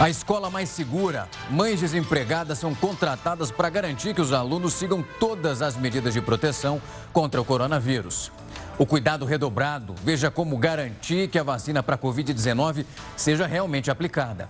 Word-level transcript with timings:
A 0.00 0.08
escola 0.08 0.48
mais 0.48 0.68
segura. 0.68 1.28
Mães 1.50 1.80
desempregadas 1.80 2.60
são 2.60 2.72
contratadas 2.72 3.50
para 3.50 3.68
garantir 3.68 4.14
que 4.14 4.20
os 4.20 4.32
alunos 4.32 4.74
sigam 4.74 5.04
todas 5.18 5.60
as 5.60 5.76
medidas 5.76 6.14
de 6.14 6.20
proteção 6.20 6.80
contra 7.12 7.40
o 7.40 7.44
coronavírus. 7.44 8.30
O 8.78 8.86
cuidado 8.86 9.24
redobrado, 9.24 9.96
veja 10.04 10.30
como 10.30 10.56
garantir 10.56 11.28
que 11.28 11.36
a 11.36 11.42
vacina 11.42 11.82
para 11.82 11.96
a 11.96 11.98
Covid-19 11.98 12.86
seja 13.16 13.44
realmente 13.44 13.90
aplicada. 13.90 14.48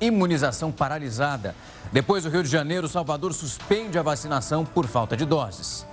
Imunização 0.00 0.72
paralisada. 0.72 1.54
Depois 1.92 2.24
do 2.24 2.30
Rio 2.30 2.42
de 2.42 2.48
Janeiro, 2.48 2.88
Salvador 2.88 3.34
suspende 3.34 3.98
a 3.98 4.02
vacinação 4.02 4.64
por 4.64 4.86
falta 4.86 5.14
de 5.14 5.26
doses. 5.26 5.86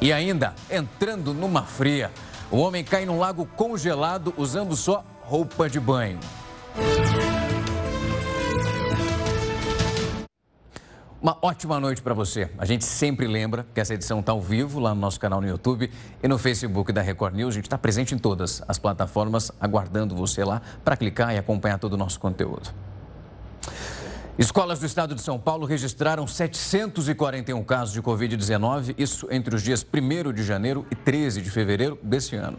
E 0.00 0.12
ainda, 0.12 0.52
entrando 0.68 1.32
numa 1.32 1.62
fria, 1.62 2.10
o 2.50 2.56
homem 2.56 2.82
cai 2.82 3.06
num 3.06 3.20
lago 3.20 3.46
congelado 3.54 4.34
usando 4.36 4.74
só 4.74 5.04
roupa 5.22 5.70
de 5.70 5.78
banho. 5.78 6.18
Uma 11.20 11.36
ótima 11.42 11.80
noite 11.80 12.00
para 12.00 12.14
você. 12.14 12.48
A 12.56 12.64
gente 12.64 12.84
sempre 12.84 13.26
lembra 13.26 13.66
que 13.74 13.80
essa 13.80 13.92
edição 13.92 14.20
está 14.20 14.30
ao 14.30 14.40
vivo 14.40 14.78
lá 14.78 14.94
no 14.94 15.00
nosso 15.00 15.18
canal 15.18 15.40
no 15.40 15.48
YouTube 15.48 15.90
e 16.22 16.28
no 16.28 16.38
Facebook 16.38 16.92
da 16.92 17.02
Record 17.02 17.34
News. 17.34 17.54
A 17.54 17.56
gente 17.56 17.64
está 17.64 17.76
presente 17.76 18.14
em 18.14 18.18
todas 18.18 18.62
as 18.68 18.78
plataformas, 18.78 19.50
aguardando 19.60 20.14
você 20.14 20.44
lá 20.44 20.62
para 20.84 20.96
clicar 20.96 21.34
e 21.34 21.38
acompanhar 21.38 21.76
todo 21.80 21.94
o 21.94 21.96
nosso 21.96 22.20
conteúdo. 22.20 22.72
Escolas 24.38 24.78
do 24.78 24.86
estado 24.86 25.16
de 25.16 25.20
São 25.20 25.40
Paulo 25.40 25.66
registraram 25.66 26.24
741 26.24 27.64
casos 27.64 27.92
de 27.92 28.00
Covid-19, 28.00 28.94
isso 28.96 29.26
entre 29.28 29.56
os 29.56 29.62
dias 29.64 29.84
1 29.84 30.32
de 30.32 30.44
janeiro 30.44 30.86
e 30.88 30.94
13 30.94 31.42
de 31.42 31.50
fevereiro 31.50 31.98
deste 32.00 32.36
ano. 32.36 32.58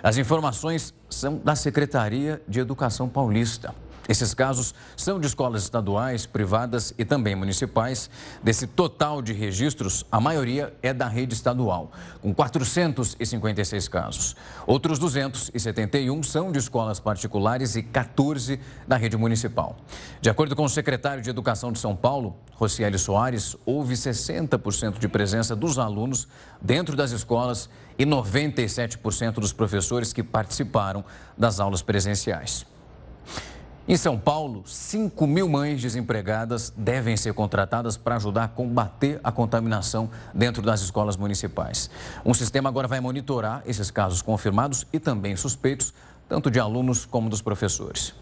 As 0.00 0.16
informações 0.16 0.94
são 1.10 1.38
da 1.38 1.56
Secretaria 1.56 2.40
de 2.46 2.60
Educação 2.60 3.08
Paulista. 3.08 3.74
Esses 4.08 4.34
casos 4.34 4.74
são 4.96 5.18
de 5.18 5.26
escolas 5.26 5.62
estaduais, 5.62 6.26
privadas 6.26 6.94
e 6.96 7.04
também 7.04 7.34
municipais. 7.34 8.08
Desse 8.42 8.66
total 8.66 9.20
de 9.20 9.32
registros, 9.32 10.04
a 10.10 10.20
maioria 10.20 10.72
é 10.82 10.92
da 10.92 11.08
rede 11.08 11.34
estadual, 11.34 11.90
com 12.22 12.32
456 12.32 13.88
casos. 13.88 14.36
Outros 14.66 14.98
271 14.98 16.22
são 16.22 16.52
de 16.52 16.58
escolas 16.58 17.00
particulares 17.00 17.74
e 17.74 17.82
14 17.82 18.60
da 18.86 18.96
rede 18.96 19.16
municipal. 19.16 19.76
De 20.20 20.30
acordo 20.30 20.54
com 20.54 20.64
o 20.64 20.68
secretário 20.68 21.22
de 21.22 21.30
Educação 21.30 21.72
de 21.72 21.78
São 21.78 21.96
Paulo, 21.96 22.36
Rocieli 22.52 22.98
Soares, 22.98 23.56
houve 23.66 23.94
60% 23.94 24.98
de 24.98 25.08
presença 25.08 25.56
dos 25.56 25.78
alunos 25.78 26.28
dentro 26.60 26.96
das 26.96 27.10
escolas 27.10 27.68
e 27.98 28.06
97% 28.06 29.34
dos 29.34 29.52
professores 29.52 30.12
que 30.12 30.22
participaram 30.22 31.04
das 31.36 31.60
aulas 31.60 31.82
presenciais. 31.82 32.66
Em 33.88 33.96
São 33.96 34.18
Paulo, 34.18 34.64
5 34.66 35.28
mil 35.28 35.48
mães 35.48 35.80
desempregadas 35.80 36.72
devem 36.76 37.16
ser 37.16 37.32
contratadas 37.34 37.96
para 37.96 38.16
ajudar 38.16 38.42
a 38.42 38.48
combater 38.48 39.20
a 39.22 39.30
contaminação 39.30 40.10
dentro 40.34 40.60
das 40.60 40.80
escolas 40.80 41.16
municipais. 41.16 41.88
Um 42.24 42.34
sistema 42.34 42.68
agora 42.68 42.88
vai 42.88 42.98
monitorar 42.98 43.62
esses 43.64 43.88
casos 43.88 44.20
confirmados 44.20 44.84
e 44.92 44.98
também 44.98 45.36
suspeitos, 45.36 45.94
tanto 46.28 46.50
de 46.50 46.58
alunos 46.58 47.06
como 47.06 47.30
dos 47.30 47.40
professores. 47.40 48.12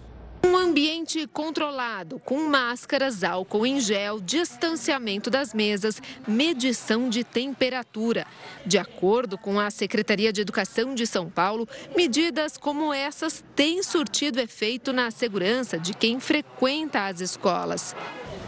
Ambiente 0.75 1.29
controlado, 1.29 2.19
com 2.19 2.49
máscaras, 2.49 3.23
álcool 3.23 3.65
em 3.65 3.79
gel, 3.79 4.19
distanciamento 4.19 5.31
das 5.31 5.55
mesas, 5.55 6.03
medição 6.27 7.09
de 7.09 7.23
temperatura. 7.23 8.27
De 8.67 8.77
acordo 8.77 9.39
com 9.39 9.61
a 9.61 9.71
Secretaria 9.71 10.33
de 10.33 10.41
Educação 10.41 10.93
de 10.93 11.07
São 11.07 11.31
Paulo, 11.31 11.69
medidas 11.95 12.57
como 12.57 12.93
essas 12.93 13.45
têm 13.55 13.85
surtido 13.85 14.41
efeito 14.41 14.93
na 14.93 15.13
segurança 15.13 15.79
de 15.79 15.95
quem 15.95 16.19
frequenta 16.19 17.07
as 17.07 17.21
escolas. 17.21 17.95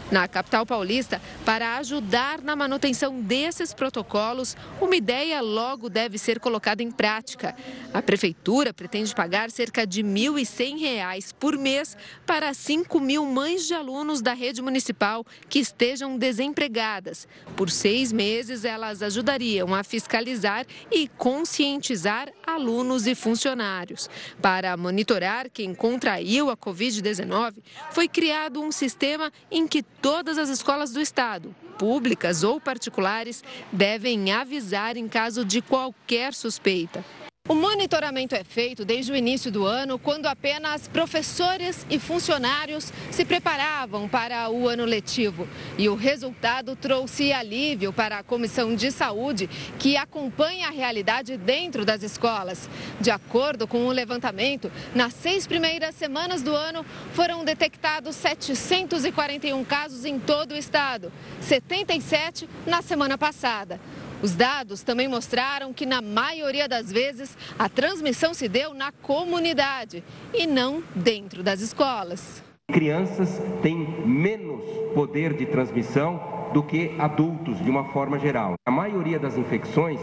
Na 0.09 0.25
capital 0.25 0.65
paulista, 0.65 1.21
para 1.43 1.77
ajudar 1.77 2.41
na 2.41 2.55
manutenção 2.55 3.19
desses 3.19 3.73
protocolos, 3.73 4.55
uma 4.79 4.95
ideia 4.95 5.41
logo 5.41 5.89
deve 5.89 6.17
ser 6.17 6.39
colocada 6.39 6.81
em 6.81 6.89
prática. 6.89 7.53
A 7.93 8.01
prefeitura 8.01 8.73
pretende 8.73 9.13
pagar 9.13 9.51
cerca 9.51 9.85
de 9.85 10.01
R$ 10.01 10.07
1.100 10.07 11.33
por 11.37 11.57
mês 11.57 11.97
para 12.25 12.53
5 12.53 12.99
mil 13.01 13.25
mães 13.25 13.67
de 13.67 13.73
alunos 13.73 14.21
da 14.21 14.33
rede 14.33 14.61
municipal 14.61 15.25
que 15.49 15.59
estejam 15.59 16.17
desempregadas. 16.17 17.27
Por 17.57 17.69
seis 17.69 18.13
meses, 18.13 18.63
elas 18.63 19.01
ajudariam 19.01 19.75
a 19.75 19.83
fiscalizar 19.83 20.65
e 20.89 21.09
conscientizar 21.09 22.31
alunos 22.45 23.07
e 23.07 23.13
funcionários. 23.13 24.09
Para 24.41 24.77
monitorar 24.77 25.49
quem 25.49 25.75
contraiu 25.75 26.49
a 26.49 26.55
Covid-19, 26.55 27.55
foi 27.91 28.07
criado 28.07 28.61
um 28.61 28.71
sistema 28.71 29.33
em 29.51 29.67
que 29.67 29.83
todas 30.01 30.37
as 30.37 30.49
escolas 30.49 30.91
do 30.91 30.99
estado, 30.99 31.55
públicas 31.77 32.43
ou 32.43 32.59
particulares, 32.59 33.43
devem 33.71 34.31
avisar 34.31 34.97
em 34.97 35.07
caso 35.07 35.45
de 35.45 35.61
qualquer 35.61 36.33
suspeita. 36.33 37.03
O 37.49 37.55
monitoramento 37.55 38.35
é 38.35 38.43
feito 38.43 38.83
desde 38.83 39.09
o 39.09 39.15
início 39.15 39.49
do 39.49 39.65
ano, 39.65 39.97
quando 39.97 40.25
apenas 40.25 40.85
professores 40.89 41.85
e 41.89 41.97
funcionários 41.97 42.91
se 43.09 43.23
preparavam 43.23 44.05
para 44.05 44.49
o 44.49 44.67
ano 44.67 44.83
letivo. 44.83 45.47
E 45.77 45.87
o 45.87 45.95
resultado 45.95 46.75
trouxe 46.75 47.31
alívio 47.31 47.93
para 47.93 48.17
a 48.17 48.23
Comissão 48.23 48.75
de 48.75 48.91
Saúde, 48.91 49.49
que 49.79 49.95
acompanha 49.95 50.67
a 50.67 50.71
realidade 50.71 51.37
dentro 51.37 51.85
das 51.85 52.03
escolas. 52.03 52.69
De 52.99 53.11
acordo 53.11 53.65
com 53.65 53.87
o 53.87 53.93
levantamento, 53.93 54.69
nas 54.93 55.13
seis 55.13 55.47
primeiras 55.47 55.95
semanas 55.95 56.41
do 56.41 56.53
ano 56.53 56.85
foram 57.13 57.45
detectados 57.45 58.17
741 58.17 59.63
casos 59.63 60.03
em 60.03 60.19
todo 60.19 60.51
o 60.51 60.57
estado, 60.57 61.13
77 61.39 62.49
na 62.65 62.81
semana 62.81 63.17
passada. 63.17 63.79
Os 64.21 64.35
dados 64.35 64.81
também 64.81 65.07
mostraram 65.07 65.71
que, 65.71 65.85
na 65.85 66.01
maioria 66.01 66.67
das 66.67 66.91
vezes, 66.91 67.37
a 67.57 67.69
transmissão 67.69 68.33
se 68.33 68.47
deu 68.47 68.73
na 68.73 68.91
comunidade 68.91 70.03
e 70.33 70.47
não 70.47 70.83
dentro 70.95 71.43
das 71.43 71.61
escolas. 71.61 72.43
Crianças 72.71 73.39
têm 73.61 73.77
menos 74.05 74.63
poder 74.93 75.33
de 75.33 75.45
transmissão 75.45 76.49
do 76.51 76.63
que 76.63 76.95
adultos, 76.97 77.63
de 77.63 77.69
uma 77.69 77.85
forma 77.91 78.17
geral. 78.17 78.55
A 78.65 78.71
maioria 78.71 79.19
das 79.19 79.37
infecções 79.37 79.99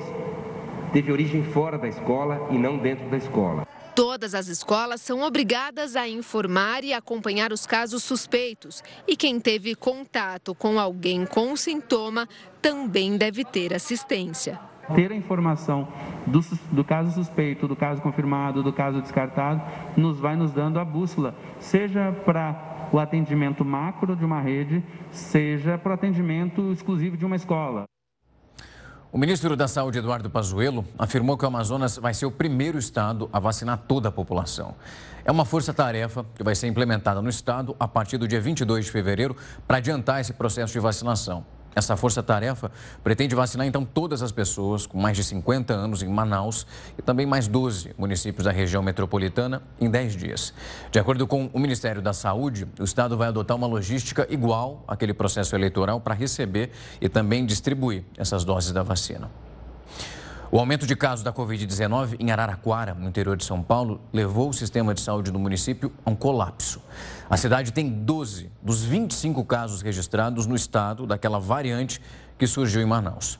teve 0.93 1.11
origem 1.11 1.43
fora 1.43 1.77
da 1.77 1.89
escola 1.89 2.49
e 2.51 2.57
não 2.57 2.79
dentro 2.79 3.09
da 3.11 3.17
escola. 3.17 3.67
Todas 3.95 4.35
as 4.35 4.49
escolas 4.49 5.01
são 5.01 5.23
obrigadas 5.23 5.95
a 5.95 6.09
informar 6.09 6.83
e 6.83 6.93
acompanhar 6.93 7.53
os 7.53 7.65
casos 7.65 8.03
suspeitos. 8.03 8.83
E 9.07 9.17
quem 9.17 9.39
teve 9.39 9.77
contato 9.77 10.53
com 10.53 10.81
alguém 10.81 11.25
com 11.25 11.55
sintoma 11.55 12.29
também 12.61 13.17
deve 13.17 13.45
ter 13.45 13.73
assistência. 13.73 14.59
Ter 14.97 15.13
a 15.13 15.15
informação 15.15 15.87
do, 16.27 16.41
do, 16.73 16.83
caso 16.83 17.13
suspeito, 17.13 17.69
do 17.69 17.77
caso 17.77 18.03
confirmado, 18.03 18.65
do 18.65 18.73
caso 18.73 19.01
descartado, 19.01 19.63
nos 19.97 20.19
vai 20.19 20.35
nos 20.35 20.53
dando 20.53 20.81
a 20.81 20.85
bússola, 20.85 21.35
seja 21.61 22.13
para 22.25 22.89
o 22.93 22.99
atendimento 22.99 23.65
macro 23.65 24.17
de 24.17 24.25
uma 24.25 24.41
rede, 24.41 24.83
seja 25.11 25.79
para 25.79 25.93
o 25.93 25.95
atendimento 25.95 26.73
exclusivo 26.73 27.17
de 27.17 27.25
uma 27.25 27.37
escola. 27.37 27.85
O 29.15 29.17
ministro 29.17 29.55
da 29.55 29.69
Saúde, 29.69 30.01
Eduardo 30.01 30.29
Pazuello, 30.29 30.85
afirmou 30.99 31.39
que 31.39 31.45
o 31.45 31.47
Amazonas 31.47 31.99
vai 31.99 32.13
ser 32.13 32.27
o 32.27 32.33
primeiro 32.33 32.77
estado 32.77 33.31
a 33.33 33.39
vacinar 33.39 33.79
toda 33.87 34.09
a 34.09 34.13
população. 34.13 34.75
É 35.25 35.31
uma 35.31 35.45
força-tarefa 35.45 36.27
que 36.35 36.43
vai 36.43 36.57
ser 36.57 36.67
implementada 36.67 37.23
no 37.23 37.29
estado 37.29 37.77
a 37.79 37.87
partir 37.87 38.19
do 38.19 38.27
dia 38.27 38.41
22 38.41 38.87
de 38.87 38.91
fevereiro 38.91 39.37
para 39.69 39.77
adiantar 39.77 40.21
esse 40.21 40.33
processo 40.33 40.73
de 40.73 40.81
vacinação. 40.81 41.47
Essa 41.75 41.97
força-tarefa 41.97 42.71
pretende 43.03 43.35
vacinar 43.35 43.67
então 43.67 43.85
todas 43.85 44.23
as 44.23 44.33
pessoas 44.33 44.87
com 44.87 44.99
mais 44.99 45.17
de 45.17 45.25
50 45.25 45.75
anos 45.75 46.03
em 46.03 46.09
Manaus 46.09 46.67
e 46.99 47.03
também 47.03 47.27
mais 47.27 47.49
12 47.49 47.95
municípios 47.99 48.45
da 48.45 48.53
região 48.53 48.83
metropolitana 48.83 49.63
em 49.81 49.91
10 49.91 50.17
dias. 50.17 50.55
De 50.91 50.99
acordo 50.99 51.27
com 51.27 51.51
o 51.53 51.59
Ministério 51.59 52.01
da 52.01 52.13
Saúde, 52.13 52.67
o 52.79 52.85
Estado 52.85 53.17
vai 53.17 53.29
adotar 53.29 53.57
uma 53.57 53.67
logística 53.67 54.27
igual 54.31 54.85
àquele 54.87 55.13
processo 55.13 55.55
eleitoral 55.57 56.01
para 56.01 56.15
receber 56.15 56.71
e 57.01 57.09
também 57.09 57.45
distribuir 57.45 58.05
essas 58.17 58.45
doses 58.45 58.73
da 58.73 58.83
vacina. 58.83 59.31
O 60.55 60.59
aumento 60.61 60.87
de 60.87 60.95
casos 60.95 61.25
da 61.25 61.33
Covid-19 61.33 62.15
em 62.21 62.31
Araraquara, 62.31 62.95
no 62.95 63.09
interior 63.09 63.37
de 63.37 63.45
São 63.45 63.61
Paulo, 63.61 64.01
levou 64.13 64.51
o 64.51 64.53
sistema 64.53 64.95
de 64.95 65.01
saúde 65.01 65.33
do 65.33 65.39
município 65.41 65.93
a 66.07 66.11
um 66.11 66.15
colapso. 66.15 66.81
A 67.29 67.37
cidade 67.37 67.73
tem 67.73 67.89
12 67.89 68.51
dos 68.63 68.85
25 68.85 69.45
casos 69.45 69.83
registrados 69.83 70.47
no 70.47 70.55
estado 70.55 71.07
daquela 71.07 71.39
variante 71.39 72.01
que 72.39 72.47
surgiu 72.47 72.83
em 72.83 72.87
Manaus. 72.87 73.39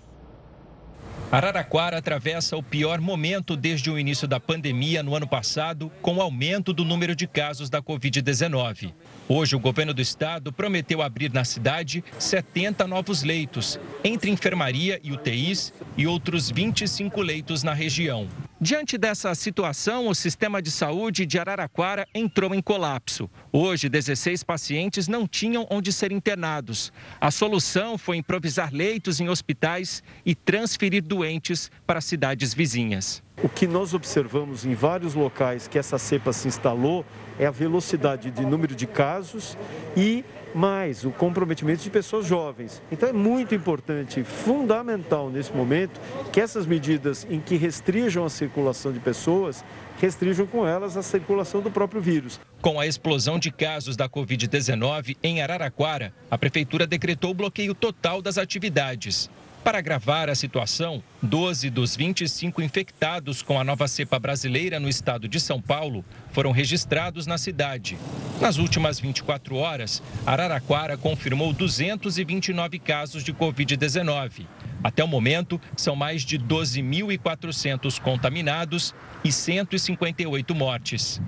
Araraquara 1.31 1.99
atravessa 1.99 2.57
o 2.57 2.63
pior 2.63 3.01
momento 3.01 3.57
desde 3.57 3.91
o 3.91 3.99
início 3.99 4.29
da 4.29 4.39
pandemia 4.39 5.03
no 5.03 5.17
ano 5.17 5.27
passado, 5.27 5.91
com 6.01 6.17
o 6.17 6.23
aumento 6.23 6.73
do 6.73 6.85
número 6.85 7.15
de 7.15 7.27
casos 7.27 7.69
da 7.69 7.83
Covid-19. 7.83 8.93
Hoje, 9.29 9.57
o 9.57 9.59
governo 9.59 9.93
do 9.93 10.01
estado 10.01 10.53
prometeu 10.53 11.03
abrir 11.03 11.33
na 11.33 11.45
cidade 11.45 12.05
70 12.19 12.87
novos 12.87 13.25
leitos, 13.25 13.81
entre 14.05 14.31
enfermaria 14.31 15.01
e 15.03 15.13
UTIs, 15.13 15.73
e 15.97 16.07
outros 16.07 16.51
25 16.51 17.21
leitos 17.21 17.65
na 17.65 17.75
região. 17.75 18.29
Diante 18.65 18.97
dessa 18.97 19.35
situação, 19.35 20.09
o 20.09 20.15
sistema 20.15 20.63
de 20.63 20.71
saúde 20.71 21.27
de 21.27 21.39
Araraquara 21.39 22.09
entrou 22.15 22.55
em 22.55 22.63
colapso. 22.63 23.29
Hoje, 23.53 23.91
16 23.91 24.43
pacientes 24.43 25.07
não 25.07 25.29
tinham 25.29 25.67
onde 25.71 25.93
ser 25.93 26.11
internados. 26.11 26.91
A 27.21 27.31
solução 27.31 27.99
foi 27.99 28.17
improvisar 28.17 28.73
leitos 28.73 29.21
em 29.21 29.29
hospitais 29.29 30.03
e 30.25 30.35
transferir 30.35 31.03
doentes 31.03 31.71
para 31.87 32.01
cidades 32.01 32.55
vizinhas. 32.55 33.23
O 33.43 33.51
que 33.51 33.67
nós 33.67 33.93
observamos 33.93 34.65
em 34.65 34.75
vários 34.75 35.13
locais 35.13 35.69
que 35.69 35.79
essa 35.79 35.99
cepa 35.99 36.33
se 36.33 36.49
instalou 36.49 37.05
é 37.39 37.45
a 37.45 37.51
velocidade 37.51 38.31
de 38.31 38.47
número 38.47 38.75
de 38.75 38.87
casos 38.87 39.59
e 39.95 40.25
mais 40.55 41.05
o 41.05 41.11
comprometimento 41.11 41.83
de 41.83 41.91
pessoas 41.91 42.27
jovens. 42.27 42.81
Então 42.93 43.09
é 43.09 43.13
muito 43.13 43.55
importante, 43.55 44.23
fundamental 44.23 45.29
nesse 45.29 45.53
momento, 45.53 46.01
que 46.33 46.41
essas 46.41 46.67
medidas 46.67 47.27
em 47.29 47.41
que 47.41 47.57
restringam 47.57 48.25
a 48.25 48.31
circulação 48.31 48.93
de 48.93 49.01
pessoas, 49.01 49.65
restringam 50.01 50.47
com 50.47 50.67
elas 50.67 50.97
a 50.97 51.03
circulação 51.03 51.61
do 51.61 51.71
próprio 51.71 52.01
vírus. 52.01 52.41
Com 52.61 52.79
a 52.79 52.87
explosão 52.87 53.39
de 53.39 53.51
casos 53.51 53.97
da 53.97 54.09
Covid-19 54.09 55.17
em 55.23 55.43
Araraquara, 55.43 56.15
a 56.31 56.39
prefeitura 56.39 56.87
decretou 56.87 57.33
o 57.33 57.35
bloqueio 57.35 57.75
total 57.75 58.23
das 58.23 58.39
atividades. 58.39 59.29
Para 59.65 59.79
agravar 59.79 60.29
a 60.29 60.35
situação, 60.35 61.03
12 61.23 61.71
dos 61.71 61.97
25 61.97 62.61
infectados 62.61 63.41
com 63.41 63.59
a 63.59 63.65
nova 63.65 63.89
cepa 63.89 64.19
brasileira 64.19 64.79
no 64.79 64.91
estado 64.91 65.27
de 65.27 65.41
São 65.41 65.59
Paulo 65.59 66.05
foram 66.33 66.53
registrados 66.53 67.27
na 67.27 67.39
cidade. 67.39 67.97
Nas 68.43 68.59
últimas 68.59 69.01
24 69.01 69.57
horas, 69.57 70.03
Araraquara 70.27 70.99
confirmou 70.99 71.51
229 71.55 72.79
casos 72.79 73.25
de 73.25 73.33
Covid-19. 73.33 74.47
Até 74.83 75.03
o 75.03 75.09
momento, 75.09 75.59
são 75.75 75.97
mais 75.97 76.27
de 76.27 76.39
12.400 76.39 77.99
contaminados 77.99 78.95
e 79.25 79.33
158 79.33 80.55
mortes. 80.55 81.23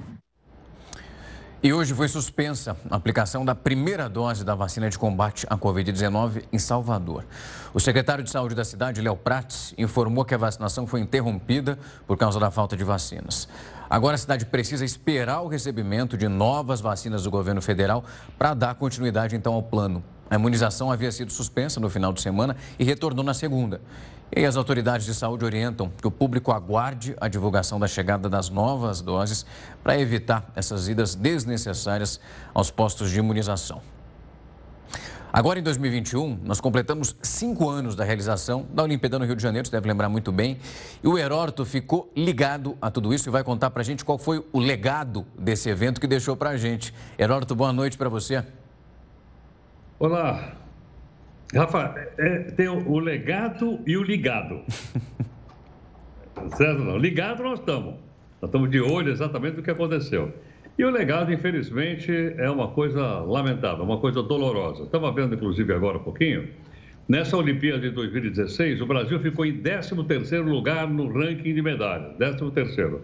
E 1.67 1.73
hoje 1.73 1.93
foi 1.95 2.07
suspensa 2.07 2.77
a 2.89 2.95
aplicação 2.95 3.45
da 3.45 3.53
primeira 3.53 4.09
dose 4.09 4.45
da 4.45 4.55
vacina 4.55 4.89
de 4.89 4.97
combate 4.97 5.45
à 5.51 5.59
Covid-19 5.59 6.45
em 6.53 6.61
Salvador. 6.61 7.25
O 7.75 7.81
secretário 7.81 8.23
de 8.23 8.31
Saúde 8.31 8.55
da 8.55 8.65
cidade, 8.65 9.01
Léo 9.01 9.17
Prates, 9.17 9.75
informou 9.77 10.25
que 10.25 10.33
a 10.33 10.39
vacinação 10.39 10.87
foi 10.87 11.01
interrompida 11.01 11.77
por 12.07 12.17
causa 12.17 12.39
da 12.39 12.53
falta 12.53 12.77
de 12.77 12.85
vacinas. 12.85 13.49
Agora 13.91 14.15
a 14.15 14.19
cidade 14.19 14.47
precisa 14.47 14.85
esperar 14.85 15.41
o 15.41 15.49
recebimento 15.49 16.17
de 16.17 16.29
novas 16.29 16.81
vacinas 16.81 17.25
do 17.25 17.33
governo 17.33 17.61
federal 17.61 18.05
para 18.39 18.55
dar 18.55 18.77
continuidade 18.77 19.35
então 19.35 19.53
ao 19.53 19.63
plano. 19.65 20.05
A 20.31 20.37
imunização 20.37 20.93
havia 20.93 21.11
sido 21.11 21.33
suspensa 21.33 21.81
no 21.81 21.91
final 21.91 22.13
de 22.13 22.21
semana 22.21 22.57
e 22.79 22.85
retornou 22.85 23.25
na 23.25 23.35
segunda. 23.35 23.81
E 24.35 24.45
as 24.45 24.57
autoridades 24.57 25.07
de 25.07 25.15
saúde 25.15 25.45
orientam 25.45 25.91
que 26.01 26.07
o 26.07 26.11
público 26.11 26.51
aguarde 26.51 27.15
a 27.21 27.29
divulgação 27.29 27.79
da 27.79 27.87
chegada 27.87 28.29
das 28.29 28.49
novas 28.49 29.01
doses 29.01 29.47
para 29.83 29.99
evitar 29.99 30.51
essas 30.57 30.89
idas 30.89 31.15
desnecessárias 31.15 32.21
aos 32.53 32.71
postos 32.71 33.11
de 33.11 33.19
imunização. 33.19 33.81
Agora, 35.33 35.59
em 35.59 35.63
2021, 35.63 36.41
nós 36.45 36.61
completamos 36.61 37.15
cinco 37.21 37.69
anos 37.69 37.95
da 37.95 38.05
realização 38.05 38.67
da 38.73 38.83
Olimpíada 38.83 39.19
no 39.19 39.27
Rio 39.27 39.37
de 39.37 39.43
Janeiro, 39.43 39.69
você 39.69 39.73
deve 39.73 39.87
lembrar 39.87 40.09
muito 40.09 40.33
bem. 40.33 40.59
E 41.03 41.07
o 41.07 41.19
Heródoto 41.19 41.65
ficou 41.65 42.11
ligado 42.17 42.77
a 42.81 42.91
tudo 42.91 43.13
isso 43.13 43.29
e 43.29 43.31
vai 43.31 43.45
contar 43.45 43.71
para 43.71 43.83
a 43.83 43.85
gente 43.85 44.05
qual 44.05 44.17
foi 44.17 44.45
o 44.53 44.59
legado 44.59 45.27
desse 45.39 45.69
evento 45.69 46.01
que 46.01 46.07
deixou 46.07 46.37
para 46.37 46.51
a 46.51 46.57
gente. 46.57 46.95
Heródoto, 47.19 47.55
boa 47.55 47.73
noite 47.73 47.99
para 47.99 48.09
você. 48.09 48.43
Olá, 49.99 50.53
Rafa, 51.55 52.09
é, 52.19 52.39
tem 52.53 52.69
o, 52.69 52.99
legado 52.99 53.81
e 53.87 53.97
o 53.97 54.03
ligado. 54.03 54.63
certo? 56.57 56.81
Não? 56.83 56.97
Ligado 56.97 57.43
nós 57.43 57.61
estamos. 57.61 57.95
Nós 58.41 58.49
estamos 58.49 58.71
de 58.71 58.81
olho 58.81 59.13
exatamente 59.13 59.57
no 59.57 59.63
que 59.63 59.71
aconteceu. 59.71 60.33
E 60.79 60.85
o 60.85 60.91
legado, 60.91 61.33
infelizmente, 61.33 62.13
é 62.37 62.51
uma 62.51 62.69
coisa 62.69 63.21
lamentável, 63.21 63.85
uma 63.85 63.99
coisa 63.99 64.23
dolorosa. 64.23 64.83
Estava 64.83 65.11
vendo, 65.11 65.35
inclusive, 65.35 65.73
agora 65.73 65.97
um 65.99 66.03
pouquinho. 66.03 66.49
Nessa 67.09 67.37
Olimpíada 67.37 67.81
de 67.81 67.91
2016, 67.91 68.81
o 68.81 68.87
Brasil 68.87 69.19
ficou 69.21 69.47
em 69.47 69.63
13º 69.63 70.43
lugar 70.43 70.89
no 70.89 71.09
ranking 71.09 71.55
de 71.55 71.63
medalhas. 71.63 72.17
13º. 72.19 72.99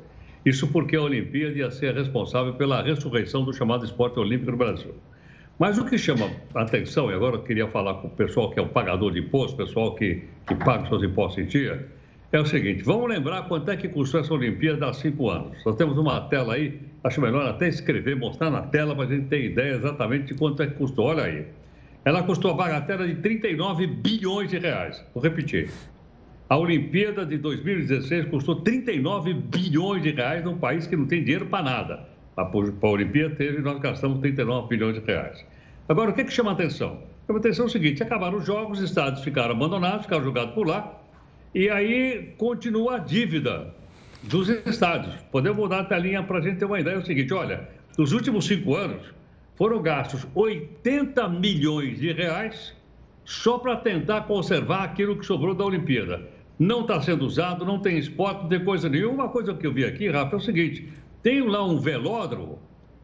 Isso 0.44 0.67
porque 0.69 0.97
a 0.97 1.03
Olimpíada 1.03 1.56
ia 1.56 1.71
ser 1.71 1.94
responsável 1.94 2.55
pela 2.55 2.83
ressurreição 2.83 3.44
do 3.44 3.55
chamado 3.55 3.85
esporte 3.85 4.19
olímpico 4.19 4.50
no 4.50 4.56
Brasil. 4.56 4.94
Mas 5.58 5.78
o 5.78 5.84
que 5.84 5.96
chama 5.96 6.31
atenção, 6.54 7.10
e 7.10 7.14
agora 7.14 7.37
eu 7.37 7.43
queria 7.43 7.69
falar 7.69 7.94
com 7.94 8.08
o 8.08 8.10
pessoal 8.10 8.50
que 8.50 8.58
é 8.58 8.62
o 8.62 8.69
pagador 8.69 9.12
de 9.12 9.20
impostos, 9.20 9.54
o 9.54 9.56
pessoal 9.56 9.94
que, 9.94 10.25
que 10.46 10.54
paga 10.54 10.88
seus 10.88 11.02
impostos 11.02 11.44
em 11.44 11.46
dia, 11.46 11.88
é 12.32 12.40
o 12.40 12.46
seguinte: 12.46 12.82
vamos 12.82 13.08
lembrar 13.08 13.43
quanto 13.43 13.70
é 13.70 13.76
que 13.76 13.88
custou 13.88 14.20
essa 14.20 14.32
Olimpíada 14.32 14.88
há 14.88 14.93
cinco 14.93 15.28
anos. 15.28 15.62
Nós 15.64 15.76
temos 15.76 15.96
uma 15.99 16.20
tela 16.22 16.54
aí, 16.54 16.81
acho 17.04 17.20
melhor 17.20 17.46
até 17.46 17.69
escrever, 17.69 18.16
mostrar 18.16 18.50
na 18.50 18.62
tela 18.62 18.94
para 18.94 19.04
a 19.04 19.08
gente 19.08 19.26
ter 19.26 19.44
ideia 19.44 19.75
exatamente 19.75 20.32
de 20.32 20.34
quanto 20.34 20.62
é 20.62 20.66
que 20.66 20.75
custou. 20.75 21.06
Olha 21.06 21.25
aí. 21.25 21.46
Ela 22.05 22.22
custou 22.25 22.50
a 22.50 22.55
bagatela 22.55 23.06
de 23.06 23.14
39 23.16 23.87
bilhões 23.87 24.50
de 24.50 24.58
reais. 24.58 25.05
Vou 25.14 25.22
repetir. 25.22 25.70
A 26.48 26.56
Olimpíada 26.56 27.25
de 27.25 27.38
2016 27.38 28.26
custou 28.26 28.56
39 28.56 29.32
bilhões 29.34 30.02
de 30.02 30.10
reais 30.10 30.44
num 30.44 30.56
país 30.58 30.87
que 30.87 30.96
não 30.96 31.06
tem 31.06 31.22
dinheiro 31.22 31.46
para 31.46 31.62
nada. 31.62 32.12
A, 32.37 32.43
a 32.43 32.88
Olimpíada 32.88 33.34
teve 33.34 33.61
nós 33.61 33.79
gastamos 33.81 34.20
39 34.20 34.69
bilhões 34.69 34.94
de 34.94 35.00
reais. 35.00 35.44
Agora, 35.88 36.11
o 36.11 36.14
que, 36.14 36.25
que 36.25 36.32
chama 36.32 36.50
a 36.50 36.55
atenção? 36.55 36.99
Chama 37.26 37.38
a 37.38 37.40
atenção 37.40 37.64
é 37.64 37.69
o 37.69 37.70
seguinte: 37.70 38.02
acabaram 38.02 38.38
os 38.38 38.46
jogos, 38.46 38.79
os 38.79 38.84
estádios 38.84 39.23
ficaram 39.23 39.52
abandonados, 39.52 40.05
ficaram 40.05 40.25
jogados 40.25 40.55
por 40.55 40.67
lá, 40.67 40.99
e 41.55 41.69
aí 41.69 42.34
continua 42.38 42.96
a 42.96 42.99
dívida 42.99 43.75
dos 44.23 44.49
estádios. 44.49 45.14
Podemos 45.31 45.58
mudar 45.58 45.81
a 45.81 45.84
telinha 45.84 46.23
para 46.23 46.38
a 46.38 46.40
gente 46.40 46.58
ter 46.58 46.64
uma 46.64 46.81
ideia: 46.81 46.94
é 46.94 46.99
o 46.99 47.05
seguinte, 47.05 47.32
olha, 47.34 47.69
nos 47.99 48.12
últimos 48.12 48.46
cinco 48.46 48.75
anos 48.75 49.02
foram 49.56 49.82
gastos 49.82 50.26
80 50.34 51.29
milhões 51.29 52.00
de 52.00 52.12
reais 52.12 52.75
só 53.25 53.58
para 53.58 53.76
tentar 53.76 54.23
conservar 54.23 54.84
aquilo 54.84 55.17
que 55.17 55.26
sobrou 55.26 55.55
da 55.55 55.64
Olimpíada. 55.64 56.23
Não 56.58 56.82
está 56.82 57.00
sendo 57.00 57.25
usado, 57.25 57.64
não 57.64 57.79
tem 57.79 57.99
esporte, 57.99 58.43
não 58.43 58.49
tem 58.49 58.64
coisa 58.64 58.88
nenhuma. 58.88 59.25
Uma 59.25 59.29
coisa 59.29 59.55
que 59.55 59.67
eu 59.67 59.73
vi 59.73 59.84
aqui, 59.84 60.08
Rafa, 60.08 60.37
é 60.37 60.38
o 60.38 60.40
seguinte: 60.40 60.88
tem 61.22 61.40
lá 61.46 61.64
um 61.64 61.78
velódromo 61.78 62.58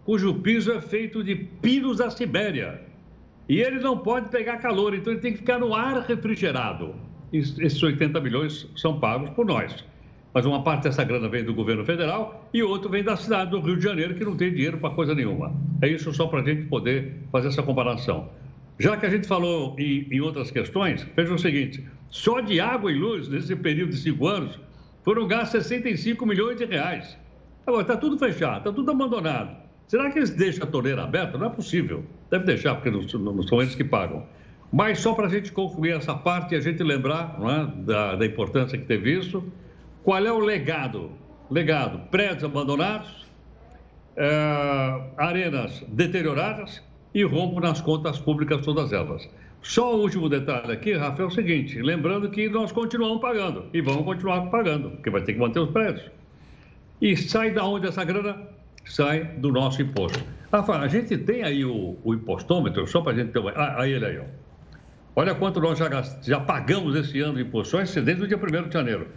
cujo 0.05 0.35
piso 0.35 0.73
é 0.73 0.81
feito 0.81 1.23
de 1.23 1.35
pinos 1.35 1.99
da 1.99 2.11
Sibéria. 2.11 2.81
E 3.49 3.61
ele 3.61 3.79
não 3.79 3.99
pode 3.99 4.31
pegar 4.31 4.57
calor, 4.57 4.95
então 4.95 5.13
ele 5.13 5.21
tem 5.21 5.33
que 5.33 5.39
ficar 5.39 5.59
no 5.59 5.75
ar 5.75 6.01
refrigerado. 6.03 6.95
Esses 7.33 7.83
80 7.83 8.19
milhões 8.21 8.67
são 8.75 8.99
pagos 8.99 9.31
por 9.31 9.45
nós. 9.45 9.85
Mas 10.33 10.47
uma 10.47 10.63
parte 10.63 10.85
dessa 10.85 11.05
grana 11.05 11.29
vem 11.29 11.45
do 11.45 11.55
governo 11.55 11.85
federal 11.85 12.49
e 12.53 12.63
outro 12.63 12.91
vem 12.91 13.03
da 13.03 13.17
cidade 13.17 13.51
do 13.51 13.61
Rio 13.61 13.77
de 13.77 13.83
Janeiro, 13.83 14.15
que 14.15 14.25
não 14.25 14.37
tem 14.37 14.51
dinheiro 14.51 14.79
para 14.79 14.91
coisa 14.91 15.15
nenhuma. 15.15 15.53
É 15.83 15.89
isso 15.89 16.13
só 16.13 16.27
para 16.27 16.41
a 16.41 16.45
gente 16.45 16.67
poder 16.67 17.15
fazer 17.31 17.49
essa 17.49 17.63
comparação. 17.63 18.31
Já 18.79 18.97
que 18.97 19.05
a 19.05 19.11
gente 19.11 19.27
falou 19.27 19.75
em, 19.79 20.07
em 20.11 20.21
outras 20.21 20.51
questões, 20.51 21.07
veja 21.17 21.35
o 21.35 21.39
seguinte: 21.39 21.85
só 22.11 22.41
de 22.41 22.61
água 22.61 22.93
e 22.93 22.95
luz, 22.95 23.29
nesse 23.29 23.55
período 23.57 23.91
de 23.91 23.99
cinco 23.99 24.27
anos, 24.27 24.59
foram 25.03 25.27
gastos 25.27 25.67
65 25.67 26.25
milhões 26.25 26.57
de 26.57 26.65
reais. 26.65 27.19
Agora, 27.69 27.83
está 27.83 27.99
tudo 27.99 28.19
fechado, 28.19 28.59
está 28.61 28.73
tudo 28.73 28.91
abandonado. 28.91 29.55
Será 29.87 30.11
que 30.11 30.19
eles 30.19 30.31
deixam 30.31 30.65
a 30.65 30.67
torneira 30.67 31.05
aberta? 31.05 31.37
Não 31.37 31.49
é 31.49 31.51
possível. 31.51 32.03
Deve 32.31 32.47
deixar, 32.47 32.75
porque 32.77 32.91
não, 32.91 33.03
não 33.35 33.43
são 33.43 33.61
eles 33.61 33.75
que 33.75 33.85
pagam. 33.85 34.25
Mas 34.73 35.01
só 35.01 35.13
para 35.13 35.27
a 35.27 35.29
gente 35.29 35.53
concluir 35.53 35.93
essa 35.93 36.15
parte 36.15 36.55
e 36.55 36.57
a 36.57 36.61
gente 36.61 36.83
lembrar 36.83 37.39
é, 37.39 37.83
da, 37.83 38.17
da, 38.17 38.25
importância 38.25 38.79
que 38.79 38.87
teve 38.87 39.19
isso, 39.19 39.45
qual 40.03 40.25
é 40.25 40.33
o 40.33 40.39
legado? 40.39 41.11
Legado: 41.51 42.09
prédios 42.11 42.45
abandonados, 42.45 43.27
é, 44.17 45.03
arenas 45.19 45.85
deterioradas 45.89 46.83
e 47.15 47.23
rompo 47.23 47.61
nas 47.61 47.83
contas 47.83 48.19
públicas 48.19 48.65
todas 48.65 48.95
elas. 48.95 49.29
Só 49.61 49.95
o 49.95 50.01
último 50.01 50.31
detalhe 50.31 50.73
aqui, 50.73 50.95
Rafa, 50.95 51.23
é 51.23 51.27
o 51.27 51.31
seguinte: 51.31 51.83
lembrando 51.83 52.31
que 52.31 52.49
nós 52.49 52.73
continuamos 52.73 53.21
pagando 53.21 53.67
e 53.75 53.83
vamos 53.83 54.07
continuar 54.07 54.49
pagando, 54.49 54.93
porque 54.93 55.11
vai 55.11 55.21
ter 55.21 55.35
que 55.35 55.39
manter 55.39 55.61
os 55.61 55.71
prédios. 55.71 56.18
E 57.01 57.17
sai 57.17 57.53
da 57.53 57.65
onde 57.65 57.87
essa 57.87 58.05
grana? 58.05 58.49
Sai 58.85 59.25
do 59.25 59.53
nosso 59.53 59.81
imposto. 59.83 60.23
Rafa, 60.53 60.79
a 60.79 60.89
gente 60.89 61.17
tem 61.19 61.43
aí 61.43 61.65
o, 61.65 61.97
o 62.03 62.15
impostômetro, 62.15 62.87
só 62.87 63.01
para 63.01 63.13
a 63.13 63.15
gente 63.15 63.33
ter 63.33 63.39
uma. 63.39 63.53
Ah, 63.53 63.83
aí 63.83 63.93
ele 63.93 64.07
aí, 64.07 64.19
ó. 64.19 64.25
Olha 65.15 65.35
quanto 65.35 65.61
nós 65.61 65.79
já, 65.79 65.89
já 66.23 66.41
pagamos 66.41 66.97
esse 66.97 67.21
ano 67.21 67.35
de 67.35 67.43
imposto, 67.43 67.77
só 67.77 68.01
desde 68.01 68.23
o 68.23 68.27
dia 68.27 68.37
1 68.37 68.69
de 68.69 68.73
janeiro. 68.73 69.09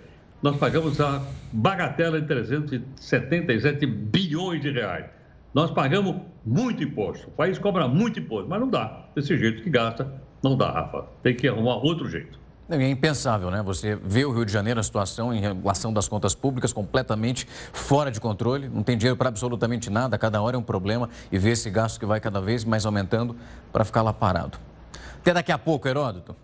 Nós 0.42 0.58
pagamos 0.58 1.00
a 1.00 1.22
bagatela 1.52 2.20
de 2.20 2.28
377 2.28 3.86
bilhões 3.86 4.62
de 4.62 4.72
reais. 4.72 5.06
Nós 5.54 5.70
pagamos 5.70 6.16
muito 6.44 6.84
imposto. 6.84 7.28
O 7.28 7.32
país 7.32 7.60
cobra 7.60 7.88
muito 7.88 8.20
imposto, 8.20 8.50
mas 8.50 8.60
não 8.60 8.68
dá. 8.68 9.06
Desse 9.16 9.38
jeito 9.38 9.62
que 9.62 9.70
gasta, 9.70 10.12
não 10.44 10.58
dá, 10.58 10.72
Rafa. 10.72 11.06
Tem 11.22 11.36
que 11.36 11.48
arrumar 11.48 11.76
outro 11.76 12.10
jeito. 12.10 12.40
É 12.74 12.90
impensável, 12.90 13.51
né? 13.51 13.62
Você 13.63 13.96
vê 13.96 14.24
o 14.24 14.32
Rio 14.32 14.46
de 14.46 14.51
Janeiro, 14.51 14.80
a 14.80 14.84
situação 14.84 15.34
em 15.34 15.42
relação 15.42 15.92
das 15.92 16.08
contas 16.08 16.34
públicas 16.34 16.72
completamente 16.72 17.46
fora 17.74 18.10
de 18.10 18.20
controle, 18.20 18.70
não 18.70 18.82
tem 18.82 18.98
dinheiro 18.98 19.18
para 19.18 19.28
absolutamente 19.28 19.90
nada, 19.90 20.18
cada 20.18 20.42
hora 20.42 20.56
é 20.56 20.60
um 20.60 20.63
problema 20.63 21.10
e 21.32 21.38
vê 21.38 21.51
esse 21.51 21.70
gasto 21.70 22.00
que 22.00 22.06
vai 22.06 22.22
cada 22.22 22.40
vez 22.40 22.63
mais 22.63 22.86
aumentando 22.86 23.36
para 23.74 23.84
ficar 23.84 24.01
lá 24.01 24.13
parado. 24.13 24.58
Até 25.18 25.34
daqui 25.34 25.51
a 25.51 25.58
pouco, 25.58 25.88
Heródoto. 25.88 26.36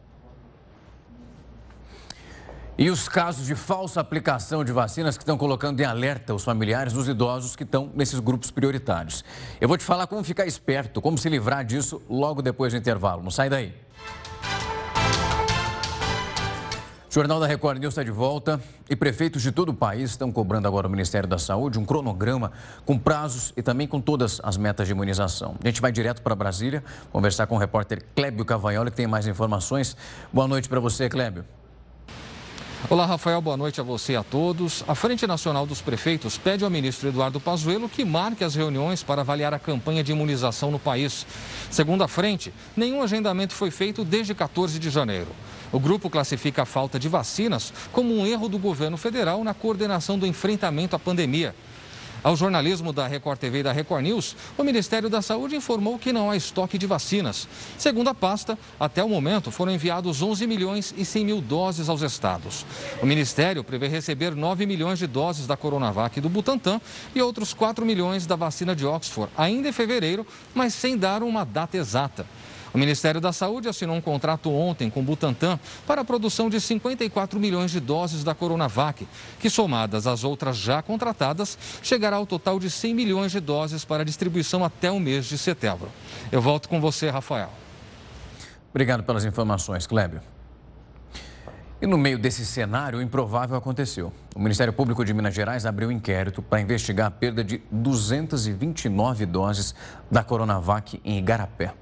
E 2.78 2.92
os 2.92 3.10
casos 3.10 3.48
de 3.48 3.56
falsa 3.56 4.00
aplicação 4.00 4.64
de 4.64 4.72
vacinas 4.72 5.18
que 5.18 5.24
estão 5.24 5.36
colocando 5.36 5.80
em 5.80 5.84
alerta 5.84 6.36
os 6.36 6.44
familiares 6.44 6.94
dos 6.94 7.08
idosos 7.08 7.56
que 7.56 7.64
estão 7.64 7.90
nesses 7.96 8.20
grupos 8.20 8.52
prioritários. 8.52 9.26
Eu 9.60 9.68
vou 9.68 9.78
te 9.78 9.84
falar 9.84 10.06
como 10.06 10.24
ficar 10.24 10.46
esperto, 10.46 11.02
como 11.02 11.18
se 11.18 11.28
livrar 11.28 11.66
disso 11.66 12.00
logo 12.08 12.40
depois 12.40 12.74
do 12.74 12.78
intervalo. 12.78 13.24
Não 13.24 13.32
sai 13.32 13.50
daí. 13.50 13.74
O 17.18 17.20
Jornal 17.20 17.40
da 17.40 17.48
Record 17.48 17.80
News 17.80 17.94
está 17.94 18.04
de 18.04 18.12
volta 18.12 18.62
e 18.88 18.96
prefeitos 18.96 19.42
de 19.42 19.52
todo 19.52 19.70
o 19.70 19.74
país 19.74 20.12
estão 20.12 20.32
cobrando 20.32 20.68
agora 20.68 20.86
ao 20.86 20.92
Ministério 20.92 21.28
da 21.28 21.40
Saúde 21.40 21.80
um 21.80 21.84
cronograma 21.84 22.52
com 22.86 22.96
prazos 22.96 23.52
e 23.58 23.64
também 23.64 23.88
com 23.88 24.00
todas 24.00 24.40
as 24.44 24.56
metas 24.56 24.86
de 24.86 24.94
imunização. 24.94 25.56
A 25.64 25.68
gente 25.68 25.82
vai 25.82 25.92
direto 25.92 26.22
para 26.22 26.36
Brasília 26.36 26.84
conversar 27.12 27.48
com 27.48 27.56
o 27.56 27.58
repórter 27.58 28.06
Clébio 28.16 28.46
Cavaioli, 28.46 28.92
que 28.92 28.98
tem 28.98 29.08
mais 29.08 29.26
informações. 29.26 29.98
Boa 30.32 30.48
noite 30.48 30.70
para 30.70 30.80
você, 30.80 31.10
Clébio. 31.10 31.44
Olá, 32.88 33.08
Rafael. 33.08 33.42
Boa 33.42 33.58
noite 33.58 33.82
a 33.82 33.84
você 33.84 34.14
e 34.14 34.16
a 34.16 34.24
todos. 34.24 34.84
A 34.88 34.94
Frente 34.94 35.26
Nacional 35.26 35.66
dos 35.66 35.82
Prefeitos 35.82 36.38
pede 36.38 36.64
ao 36.64 36.70
ministro 36.70 37.10
Eduardo 37.10 37.40
Pazuello 37.40 37.90
que 37.90 38.06
marque 38.06 38.44
as 38.44 38.54
reuniões 38.54 39.02
para 39.02 39.22
avaliar 39.22 39.56
a 39.56 39.60
campanha 39.60 40.04
de 40.04 40.12
imunização 40.12 40.70
no 40.70 40.78
país. 40.78 41.26
Segundo 41.72 42.04
a 42.04 42.08
frente, 42.08 42.54
nenhum 42.76 43.02
agendamento 43.02 43.54
foi 43.54 43.72
feito 43.72 44.06
desde 44.06 44.36
14 44.36 44.78
de 44.78 44.92
janeiro. 44.92 45.30
O 45.72 45.80
grupo 45.80 46.10
classifica 46.10 46.64
a 46.64 46.66
falta 46.66 47.00
de 47.00 47.10
vacinas 47.10 47.74
como 47.92 48.16
um 48.16 48.26
erro 48.26 48.48
do 48.48 48.58
governo 48.58 48.98
federal 48.98 49.44
na 49.44 49.54
coordenação 49.54 50.18
do 50.18 50.26
enfrentamento 50.26 50.96
à 50.96 51.00
pandemia. 51.00 51.54
Ao 52.24 52.36
jornalismo 52.36 52.92
da 52.92 53.08
Record 53.08 53.40
TV 53.40 53.60
e 53.60 53.64
da 53.64 53.72
Record 53.72 54.04
News, 54.04 54.36
o 54.58 54.64
Ministério 54.64 55.10
da 55.10 55.22
Saúde 55.22 55.56
informou 55.56 56.00
que 56.00 56.12
não 56.12 56.32
há 56.32 56.36
estoque 56.36 56.78
de 56.78 56.88
vacinas. 56.88 57.48
Segundo 57.78 58.10
a 58.10 58.14
pasta, 58.14 58.58
até 58.80 59.04
o 59.04 59.10
momento 59.10 59.52
foram 59.52 59.72
enviados 59.72 60.22
11 60.22 60.48
milhões 60.48 60.94
e 60.98 61.06
100 61.06 61.26
mil 61.26 61.42
doses 61.42 61.90
aos 61.90 62.02
estados. 62.02 62.66
O 63.02 63.06
Ministério 63.06 63.64
prevê 63.64 63.88
receber 63.88 64.36
9 64.36 64.66
milhões 64.66 65.00
de 65.00 65.08
doses 65.08 65.46
da 65.46 65.56
Coronavac 65.56 66.18
e 66.18 66.22
do 66.22 66.28
Butantan 66.28 66.82
e 67.14 67.22
outros 67.22 67.54
4 67.54 67.86
milhões 67.86 68.26
da 68.26 68.36
vacina 68.36 68.76
de 68.76 68.86
Oxford, 68.86 69.32
ainda 69.38 69.70
em 69.70 69.72
fevereiro, 69.72 70.26
mas 70.56 70.74
sem 70.74 70.98
dar 70.98 71.22
uma 71.22 71.46
data 71.46 71.78
exata. 71.78 72.26
O 72.78 72.80
Ministério 72.80 73.20
da 73.20 73.34
Saúde 73.34 73.68
assinou 73.68 73.96
um 73.96 74.02
contrato 74.02 74.54
ontem 74.54 74.88
com 74.88 75.04
Butantan 75.04 75.60
para 75.88 76.02
a 76.02 76.06
produção 76.06 76.48
de 76.48 76.62
54 76.62 77.40
milhões 77.40 77.72
de 77.72 77.80
doses 77.80 78.24
da 78.24 78.36
Coronavac, 78.36 79.08
que 79.40 79.50
somadas 79.50 80.06
às 80.06 80.24
outras 80.24 80.56
já 80.58 80.84
contratadas, 80.84 81.58
chegará 81.82 82.18
ao 82.18 82.28
total 82.28 82.60
de 82.60 82.70
100 82.70 82.94
milhões 82.94 83.32
de 83.32 83.40
doses 83.40 83.84
para 83.84 84.06
distribuição 84.06 84.64
até 84.64 84.92
o 84.92 85.00
mês 85.00 85.26
de 85.26 85.40
setembro. 85.40 85.90
Eu 86.32 86.40
volto 86.40 86.70
com 86.70 86.80
você, 86.80 87.10
Rafael. 87.10 87.50
Obrigado 88.70 89.02
pelas 89.02 89.26
informações, 89.26 89.88
Clébio. 89.88 90.22
E 91.82 91.88
no 91.88 91.98
meio 91.98 92.20
desse 92.20 92.46
cenário, 92.46 93.00
o 93.00 93.02
improvável 93.02 93.58
aconteceu. 93.58 94.14
O 94.36 94.40
Ministério 94.40 94.72
Público 94.72 95.04
de 95.04 95.16
Minas 95.16 95.34
Gerais 95.34 95.66
abriu 95.66 95.90
um 95.90 95.92
inquérito 95.92 96.44
para 96.44 96.62
investigar 96.62 97.08
a 97.08 97.12
perda 97.12 97.44
de 97.44 97.60
229 97.72 99.26
doses 99.26 99.74
da 100.12 100.24
Coronavac 100.24 101.02
em 101.04 101.18
Igarapé. 101.18 101.74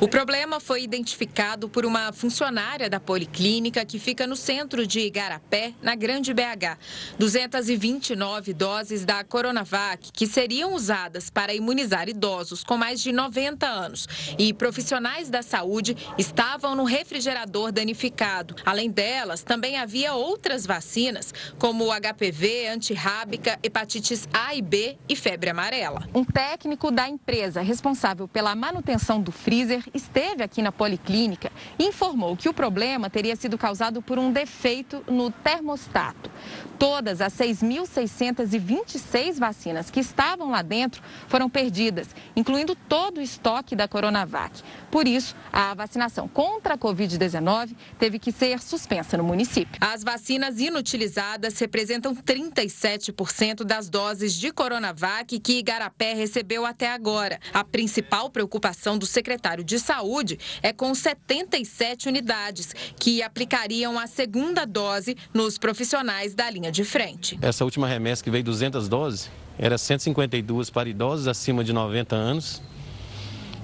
O 0.00 0.08
problema 0.08 0.58
foi 0.58 0.82
identificado 0.82 1.68
por 1.68 1.86
uma 1.86 2.12
funcionária 2.12 2.90
da 2.90 2.98
policlínica 2.98 3.84
que 3.84 3.98
fica 3.98 4.26
no 4.26 4.34
centro 4.34 4.86
de 4.86 5.00
Igarapé, 5.00 5.72
na 5.80 5.94
Grande 5.94 6.34
BH. 6.34 6.76
229 7.18 8.52
doses 8.52 9.04
da 9.04 9.22
Coronavac 9.22 10.10
que 10.12 10.26
seriam 10.26 10.74
usadas 10.74 11.30
para 11.30 11.54
imunizar 11.54 12.08
idosos 12.08 12.64
com 12.64 12.76
mais 12.76 13.00
de 13.00 13.12
90 13.12 13.66
anos 13.66 14.08
e 14.36 14.52
profissionais 14.52 15.30
da 15.30 15.42
saúde 15.42 15.96
estavam 16.18 16.74
no 16.74 16.84
refrigerador 16.84 17.70
danificado. 17.70 18.56
Além 18.64 18.90
delas, 18.90 19.42
também 19.42 19.76
havia 19.76 20.14
outras 20.14 20.66
vacinas, 20.66 21.32
como 21.58 21.92
HPV, 21.92 22.68
antirrábica, 22.68 23.58
hepatites 23.62 24.28
A 24.32 24.54
e 24.54 24.60
B 24.60 24.98
e 25.08 25.14
febre 25.14 25.50
amarela. 25.50 26.08
Um 26.14 26.24
técnico 26.24 26.90
da 26.90 27.08
empresa 27.08 27.62
responsável 27.62 28.26
pela 28.26 28.54
manutenção 28.54 29.20
do 29.20 29.30
freezer 29.30 29.73
esteve 29.92 30.42
aqui 30.42 30.62
na 30.62 30.72
Policlínica 30.72 31.52
e 31.78 31.86
informou 31.86 32.36
que 32.36 32.48
o 32.48 32.54
problema 32.54 33.08
teria 33.08 33.36
sido 33.36 33.58
causado 33.58 34.02
por 34.02 34.18
um 34.18 34.32
defeito 34.32 35.04
no 35.08 35.30
termostato. 35.30 36.30
Todas 36.78 37.20
as 37.20 37.32
6.626 37.34 39.38
vacinas 39.38 39.90
que 39.90 40.00
estavam 40.00 40.50
lá 40.50 40.62
dentro 40.62 41.02
foram 41.28 41.48
perdidas, 41.48 42.08
incluindo 42.36 42.74
todo 42.74 43.18
o 43.18 43.22
estoque 43.22 43.74
da 43.74 43.88
Coronavac. 43.88 44.62
Por 44.90 45.08
isso, 45.08 45.34
a 45.52 45.74
vacinação 45.74 46.28
contra 46.28 46.74
a 46.74 46.78
Covid-19 46.78 47.74
teve 47.98 48.18
que 48.18 48.30
ser 48.30 48.60
suspensa 48.60 49.16
no 49.16 49.24
município. 49.24 49.80
As 49.80 50.04
vacinas 50.04 50.60
inutilizadas 50.60 51.58
representam 51.58 52.14
37% 52.14 53.64
das 53.64 53.88
doses 53.88 54.34
de 54.34 54.52
Coronavac 54.52 55.40
que 55.40 55.58
Igarapé 55.58 56.14
recebeu 56.14 56.66
até 56.66 56.90
agora. 56.90 57.40
A 57.52 57.64
principal 57.64 58.30
preocupação 58.30 58.98
do 58.98 59.06
secretário 59.06 59.63
de 59.64 59.78
Saúde 59.78 60.38
é 60.62 60.72
com 60.72 60.94
77 60.94 62.08
unidades 62.08 62.74
que 62.98 63.22
aplicariam 63.22 63.98
a 63.98 64.06
segunda 64.06 64.64
dose 64.64 65.16
nos 65.32 65.58
profissionais 65.58 66.34
da 66.34 66.48
linha 66.50 66.70
de 66.70 66.84
frente. 66.84 67.38
Essa 67.40 67.64
última 67.64 67.88
remessa 67.88 68.22
que 68.22 68.30
veio 68.30 68.44
200 68.44 68.88
doses, 68.88 69.30
era 69.58 69.78
152 69.78 70.70
para 70.70 70.88
idosos 70.88 71.28
acima 71.28 71.64
de 71.64 71.72
90 71.72 72.14
anos 72.14 72.62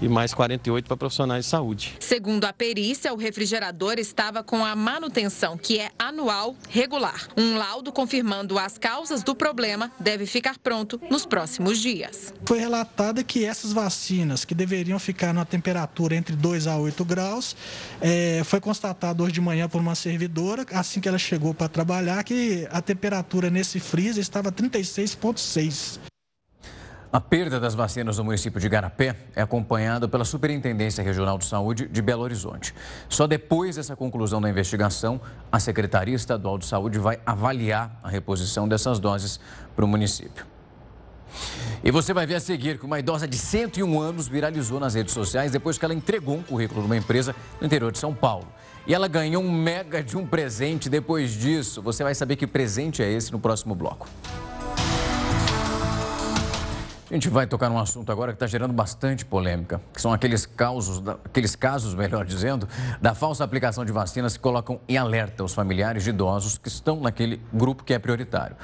e 0.00 0.09
mais 0.09 0.33
48 0.35 0.87
para 0.87 0.97
profissionais 0.97 1.45
de 1.45 1.50
saúde. 1.50 1.97
Segundo 2.00 2.45
a 2.45 2.52
perícia, 2.52 3.12
o 3.12 3.16
refrigerador 3.16 3.99
estava 3.99 4.42
com 4.42 4.64
a 4.64 4.75
manutenção, 4.75 5.57
que 5.57 5.78
é 5.78 5.90
anual, 5.99 6.57
regular. 6.69 7.28
Um 7.37 7.57
laudo 7.57 7.92
confirmando 7.92 8.59
as 8.59 8.78
causas 8.78 9.23
do 9.23 9.35
problema 9.35 9.90
deve 9.99 10.26
ficar 10.26 10.59
pronto 10.59 11.00
nos 11.11 11.26
próximos 11.26 11.78
dias. 11.78 12.33
Foi 12.45 12.59
relatada 12.59 13.23
que 13.23 13.45
essas 13.45 13.73
vacinas, 13.73 14.45
que 14.45 14.54
deveriam 14.54 14.99
ficar 14.99 15.33
numa 15.33 15.47
temperatura 15.47 16.14
entre 16.14 16.35
2 16.35 16.66
a 16.66 16.76
8 16.76 17.04
graus, 17.04 17.57
é, 18.00 18.42
foi 18.45 18.61
constatado 18.61 19.23
hoje 19.23 19.33
de 19.33 19.40
manhã 19.40 19.69
por 19.69 19.80
uma 19.80 19.95
servidora, 19.95 20.64
assim 20.73 21.00
que 21.00 21.09
ela 21.09 21.19
chegou 21.19 21.54
para 21.54 21.69
trabalhar, 21.69 22.23
que 22.25 22.66
a 22.71 22.80
temperatura 22.80 23.50
nesse 23.50 23.78
freezer 23.78 24.23
estava 24.23 24.50
36,6. 24.50 26.10
A 27.12 27.21
perda 27.21 27.59
das 27.59 27.75
vacinas 27.75 28.19
no 28.19 28.25
município 28.25 28.61
de 28.61 28.69
Garapé 28.69 29.17
é 29.35 29.43
acompanhada 29.43 30.07
pela 30.07 30.25
Superintendência 30.25 31.02
Regional 31.02 31.38
de 31.38 31.45
Saúde 31.45 31.88
de 31.88 32.00
Belo 32.00 32.23
Horizonte. 32.23 32.73
Só 33.09 33.26
depois 33.26 33.75
dessa 33.75 33.97
conclusão 33.97 34.40
da 34.40 34.49
investigação, 34.49 35.21
a 35.50 35.59
Secretaria 35.59 36.14
Estadual 36.14 36.57
de 36.57 36.67
Saúde 36.67 37.00
vai 37.00 37.19
avaliar 37.26 37.99
a 38.00 38.09
reposição 38.09 38.69
dessas 38.69 39.00
doses 39.00 39.40
para 39.75 39.85
o 39.85 39.88
município. 39.88 40.47
E 41.83 41.90
você 41.90 42.14
vai 42.14 42.26
ver 42.26 42.37
a 42.37 42.40
seguir 42.40 42.79
que 42.79 42.87
uma 42.87 43.00
idosa 43.00 43.26
de 43.26 43.37
101 43.37 44.00
anos 44.00 44.29
viralizou 44.29 44.79
nas 44.79 44.95
redes 44.95 45.12
sociais 45.12 45.50
depois 45.50 45.76
que 45.76 45.85
ela 45.85 45.95
entregou 45.95 46.37
um 46.37 46.43
currículo 46.45 46.83
numa 46.83 46.97
empresa 46.97 47.35
no 47.61 47.67
interior 47.67 47.90
de 47.90 47.99
São 47.99 48.14
Paulo. 48.14 48.47
E 48.87 48.95
ela 48.95 49.09
ganhou 49.09 49.43
um 49.43 49.50
mega 49.50 50.00
de 50.00 50.17
um 50.17 50.25
presente 50.25 50.88
depois 50.88 51.33
disso. 51.33 51.83
Você 51.83 52.05
vai 52.05 52.14
saber 52.14 52.37
que 52.37 52.47
presente 52.47 53.02
é 53.02 53.11
esse 53.11 53.33
no 53.33 53.40
próximo 53.40 53.75
bloco. 53.75 54.07
A 57.11 57.14
gente 57.14 57.29
vai 57.29 57.45
tocar 57.45 57.69
num 57.69 57.79
assunto 57.79 58.12
agora 58.12 58.31
que 58.31 58.37
está 58.37 58.47
gerando 58.47 58.73
bastante 58.73 59.25
polêmica, 59.25 59.81
que 59.93 60.00
são 60.00 60.12
aqueles 60.12 60.47
casos, 60.47 61.02
aqueles 61.25 61.57
casos, 61.57 61.93
melhor 61.97 62.25
dizendo, 62.25 62.69
da 63.02 63.17
falsa 63.17 63.43
aplicação 63.43 63.85
de 63.85 63.90
vacinas 63.90 64.37
que 64.37 64.38
colocam 64.38 64.81
em 64.88 64.97
alerta 64.97 65.43
os 65.43 65.52
familiares 65.52 66.05
de 66.05 66.11
idosos 66.11 66.57
que 66.57 66.69
estão 66.69 67.00
naquele 67.00 67.40
grupo 67.52 67.83
que 67.83 67.93
é 67.93 67.99
prioritário. 67.99 68.55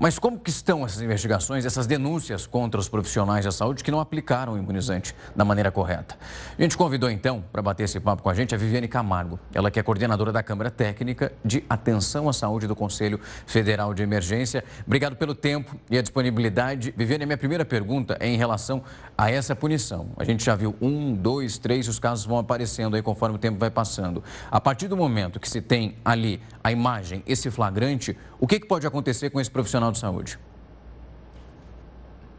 Mas 0.00 0.16
como 0.16 0.38
que 0.38 0.48
estão 0.48 0.86
essas 0.86 1.02
investigações, 1.02 1.66
essas 1.66 1.84
denúncias 1.84 2.46
contra 2.46 2.78
os 2.80 2.88
profissionais 2.88 3.44
da 3.44 3.50
saúde 3.50 3.82
que 3.82 3.90
não 3.90 3.98
aplicaram 3.98 4.52
o 4.52 4.56
imunizante 4.56 5.12
da 5.34 5.44
maneira 5.44 5.72
correta? 5.72 6.16
A 6.56 6.62
gente 6.62 6.76
convidou 6.76 7.10
então 7.10 7.42
para 7.50 7.60
bater 7.60 7.82
esse 7.82 7.98
papo 7.98 8.22
com 8.22 8.30
a 8.30 8.34
gente 8.34 8.54
a 8.54 8.58
Viviane 8.58 8.86
Camargo, 8.86 9.40
ela 9.52 9.72
que 9.72 9.80
é 9.80 9.82
coordenadora 9.82 10.30
da 10.30 10.40
Câmara 10.40 10.70
Técnica 10.70 11.32
de 11.44 11.64
Atenção 11.68 12.28
à 12.28 12.32
Saúde 12.32 12.68
do 12.68 12.76
Conselho 12.76 13.18
Federal 13.44 13.92
de 13.92 14.04
Emergência. 14.04 14.62
Obrigado 14.86 15.16
pelo 15.16 15.34
tempo 15.34 15.74
e 15.90 15.98
a 15.98 16.02
disponibilidade. 16.02 16.94
Viviane, 16.96 17.24
a 17.24 17.26
minha 17.26 17.38
primeira 17.38 17.64
pergunta 17.64 18.16
é 18.20 18.28
em 18.28 18.36
relação 18.36 18.84
a 19.16 19.28
essa 19.32 19.56
punição. 19.56 20.10
A 20.16 20.22
gente 20.22 20.44
já 20.44 20.54
viu 20.54 20.76
um, 20.80 21.12
dois, 21.12 21.58
três, 21.58 21.88
os 21.88 21.98
casos 21.98 22.24
vão 22.24 22.38
aparecendo 22.38 22.94
aí 22.94 23.02
conforme 23.02 23.34
o 23.34 23.38
tempo 23.38 23.58
vai 23.58 23.70
passando. 23.70 24.22
A 24.48 24.60
partir 24.60 24.86
do 24.86 24.96
momento 24.96 25.40
que 25.40 25.50
se 25.50 25.60
tem 25.60 25.96
ali 26.04 26.40
a 26.62 26.70
imagem, 26.70 27.20
esse 27.26 27.50
flagrante, 27.50 28.16
o 28.38 28.46
que, 28.46 28.60
que 28.60 28.66
pode 28.68 28.86
acontecer 28.86 29.30
com 29.30 29.40
esse 29.40 29.50
profissional 29.50 29.87
de 29.92 29.98
saúde? 29.98 30.38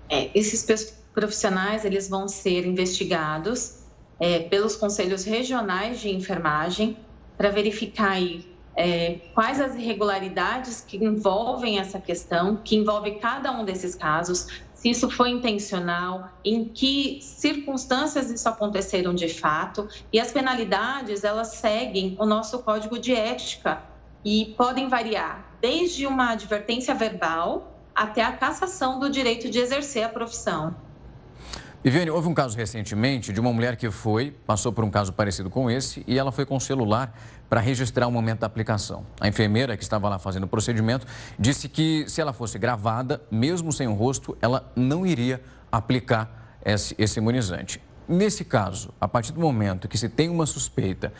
É, 0.09 0.29
esses 0.37 0.65
profissionais 1.13 1.85
eles 1.85 2.09
vão 2.09 2.27
ser 2.27 2.65
investigados 2.65 3.79
é, 4.19 4.39
pelos 4.39 4.75
conselhos 4.75 5.23
regionais 5.23 5.99
de 5.99 6.09
enfermagem 6.09 6.97
para 7.37 7.49
verificar 7.49 8.11
aí, 8.11 8.45
é, 8.75 9.19
quais 9.33 9.61
as 9.61 9.75
irregularidades 9.75 10.81
que 10.81 10.97
envolvem 10.97 11.79
essa 11.79 11.99
questão, 11.99 12.57
que 12.57 12.75
envolve 12.75 13.11
cada 13.19 13.51
um 13.51 13.63
desses 13.63 13.95
casos, 13.95 14.47
se 14.73 14.89
isso 14.89 15.09
foi 15.09 15.29
intencional, 15.29 16.29
em 16.43 16.65
que 16.65 17.19
circunstâncias 17.21 18.31
isso 18.31 18.47
aconteceram 18.47 19.13
de 19.13 19.27
fato, 19.27 19.87
e 20.11 20.19
as 20.19 20.31
penalidades 20.31 21.23
elas 21.23 21.49
seguem 21.49 22.15
o 22.17 22.25
nosso 22.25 22.59
código 22.59 22.97
de 22.97 23.13
ética 23.13 23.83
e 24.23 24.53
podem 24.57 24.87
variar 24.87 25.45
desde 25.61 26.05
uma 26.07 26.31
advertência 26.31 26.93
verbal 26.93 27.75
até 27.95 28.23
a 28.23 28.31
cassação 28.31 28.99
do 28.99 29.09
direito 29.09 29.49
de 29.49 29.59
exercer 29.59 30.03
a 30.03 30.09
profissão. 30.09 30.75
Viviane, 31.81 32.11
houve 32.11 32.27
um 32.27 32.33
caso 32.33 32.57
recentemente 32.57 33.31
de 33.31 33.39
uma 33.39 33.53
mulher 33.53 33.77
que 33.77 33.89
foi, 33.89 34.31
passou 34.45 34.73
por 34.73 34.83
um 34.83 34.89
caso 34.89 35.13
parecido 35.13 35.49
com 35.49 35.71
esse, 35.71 36.03
e 36.05 36.19
ela 36.19 36.29
foi 36.29 36.45
com 36.45 36.57
o 36.57 36.59
celular 36.59 37.17
para 37.49 37.61
registrar 37.61 38.05
o 38.05 38.11
momento 38.11 38.39
da 38.39 38.47
aplicação. 38.47 39.05
A 39.19 39.29
enfermeira 39.29 39.77
que 39.77 39.83
estava 39.83 40.09
lá 40.09 40.19
fazendo 40.19 40.43
o 40.43 40.47
procedimento 40.47 41.07
disse 41.39 41.69
que 41.69 42.03
se 42.09 42.19
ela 42.19 42.33
fosse 42.33 42.59
gravada, 42.59 43.21
mesmo 43.31 43.71
sem 43.71 43.87
o 43.87 43.93
rosto, 43.93 44.37
ela 44.41 44.69
não 44.75 45.05
iria 45.05 45.41
aplicar 45.71 46.57
esse, 46.65 46.93
esse 46.97 47.19
imunizante. 47.19 47.81
Nesse 48.09 48.43
caso, 48.43 48.93
a 48.99 49.07
partir 49.07 49.31
do 49.31 49.39
momento 49.39 49.87
que 49.87 49.97
se 49.97 50.09
tem 50.09 50.29
uma 50.29 50.45
suspeita, 50.45 51.13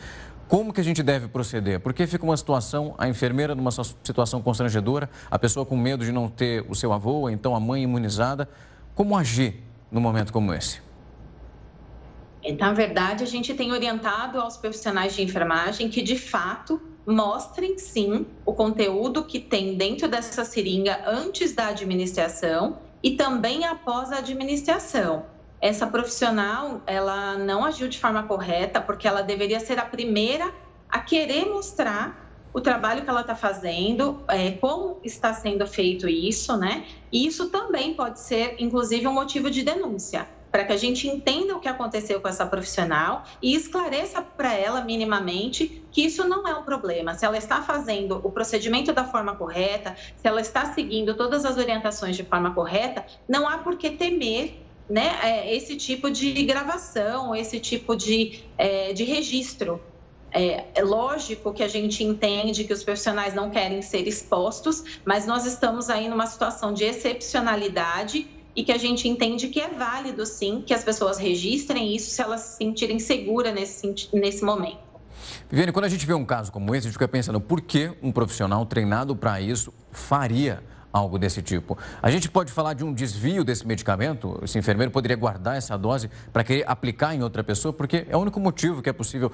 como 0.50 0.72
que 0.72 0.80
a 0.80 0.84
gente 0.84 1.00
deve 1.00 1.28
proceder? 1.28 1.78
Porque 1.78 2.04
fica 2.08 2.24
uma 2.24 2.36
situação, 2.36 2.96
a 2.98 3.08
enfermeira 3.08 3.54
numa 3.54 3.70
situação 3.70 4.42
constrangedora, 4.42 5.08
a 5.30 5.38
pessoa 5.38 5.64
com 5.64 5.76
medo 5.76 6.04
de 6.04 6.10
não 6.10 6.28
ter 6.28 6.66
o 6.68 6.74
seu 6.74 6.92
avô, 6.92 7.12
ou 7.12 7.30
então 7.30 7.54
a 7.54 7.60
mãe 7.60 7.84
imunizada. 7.84 8.48
Como 8.92 9.16
agir 9.16 9.62
num 9.92 10.00
momento 10.00 10.32
como 10.32 10.52
esse? 10.52 10.82
Na 12.58 12.72
verdade, 12.72 13.22
a 13.22 13.26
gente 13.28 13.54
tem 13.54 13.70
orientado 13.70 14.40
aos 14.40 14.56
profissionais 14.56 15.14
de 15.14 15.22
enfermagem 15.22 15.88
que, 15.88 16.02
de 16.02 16.18
fato, 16.18 16.82
mostrem 17.06 17.78
sim 17.78 18.26
o 18.44 18.52
conteúdo 18.52 19.22
que 19.22 19.38
tem 19.38 19.76
dentro 19.76 20.08
dessa 20.08 20.44
seringa 20.44 21.00
antes 21.06 21.52
da 21.54 21.68
administração 21.68 22.78
e 23.00 23.12
também 23.12 23.64
após 23.66 24.10
a 24.10 24.18
administração. 24.18 25.26
Essa 25.60 25.86
profissional, 25.86 26.80
ela 26.86 27.36
não 27.36 27.64
agiu 27.64 27.86
de 27.86 27.98
forma 27.98 28.22
correta 28.22 28.80
porque 28.80 29.06
ela 29.06 29.22
deveria 29.22 29.60
ser 29.60 29.78
a 29.78 29.84
primeira 29.84 30.52
a 30.88 30.98
querer 31.00 31.44
mostrar 31.46 32.30
o 32.52 32.60
trabalho 32.60 33.04
que 33.04 33.10
ela 33.10 33.20
está 33.20 33.34
fazendo, 33.34 34.24
é, 34.26 34.52
como 34.52 34.98
está 35.04 35.32
sendo 35.32 35.66
feito 35.66 36.08
isso, 36.08 36.56
né? 36.56 36.84
E 37.12 37.26
isso 37.26 37.48
também 37.48 37.94
pode 37.94 38.20
ser, 38.20 38.56
inclusive, 38.58 39.06
um 39.06 39.12
motivo 39.12 39.50
de 39.50 39.62
denúncia, 39.62 40.26
para 40.50 40.64
que 40.64 40.72
a 40.72 40.76
gente 40.76 41.06
entenda 41.06 41.54
o 41.54 41.60
que 41.60 41.68
aconteceu 41.68 42.20
com 42.20 42.26
essa 42.26 42.44
profissional 42.44 43.22
e 43.40 43.54
esclareça 43.54 44.20
para 44.20 44.52
ela 44.52 44.80
minimamente 44.80 45.84
que 45.92 46.02
isso 46.02 46.26
não 46.26 46.48
é 46.48 46.54
um 46.54 46.64
problema. 46.64 47.14
Se 47.14 47.24
ela 47.24 47.38
está 47.38 47.62
fazendo 47.62 48.20
o 48.24 48.32
procedimento 48.32 48.92
da 48.92 49.04
forma 49.04 49.36
correta, 49.36 49.94
se 50.16 50.26
ela 50.26 50.40
está 50.40 50.72
seguindo 50.72 51.14
todas 51.14 51.44
as 51.44 51.56
orientações 51.56 52.16
de 52.16 52.24
forma 52.24 52.52
correta, 52.52 53.04
não 53.28 53.48
há 53.48 53.58
por 53.58 53.76
que 53.76 53.90
temer 53.90 54.69
né, 54.90 55.18
é, 55.22 55.54
esse 55.54 55.76
tipo 55.76 56.10
de 56.10 56.32
gravação, 56.42 57.34
esse 57.34 57.60
tipo 57.60 57.94
de, 57.94 58.42
é, 58.58 58.92
de 58.92 59.04
registro. 59.04 59.80
É, 60.32 60.64
é, 60.74 60.82
lógico 60.82 61.52
que 61.52 61.62
a 61.62 61.68
gente 61.68 62.04
entende 62.04 62.64
que 62.64 62.72
os 62.72 62.84
profissionais 62.84 63.32
não 63.34 63.50
querem 63.50 63.82
ser 63.82 64.06
expostos, 64.06 65.00
mas 65.04 65.26
nós 65.26 65.46
estamos 65.46 65.88
aí 65.88 66.08
numa 66.08 66.26
situação 66.26 66.72
de 66.72 66.84
excepcionalidade 66.84 68.28
e 68.54 68.64
que 68.64 68.72
a 68.72 68.78
gente 68.78 69.08
entende 69.08 69.48
que 69.48 69.60
é 69.60 69.68
válido, 69.68 70.26
sim, 70.26 70.62
que 70.64 70.74
as 70.74 70.82
pessoas 70.82 71.18
registrem 71.18 71.94
isso 71.94 72.10
se 72.10 72.20
elas 72.20 72.40
se 72.40 72.56
sentirem 72.56 72.98
seguras 72.98 73.54
nesse, 73.54 74.08
nesse 74.12 74.44
momento. 74.44 74.90
Viviane, 75.48 75.72
quando 75.72 75.84
a 75.84 75.88
gente 75.88 76.06
vê 76.06 76.14
um 76.14 76.24
caso 76.24 76.50
como 76.50 76.74
esse, 76.74 76.86
a 76.86 76.90
gente 76.90 76.94
fica 76.94 77.08
pensando 77.08 77.40
por 77.40 77.60
que 77.60 77.92
um 78.02 78.10
profissional 78.10 78.64
treinado 78.66 79.14
para 79.14 79.40
isso 79.40 79.72
faria 79.92 80.62
algo 80.92 81.18
desse 81.18 81.42
tipo. 81.42 81.78
A 82.02 82.10
gente 82.10 82.28
pode 82.30 82.52
falar 82.52 82.74
de 82.74 82.84
um 82.84 82.92
desvio 82.92 83.44
desse 83.44 83.66
medicamento? 83.66 84.38
Esse 84.42 84.58
enfermeiro 84.58 84.90
poderia 84.90 85.16
guardar 85.16 85.56
essa 85.56 85.76
dose 85.76 86.10
para 86.32 86.42
querer 86.42 86.64
aplicar 86.66 87.14
em 87.14 87.22
outra 87.22 87.44
pessoa? 87.44 87.72
Porque 87.72 88.06
é 88.08 88.16
o 88.16 88.20
único 88.20 88.40
motivo 88.40 88.82
que 88.82 88.88
é 88.88 88.92
possível 88.92 89.30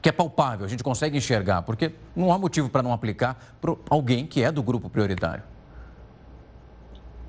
que 0.00 0.08
é 0.08 0.12
palpável, 0.12 0.66
a 0.66 0.68
gente 0.68 0.84
consegue 0.84 1.16
enxergar, 1.16 1.62
porque 1.62 1.90
não 2.14 2.30
há 2.30 2.38
motivo 2.38 2.68
para 2.68 2.82
não 2.82 2.92
aplicar 2.92 3.56
para 3.60 3.74
alguém 3.88 4.26
que 4.26 4.42
é 4.42 4.52
do 4.52 4.62
grupo 4.62 4.90
prioritário. 4.90 5.42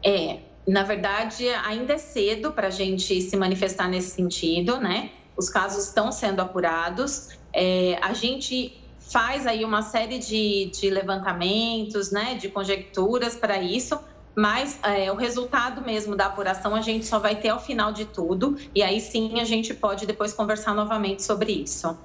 É, 0.04 0.40
na 0.68 0.84
verdade, 0.84 1.48
ainda 1.48 1.94
é 1.94 1.98
cedo 1.98 2.52
para 2.52 2.68
a 2.68 2.70
gente 2.70 3.22
se 3.22 3.38
manifestar 3.38 3.88
nesse 3.88 4.10
sentido, 4.10 4.80
né? 4.80 5.12
Os 5.38 5.50
casos 5.50 5.86
estão 5.86 6.12
sendo 6.12 6.42
apurados. 6.42 7.30
É, 7.54 7.98
a 8.02 8.14
gente 8.14 8.78
faz 9.10 9.48
aí 9.48 9.64
uma 9.64 9.82
série 9.82 10.20
de, 10.20 10.72
de 10.72 10.90
levantamentos, 10.90 12.12
né, 12.12 12.36
de 12.36 12.50
conjecturas 12.50 13.36
para 13.36 13.62
isso, 13.62 14.00
mas 14.36 14.80
é, 14.84 15.12
o 15.12 15.16
resultado 15.16 15.82
mesmo 15.82 16.16
da 16.16 16.28
apuração 16.28 16.76
a 16.76 16.82
gente 16.82 17.06
só 17.06 17.18
vai 17.18 17.36
ter 17.36 17.50
ao 17.50 17.60
final 17.60 17.92
de 17.92 18.06
tudo, 18.06 18.56
e 18.76 18.84
aí 18.84 19.02
sim 19.02 19.40
a 19.40 19.46
gente 19.46 19.74
pode 19.74 20.06
depois 20.06 20.34
conversar 20.34 20.76
novamente 20.76 21.24
sobre 21.24 21.52
isso. 21.52 21.98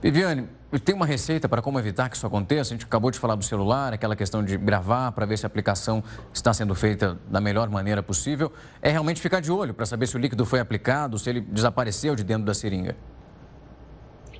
Viviane, 0.00 0.48
tem 0.84 0.94
uma 0.94 1.06
receita 1.06 1.48
para 1.48 1.60
como 1.60 1.78
evitar 1.78 2.08
que 2.08 2.16
isso 2.16 2.26
aconteça? 2.26 2.72
A 2.72 2.76
gente 2.76 2.84
acabou 2.84 3.10
de 3.10 3.18
falar 3.18 3.34
do 3.34 3.44
celular, 3.44 3.92
aquela 3.92 4.14
questão 4.14 4.44
de 4.44 4.56
gravar 4.56 5.10
para 5.12 5.26
ver 5.26 5.36
se 5.36 5.44
a 5.44 5.48
aplicação 5.48 6.02
está 6.32 6.52
sendo 6.52 6.74
feita 6.74 7.18
da 7.28 7.40
melhor 7.40 7.68
maneira 7.68 8.02
possível. 8.02 8.52
É 8.80 8.90
realmente 8.90 9.20
ficar 9.20 9.40
de 9.40 9.50
olho 9.50 9.74
para 9.74 9.86
saber 9.86 10.06
se 10.06 10.16
o 10.16 10.18
líquido 10.18 10.44
foi 10.44 10.60
aplicado, 10.60 11.18
se 11.18 11.28
ele 11.28 11.40
desapareceu 11.40 12.14
de 12.14 12.22
dentro 12.22 12.44
da 12.44 12.54
seringa. 12.54 12.96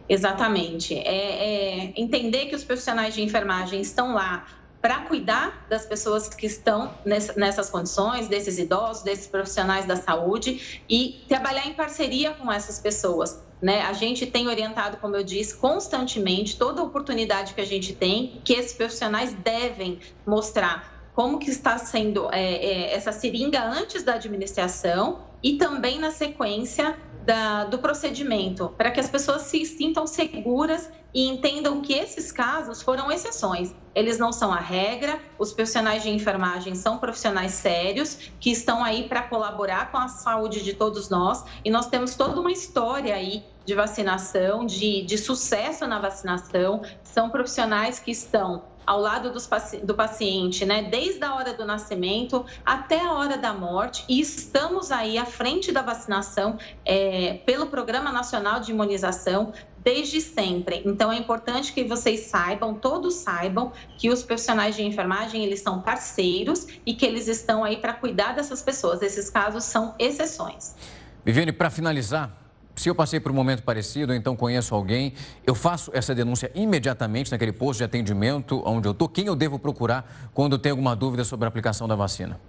Exatamente. 0.08 0.94
É, 0.94 1.86
é 1.86 1.92
entender 1.96 2.46
que 2.46 2.54
os 2.54 2.64
profissionais 2.64 3.14
de 3.14 3.22
enfermagem 3.22 3.80
estão 3.80 4.14
lá 4.14 4.46
para 4.80 5.00
cuidar 5.00 5.66
das 5.68 5.84
pessoas 5.84 6.28
que 6.28 6.46
estão 6.46 6.94
nessas 7.04 7.68
condições, 7.68 8.28
desses 8.28 8.58
idosos, 8.58 9.02
desses 9.02 9.26
profissionais 9.26 9.86
da 9.86 9.96
saúde 9.96 10.82
e 10.88 11.24
trabalhar 11.28 11.66
em 11.66 11.74
parceria 11.74 12.32
com 12.32 12.50
essas 12.50 12.78
pessoas. 12.78 13.42
Né? 13.60 13.82
A 13.82 13.92
gente 13.92 14.24
tem 14.24 14.46
orientado, 14.46 14.98
como 14.98 15.16
eu 15.16 15.24
disse, 15.24 15.56
constantemente, 15.56 16.56
toda 16.56 16.80
oportunidade 16.82 17.54
que 17.54 17.60
a 17.60 17.66
gente 17.66 17.92
tem, 17.92 18.40
que 18.44 18.52
esses 18.52 18.72
profissionais 18.72 19.32
devem 19.34 19.98
mostrar 20.24 20.96
como 21.12 21.40
que 21.40 21.50
está 21.50 21.76
sendo 21.76 22.32
é, 22.32 22.40
é, 22.40 22.94
essa 22.94 23.10
seringa 23.10 23.60
antes 23.64 24.04
da 24.04 24.14
administração 24.14 25.24
e 25.42 25.56
também 25.56 25.98
na 25.98 26.12
sequência 26.12 26.96
da, 27.28 27.64
do 27.64 27.78
procedimento, 27.78 28.70
para 28.78 28.90
que 28.90 28.98
as 28.98 29.10
pessoas 29.10 29.42
se 29.42 29.62
sintam 29.66 30.06
seguras 30.06 30.90
e 31.12 31.28
entendam 31.28 31.82
que 31.82 31.92
esses 31.92 32.32
casos 32.32 32.80
foram 32.80 33.12
exceções. 33.12 33.74
Eles 33.94 34.18
não 34.18 34.32
são 34.32 34.50
a 34.50 34.58
regra, 34.58 35.20
os 35.38 35.52
profissionais 35.52 36.02
de 36.02 36.08
enfermagem 36.08 36.74
são 36.74 36.96
profissionais 36.96 37.52
sérios 37.52 38.30
que 38.40 38.50
estão 38.50 38.82
aí 38.82 39.06
para 39.06 39.20
colaborar 39.24 39.92
com 39.92 39.98
a 39.98 40.08
saúde 40.08 40.64
de 40.64 40.72
todos 40.72 41.10
nós 41.10 41.44
e 41.62 41.70
nós 41.70 41.88
temos 41.88 42.14
toda 42.14 42.40
uma 42.40 42.50
história 42.50 43.14
aí 43.14 43.44
de 43.66 43.74
vacinação, 43.74 44.64
de, 44.64 45.02
de 45.02 45.18
sucesso 45.18 45.86
na 45.86 45.98
vacinação. 45.98 46.80
São 47.02 47.28
profissionais 47.28 47.98
que 47.98 48.10
estão 48.10 48.62
ao 48.88 48.98
lado 48.98 49.30
dos, 49.30 49.46
do 49.82 49.94
paciente, 49.94 50.64
né, 50.64 50.84
desde 50.84 51.22
a 51.22 51.34
hora 51.34 51.52
do 51.52 51.62
nascimento 51.62 52.46
até 52.64 52.98
a 52.98 53.12
hora 53.12 53.36
da 53.36 53.52
morte, 53.52 54.02
e 54.08 54.18
estamos 54.18 54.90
aí 54.90 55.18
à 55.18 55.26
frente 55.26 55.70
da 55.70 55.82
vacinação 55.82 56.56
é, 56.86 57.34
pelo 57.44 57.66
Programa 57.66 58.10
Nacional 58.10 58.60
de 58.60 58.70
Imunização 58.70 59.52
desde 59.84 60.22
sempre. 60.22 60.82
Então 60.86 61.12
é 61.12 61.18
importante 61.18 61.70
que 61.74 61.84
vocês 61.84 62.20
saibam, 62.20 62.72
todos 62.72 63.12
saibam 63.16 63.72
que 63.98 64.08
os 64.08 64.22
profissionais 64.22 64.74
de 64.74 64.82
enfermagem 64.82 65.44
eles 65.44 65.60
são 65.60 65.82
parceiros 65.82 66.66
e 66.86 66.94
que 66.94 67.04
eles 67.04 67.28
estão 67.28 67.62
aí 67.62 67.76
para 67.76 67.92
cuidar 67.92 68.34
dessas 68.34 68.62
pessoas. 68.62 69.02
Esses 69.02 69.28
casos 69.28 69.64
são 69.64 69.94
exceções. 69.98 70.74
Viviane, 71.22 71.52
para 71.52 71.68
finalizar, 71.68 72.32
se 72.78 72.88
eu 72.88 72.94
passei 72.94 73.20
por 73.20 73.32
um 73.32 73.34
momento 73.34 73.62
parecido, 73.62 74.14
então 74.14 74.36
conheço 74.36 74.74
alguém, 74.74 75.12
eu 75.46 75.54
faço 75.54 75.90
essa 75.94 76.14
denúncia 76.14 76.50
imediatamente 76.54 77.30
naquele 77.30 77.52
posto 77.52 77.78
de 77.78 77.84
atendimento 77.84 78.62
onde 78.64 78.86
eu 78.86 78.92
estou. 78.92 79.08
Quem 79.08 79.26
eu 79.26 79.34
devo 79.34 79.58
procurar 79.58 80.30
quando 80.32 80.58
tem 80.58 80.70
alguma 80.70 80.94
dúvida 80.94 81.24
sobre 81.24 81.44
a 81.44 81.48
aplicação 81.48 81.88
da 81.88 81.94
vacina? 81.94 82.40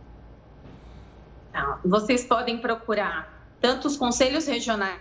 Tá, 1.51 1.79
vocês 1.83 2.23
podem 2.23 2.59
procurar 2.59 3.49
tanto 3.59 3.87
os 3.87 3.97
conselhos 3.97 4.47
regionais 4.47 4.99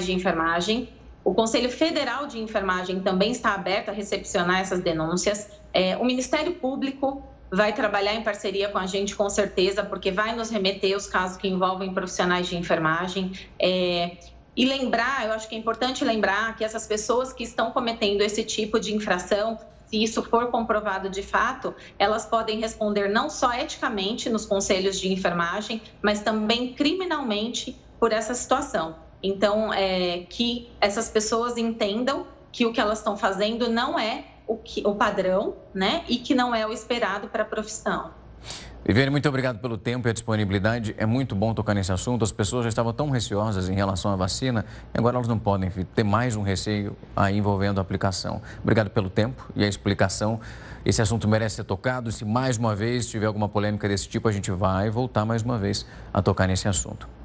de 0.00 0.12
enfermagem, 0.12 0.88
o 1.22 1.34
Conselho 1.34 1.70
Federal 1.70 2.26
de 2.26 2.38
Enfermagem 2.38 3.00
também 3.00 3.30
está 3.30 3.54
aberto 3.54 3.90
a 3.90 3.92
recepcionar 3.92 4.60
essas 4.60 4.80
denúncias. 4.80 5.50
É, 5.72 5.96
o 5.96 6.04
Ministério 6.04 6.54
Público 6.54 7.22
vai 7.52 7.72
trabalhar 7.72 8.14
em 8.14 8.22
parceria 8.22 8.68
com 8.68 8.78
a 8.78 8.86
gente, 8.86 9.14
com 9.14 9.28
certeza, 9.28 9.84
porque 9.84 10.10
vai 10.10 10.34
nos 10.34 10.50
remeter 10.50 10.96
os 10.96 11.06
casos 11.06 11.36
que 11.36 11.48
envolvem 11.48 11.92
profissionais 11.92 12.48
de 12.48 12.56
enfermagem. 12.56 13.32
É, 13.58 14.16
e 14.56 14.64
lembrar, 14.64 15.26
eu 15.26 15.32
acho 15.32 15.48
que 15.48 15.54
é 15.54 15.58
importante 15.58 16.04
lembrar 16.04 16.56
que 16.56 16.64
essas 16.64 16.86
pessoas 16.86 17.32
que 17.32 17.44
estão 17.44 17.70
cometendo 17.70 18.20
esse 18.22 18.44
tipo 18.44 18.80
de 18.80 18.94
infração, 18.94 19.58
se 19.86 20.02
isso 20.02 20.22
for 20.22 20.50
comprovado 20.50 21.08
de 21.08 21.22
fato, 21.22 21.74
elas 21.98 22.26
podem 22.26 22.60
responder 22.60 23.08
não 23.08 23.30
só 23.30 23.52
eticamente 23.54 24.28
nos 24.28 24.44
conselhos 24.44 24.98
de 24.98 25.12
enfermagem, 25.12 25.80
mas 26.02 26.20
também 26.20 26.74
criminalmente 26.74 27.80
por 27.98 28.12
essa 28.12 28.34
situação. 28.34 28.96
Então, 29.22 29.72
é, 29.72 30.26
que 30.28 30.70
essas 30.80 31.08
pessoas 31.08 31.56
entendam 31.56 32.26
que 32.50 32.66
o 32.66 32.72
que 32.72 32.80
elas 32.80 32.98
estão 32.98 33.16
fazendo 33.16 33.68
não 33.68 33.98
é 33.98 34.24
o, 34.46 34.56
que, 34.56 34.82
o 34.84 34.94
padrão, 34.94 35.56
né? 35.72 36.04
E 36.08 36.16
que 36.16 36.34
não 36.34 36.54
é 36.54 36.66
o 36.66 36.72
esperado 36.72 37.28
para 37.28 37.42
a 37.42 37.46
profissão. 37.46 38.12
Viviane, 38.82 39.10
muito 39.10 39.28
obrigado 39.28 39.58
pelo 39.58 39.76
tempo 39.76 40.08
e 40.08 40.10
a 40.10 40.12
disponibilidade. 40.12 40.94
É 40.96 41.04
muito 41.04 41.34
bom 41.34 41.52
tocar 41.52 41.74
nesse 41.74 41.92
assunto. 41.92 42.24
As 42.24 42.32
pessoas 42.32 42.64
já 42.64 42.70
estavam 42.70 42.92
tão 42.92 43.10
receosas 43.10 43.68
em 43.68 43.74
relação 43.74 44.10
à 44.10 44.16
vacina 44.16 44.64
e 44.94 44.98
agora 44.98 45.16
elas 45.16 45.28
não 45.28 45.38
podem 45.38 45.70
ter 45.94 46.02
mais 46.02 46.34
um 46.34 46.42
receio 46.42 46.96
aí 47.14 47.36
envolvendo 47.36 47.78
a 47.78 47.82
aplicação. 47.82 48.40
Obrigado 48.62 48.88
pelo 48.90 49.10
tempo 49.10 49.46
e 49.54 49.62
a 49.62 49.68
explicação. 49.68 50.40
Esse 50.84 51.02
assunto 51.02 51.28
merece 51.28 51.56
ser 51.56 51.64
tocado. 51.64 52.10
Se 52.10 52.24
mais 52.24 52.56
uma 52.56 52.74
vez 52.74 53.06
tiver 53.06 53.26
alguma 53.26 53.50
polêmica 53.50 53.86
desse 53.86 54.08
tipo, 54.08 54.26
a 54.26 54.32
gente 54.32 54.50
vai 54.50 54.88
voltar 54.88 55.26
mais 55.26 55.42
uma 55.42 55.58
vez 55.58 55.86
a 56.12 56.22
tocar 56.22 56.48
nesse 56.48 56.66
assunto. 56.66 57.19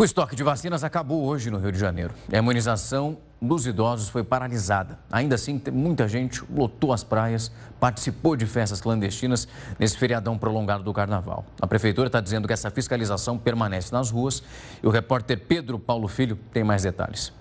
O 0.00 0.04
estoque 0.04 0.36
de 0.36 0.44
vacinas 0.44 0.84
acabou 0.84 1.24
hoje 1.24 1.50
no 1.50 1.58
Rio 1.58 1.72
de 1.72 1.78
Janeiro. 1.78 2.14
A 2.32 2.36
imunização 2.36 3.18
dos 3.42 3.66
idosos 3.66 4.08
foi 4.08 4.22
paralisada. 4.22 4.96
Ainda 5.10 5.34
assim, 5.34 5.60
muita 5.72 6.06
gente 6.06 6.40
lotou 6.48 6.92
as 6.92 7.02
praias, 7.02 7.50
participou 7.80 8.36
de 8.36 8.46
festas 8.46 8.80
clandestinas 8.80 9.48
nesse 9.76 9.98
feriadão 9.98 10.38
prolongado 10.38 10.84
do 10.84 10.92
carnaval. 10.92 11.44
A 11.60 11.66
prefeitura 11.66 12.06
está 12.06 12.20
dizendo 12.20 12.46
que 12.46 12.54
essa 12.54 12.70
fiscalização 12.70 13.36
permanece 13.36 13.92
nas 13.92 14.08
ruas 14.08 14.40
e 14.80 14.86
o 14.86 14.90
repórter 14.90 15.40
Pedro 15.48 15.80
Paulo 15.80 16.06
Filho 16.06 16.38
tem 16.52 16.62
mais 16.62 16.84
detalhes. 16.84 17.32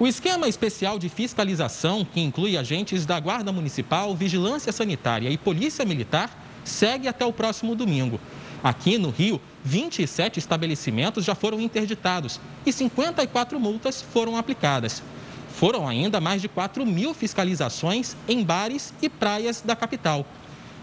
O 0.00 0.06
esquema 0.08 0.48
especial 0.48 0.98
de 0.98 1.08
fiscalização, 1.08 2.04
que 2.04 2.20
inclui 2.20 2.56
agentes 2.56 3.06
da 3.06 3.20
Guarda 3.20 3.52
Municipal, 3.52 4.16
Vigilância 4.16 4.72
Sanitária 4.72 5.30
e 5.30 5.38
Polícia 5.38 5.84
Militar, 5.84 6.28
segue 6.64 7.06
até 7.06 7.24
o 7.24 7.32
próximo 7.32 7.76
domingo. 7.76 8.18
Aqui 8.64 8.98
no 8.98 9.10
Rio, 9.10 9.40
27 9.64 10.38
estabelecimentos 10.38 11.24
já 11.24 11.34
foram 11.34 11.60
interditados 11.60 12.40
e 12.66 12.72
54 12.72 13.58
multas 13.60 14.02
foram 14.02 14.36
aplicadas. 14.36 15.02
Foram 15.54 15.86
ainda 15.86 16.20
mais 16.20 16.42
de 16.42 16.48
4 16.48 16.84
mil 16.84 17.14
fiscalizações 17.14 18.16
em 18.26 18.42
bares 18.42 18.92
e 19.00 19.08
praias 19.08 19.60
da 19.60 19.76
capital. 19.76 20.26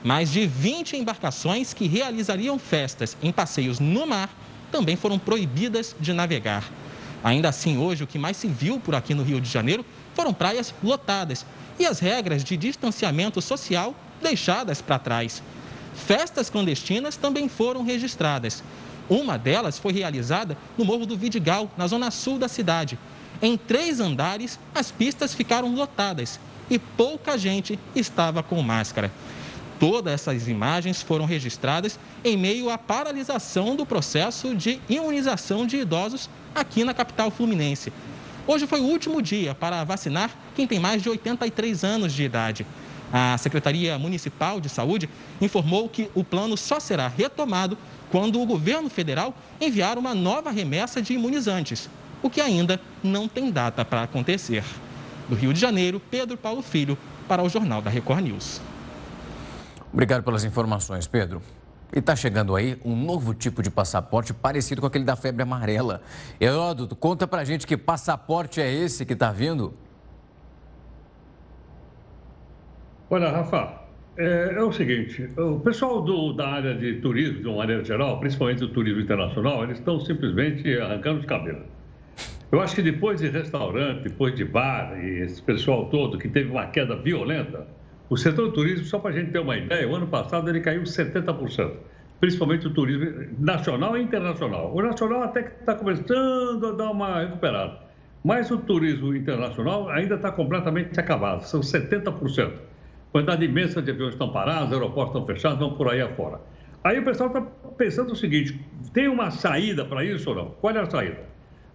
Mais 0.03 0.31
de 0.31 0.47
20 0.47 0.95
embarcações 0.95 1.73
que 1.73 1.87
realizariam 1.87 2.57
festas 2.57 3.17
em 3.21 3.31
passeios 3.31 3.79
no 3.79 4.07
mar 4.07 4.29
também 4.71 4.95
foram 4.95 5.19
proibidas 5.19 5.95
de 5.99 6.13
navegar. 6.13 6.63
Ainda 7.23 7.49
assim, 7.49 7.77
hoje, 7.77 8.03
o 8.03 8.07
que 8.07 8.17
mais 8.17 8.37
se 8.37 8.47
viu 8.47 8.79
por 8.79 8.95
aqui 8.95 9.13
no 9.13 9.23
Rio 9.23 9.41
de 9.41 9.49
Janeiro 9.49 9.85
foram 10.13 10.33
praias 10.33 10.73
lotadas 10.81 11.45
e 11.77 11.85
as 11.85 11.99
regras 11.99 12.43
de 12.43 12.55
distanciamento 12.55 13.41
social 13.41 13.93
deixadas 14.21 14.81
para 14.81 14.99
trás. 14.99 15.43
Festas 16.05 16.49
clandestinas 16.49 17.15
também 17.15 17.47
foram 17.47 17.83
registradas. 17.83 18.63
Uma 19.09 19.37
delas 19.37 19.77
foi 19.77 19.91
realizada 19.91 20.57
no 20.77 20.85
Morro 20.85 21.05
do 21.05 21.17
Vidigal, 21.17 21.69
na 21.77 21.87
zona 21.87 22.11
sul 22.11 22.37
da 22.37 22.47
cidade. 22.47 22.97
Em 23.41 23.57
três 23.57 23.99
andares, 23.99 24.59
as 24.73 24.91
pistas 24.91 25.33
ficaram 25.33 25.73
lotadas 25.73 26.39
e 26.69 26.77
pouca 26.77 27.37
gente 27.37 27.79
estava 27.95 28.43
com 28.43 28.61
máscara. 28.61 29.11
Todas 29.79 30.13
essas 30.13 30.47
imagens 30.47 31.01
foram 31.01 31.25
registradas 31.25 31.97
em 32.23 32.35
meio 32.35 32.69
à 32.69 32.77
paralisação 32.77 33.75
do 33.75 33.85
processo 33.85 34.53
de 34.53 34.79
imunização 34.89 35.65
de 35.65 35.77
idosos 35.77 36.29
aqui 36.53 36.83
na 36.83 36.93
capital 36.93 37.31
fluminense. 37.31 37.93
Hoje 38.45 38.67
foi 38.67 38.81
o 38.81 38.85
último 38.85 39.21
dia 39.21 39.55
para 39.55 39.83
vacinar 39.83 40.31
quem 40.55 40.67
tem 40.67 40.79
mais 40.79 41.01
de 41.01 41.09
83 41.09 41.83
anos 41.83 42.13
de 42.13 42.23
idade. 42.23 42.65
A 43.11 43.37
Secretaria 43.37 43.97
Municipal 43.97 44.61
de 44.61 44.69
Saúde 44.69 45.09
informou 45.41 45.89
que 45.89 46.09
o 46.13 46.23
plano 46.23 46.55
só 46.55 46.79
será 46.79 47.07
retomado 47.07 47.77
quando 48.11 48.41
o 48.41 48.45
governo 48.45 48.89
federal 48.89 49.33
enviar 49.59 49.97
uma 49.97 50.13
nova 50.13 50.51
remessa 50.51 51.01
de 51.01 51.13
imunizantes, 51.13 51.89
o 52.21 52.29
que 52.29 52.41
ainda 52.41 52.79
não 53.03 53.27
tem 53.27 53.51
data 53.51 53.83
para 53.83 54.03
acontecer. 54.03 54.63
Do 55.27 55.35
Rio 55.35 55.53
de 55.53 55.59
Janeiro, 55.59 56.01
Pedro 56.11 56.37
Paulo 56.37 56.61
Filho, 56.61 56.97
para 57.27 57.43
o 57.43 57.49
Jornal 57.49 57.81
da 57.81 57.89
Record 57.89 58.21
News. 58.23 58.61
Obrigado 59.93 60.23
pelas 60.23 60.43
informações, 60.43 61.07
Pedro. 61.07 61.41
E 61.93 61.99
está 61.99 62.15
chegando 62.15 62.55
aí 62.55 62.79
um 62.85 62.95
novo 62.95 63.33
tipo 63.33 63.63
de 63.63 63.71
passaporte 63.71 64.33
parecido 64.33 64.81
com 64.81 64.87
aquele 64.87 65.03
da 65.03 65.15
febre 65.15 65.41
amarela. 65.41 66.01
Heródoto, 66.39 66.95
conta 66.95 67.27
pra 67.27 67.43
gente 67.43 67.65
que 67.65 67.75
passaporte 67.75 68.61
é 68.61 68.71
esse 68.71 69.05
que 69.05 69.13
está 69.13 69.31
vindo? 69.31 69.73
Olha, 73.11 73.31
Rafa, 73.31 73.73
é, 74.17 74.53
é, 74.55 74.61
o 74.61 74.71
seguinte: 74.71 75.27
o 75.35 75.59
pessoal 75.59 75.99
do, 75.99 76.31
da 76.33 76.47
área 76.47 76.75
de 76.75 77.01
turismo, 77.01 77.41
de 77.41 77.47
uma 77.47 77.57
maneira 77.57 77.83
geral, 77.83 78.19
principalmente 78.19 78.59
do 78.59 78.67
turismo 78.67 79.01
internacional, 79.01 79.63
eles 79.63 79.79
estão 79.79 79.99
simplesmente 79.99 80.77
arrancando 80.77 81.21
os 81.21 81.25
cabelos. 81.25 81.63
Eu 82.51 82.61
acho 82.61 82.75
que 82.75 82.83
depois 82.83 83.19
de 83.19 83.27
restaurante, 83.27 84.03
depois 84.03 84.35
de 84.35 84.45
bar 84.45 84.95
e 85.03 85.21
esse 85.21 85.41
pessoal 85.41 85.87
todo 85.89 86.19
que 86.19 86.27
teve 86.27 86.51
uma 86.51 86.67
queda 86.67 86.95
violenta, 86.97 87.65
o 88.11 88.15
setor 88.15 88.49
do 88.49 88.53
turismo, 88.53 88.85
só 88.85 88.99
para 88.99 89.09
a 89.09 89.13
gente 89.13 89.31
ter 89.31 89.39
uma 89.39 89.57
ideia, 89.57 89.89
o 89.89 89.95
ano 89.95 90.07
passado 90.07 90.47
ele 90.47 90.59
caiu 90.59 90.83
70%, 90.83 91.71
principalmente 92.19 92.67
o 92.67 92.69
turismo 92.71 93.25
nacional 93.39 93.97
e 93.97 94.03
internacional. 94.03 94.71
O 94.71 94.83
nacional 94.83 95.23
até 95.23 95.43
que 95.43 95.59
está 95.59 95.73
começando 95.73 96.63
a 96.63 96.71
dar 96.73 96.91
uma 96.91 97.21
recuperada, 97.21 97.79
mas 98.23 98.51
o 98.51 98.57
turismo 98.59 99.15
internacional 99.15 99.89
ainda 99.89 100.13
está 100.13 100.31
completamente 100.31 100.99
acabado, 100.99 101.41
são 101.41 101.61
70% 101.61 102.68
quantidade 103.11 103.45
imensa 103.45 103.81
de 103.81 103.91
aviões 103.91 104.13
estão 104.13 104.31
parados, 104.31 104.73
aeroportos 104.73 105.15
estão 105.15 105.25
fechados, 105.25 105.59
vão 105.59 105.73
por 105.73 105.89
aí 105.89 106.01
afora. 106.01 106.39
Aí 106.83 106.99
o 106.99 107.03
pessoal 107.03 107.27
está 107.27 107.41
pensando 107.77 108.13
o 108.13 108.15
seguinte: 108.15 108.59
tem 108.93 109.07
uma 109.07 109.31
saída 109.31 109.85
para 109.85 110.03
isso 110.03 110.29
ou 110.29 110.35
não? 110.35 110.45
Qual 110.61 110.73
é 110.73 110.79
a 110.79 110.89
saída? 110.89 111.27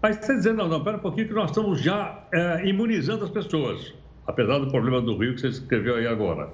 Aí 0.03 0.13
você 0.13 0.21
está 0.21 0.35
dizendo, 0.35 0.59
não, 0.59 0.69
não, 0.69 0.79
espera 0.79 0.97
um 0.97 1.01
pouquinho 1.01 1.29
que 1.29 1.35
nós 1.35 1.51
estamos 1.51 1.81
já 1.81 2.25
é, 2.33 2.67
imunizando 2.67 3.25
as 3.25 3.31
pessoas, 3.31 3.95
apesar 4.27 4.59
do 4.59 4.69
problema 4.69 5.01
do 5.01 5.17
Rio 5.17 5.35
que 5.35 5.41
você 5.41 5.49
escreveu 5.49 5.97
aí 5.97 6.07
agora. 6.07 6.51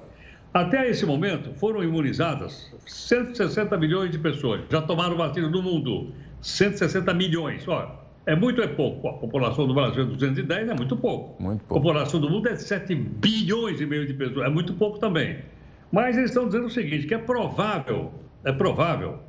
Até 0.55 0.89
esse 0.89 1.07
momento 1.07 1.53
foram 1.55 1.83
imunizadas 1.83 2.73
160 2.87 3.77
milhões 3.77 4.11
de 4.11 4.19
pessoas, 4.19 4.63
já 4.71 4.83
tomaram 4.83 5.17
vacina 5.17 5.49
no 5.49 5.63
mundo, 5.63 6.13
160 6.41 7.13
milhões. 7.15 7.67
Olha, 7.69 7.91
é 8.27 8.37
muito 8.37 8.59
ou 8.59 8.65
é 8.65 8.69
pouco? 8.69 9.09
A 9.09 9.13
população 9.15 9.67
do 9.67 9.75
Brasil 9.75 10.03
é 10.03 10.07
210, 10.07 10.69
é 10.69 10.75
muito 10.75 10.97
pouco. 10.97 11.43
Muito 11.43 11.61
pouco. 11.65 11.75
A 11.75 11.81
população 11.81 12.21
do 12.21 12.29
mundo 12.29 12.49
é 12.49 12.57
7 12.57 12.95
bilhões 12.95 13.81
e 13.81 13.87
meio 13.87 14.07
de 14.07 14.15
pessoas, 14.15 14.47
é 14.47 14.51
muito 14.51 14.75
pouco 14.75 14.99
também. 14.99 15.39
Mas 15.91 16.17
eles 16.17 16.31
estão 16.31 16.47
dizendo 16.47 16.67
o 16.67 16.71
seguinte, 16.71 17.07
que 17.07 17.15
é 17.15 17.19
provável, 17.19 18.13
é 18.45 18.53
provável 18.53 19.21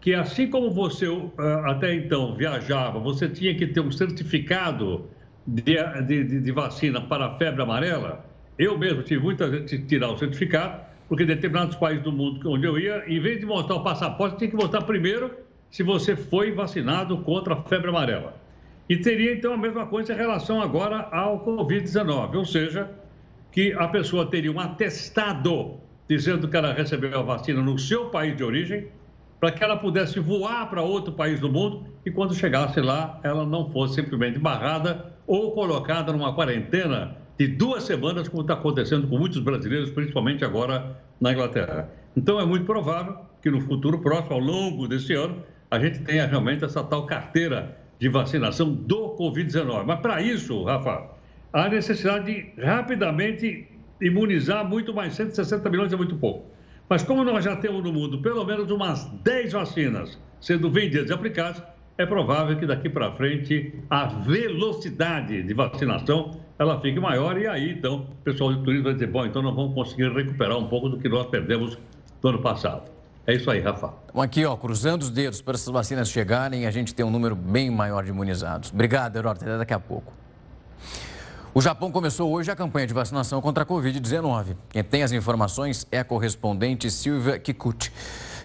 que 0.00 0.14
assim 0.14 0.48
como 0.48 0.70
você 0.70 1.06
ah, 1.38 1.72
até 1.72 1.94
então 1.94 2.34
viajava, 2.34 2.98
você 2.98 3.28
tinha 3.28 3.54
que 3.54 3.66
ter 3.66 3.80
um 3.80 3.90
certificado 3.90 5.08
de, 5.46 5.76
de, 6.06 6.40
de 6.40 6.52
vacina 6.52 7.00
para 7.00 7.26
a 7.26 7.38
febre 7.38 7.62
amarela, 7.62 8.24
eu 8.58 8.76
mesmo 8.78 9.02
tive 9.02 9.22
muita 9.22 9.50
gente 9.50 9.78
tirar 9.86 10.10
o 10.10 10.18
certificado, 10.18 10.82
porque 11.08 11.24
determinados 11.24 11.76
países 11.76 12.02
do 12.02 12.12
mundo 12.12 12.50
onde 12.50 12.66
eu 12.66 12.78
ia, 12.78 13.04
em 13.06 13.20
vez 13.20 13.40
de 13.40 13.46
mostrar 13.46 13.76
o 13.76 13.82
passaporte, 13.82 14.38
tinha 14.38 14.50
que 14.50 14.56
mostrar 14.56 14.82
primeiro 14.82 15.30
se 15.70 15.82
você 15.82 16.16
foi 16.16 16.52
vacinado 16.52 17.18
contra 17.18 17.54
a 17.54 17.62
febre 17.62 17.90
amarela. 17.90 18.34
E 18.88 18.96
teria 18.96 19.32
então 19.34 19.52
a 19.52 19.56
mesma 19.56 19.86
coisa 19.86 20.12
em 20.12 20.16
relação 20.16 20.62
agora 20.62 21.08
ao 21.12 21.44
Covid-19, 21.44 22.34
ou 22.36 22.44
seja, 22.44 22.90
que 23.52 23.72
a 23.74 23.86
pessoa 23.88 24.26
teria 24.26 24.50
um 24.50 24.58
atestado 24.58 25.78
dizendo 26.08 26.48
que 26.48 26.56
ela 26.56 26.72
recebeu 26.72 27.18
a 27.18 27.22
vacina 27.22 27.60
no 27.60 27.78
seu 27.78 28.06
país 28.06 28.34
de 28.34 28.42
origem, 28.42 28.88
para 29.38 29.52
que 29.52 29.62
ela 29.62 29.76
pudesse 29.76 30.18
voar 30.18 30.68
para 30.68 30.82
outro 30.82 31.12
país 31.12 31.38
do 31.38 31.50
mundo 31.50 31.84
e 32.04 32.10
quando 32.10 32.34
chegasse 32.34 32.80
lá, 32.80 33.20
ela 33.22 33.44
não 33.46 33.70
fosse 33.70 33.96
simplesmente 33.96 34.38
barrada 34.38 35.12
ou 35.26 35.52
colocada 35.52 36.12
numa 36.12 36.34
quarentena 36.34 37.16
de 37.38 37.46
duas 37.46 37.84
semanas, 37.84 38.28
como 38.28 38.42
está 38.42 38.54
acontecendo 38.54 39.06
com 39.06 39.16
muitos 39.16 39.38
brasileiros, 39.38 39.90
principalmente 39.90 40.44
agora 40.44 40.98
na 41.20 41.32
Inglaterra. 41.32 41.88
Então, 42.16 42.40
é 42.40 42.44
muito 42.44 42.64
provável 42.64 43.18
que 43.40 43.48
no 43.48 43.60
futuro 43.60 44.00
próximo, 44.00 44.32
ao 44.32 44.40
longo 44.40 44.88
desse 44.88 45.12
ano, 45.12 45.40
a 45.70 45.78
gente 45.78 46.00
tenha 46.00 46.26
realmente 46.26 46.64
essa 46.64 46.82
tal 46.82 47.06
carteira 47.06 47.76
de 47.98 48.08
vacinação 48.08 48.72
do 48.72 49.16
Covid-19. 49.16 49.84
Mas 49.86 50.00
para 50.00 50.22
isso, 50.22 50.64
Rafa, 50.64 51.10
há 51.52 51.68
necessidade 51.68 52.26
de 52.26 52.60
rapidamente 52.60 53.68
imunizar 54.00 54.66
muito 54.66 54.94
mais. 54.94 55.14
160 55.14 55.68
milhões 55.68 55.92
é 55.92 55.96
muito 55.96 56.16
pouco. 56.16 56.46
Mas 56.88 57.02
como 57.02 57.22
nós 57.22 57.44
já 57.44 57.56
temos 57.56 57.82
no 57.82 57.92
mundo 57.92 58.22
pelo 58.22 58.44
menos 58.44 58.70
umas 58.70 59.04
10 59.22 59.52
vacinas 59.52 60.18
sendo 60.40 60.70
vendidas 60.70 61.10
e 61.10 61.12
aplicadas, 61.12 61.62
é 61.98 62.06
provável 62.06 62.56
que 62.56 62.64
daqui 62.64 62.88
para 62.88 63.10
frente 63.12 63.74
a 63.90 64.06
velocidade 64.06 65.42
de 65.42 65.52
vacinação 65.52 66.40
ela 66.58 66.80
fique 66.80 66.98
maior 67.00 67.36
e 67.36 67.46
aí 67.46 67.72
então 67.72 68.06
o 68.20 68.24
pessoal 68.24 68.52
do 68.52 68.62
turismo 68.62 68.84
vai 68.84 68.94
dizer, 68.94 69.08
bom, 69.08 69.26
então 69.26 69.42
nós 69.42 69.54
vamos 69.54 69.74
conseguir 69.74 70.10
recuperar 70.12 70.56
um 70.56 70.68
pouco 70.68 70.88
do 70.88 70.98
que 70.98 71.08
nós 71.08 71.26
perdemos 71.26 71.76
no 72.22 72.30
ano 72.30 72.40
passado. 72.40 72.97
É 73.28 73.34
isso 73.34 73.50
aí, 73.50 73.60
Rafa. 73.60 73.92
Aqui, 74.14 74.42
ó, 74.46 74.56
cruzando 74.56 75.02
os 75.02 75.10
dedos 75.10 75.42
para 75.42 75.54
essas 75.54 75.68
vacinas 75.68 76.08
chegarem 76.08 76.64
a 76.64 76.70
gente 76.70 76.94
ter 76.94 77.04
um 77.04 77.10
número 77.10 77.36
bem 77.36 77.70
maior 77.70 78.02
de 78.02 78.08
imunizados. 78.08 78.70
Obrigado, 78.72 79.16
Heródoto. 79.16 79.44
Até 79.44 79.58
daqui 79.58 79.74
a 79.74 79.78
pouco. 79.78 80.14
O 81.52 81.60
Japão 81.60 81.92
começou 81.92 82.32
hoje 82.32 82.50
a 82.50 82.56
campanha 82.56 82.86
de 82.86 82.94
vacinação 82.94 83.42
contra 83.42 83.64
a 83.64 83.66
Covid-19. 83.66 84.56
Quem 84.70 84.82
tem 84.82 85.02
as 85.02 85.12
informações 85.12 85.86
é 85.92 85.98
a 85.98 86.04
correspondente 86.04 86.90
Silvia 86.90 87.38
Kikuchi. 87.38 87.92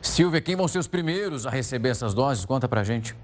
Silvia, 0.02 0.42
quem 0.42 0.58
vão 0.58 0.68
ser 0.68 0.80
os 0.80 0.88
primeiros 0.88 1.48
a 1.48 1.50
receber 1.50 1.88
essas 1.88 2.14
doses? 2.14 2.44
Conta 2.44 2.68
pra 2.68 2.84
gente. 2.84 3.16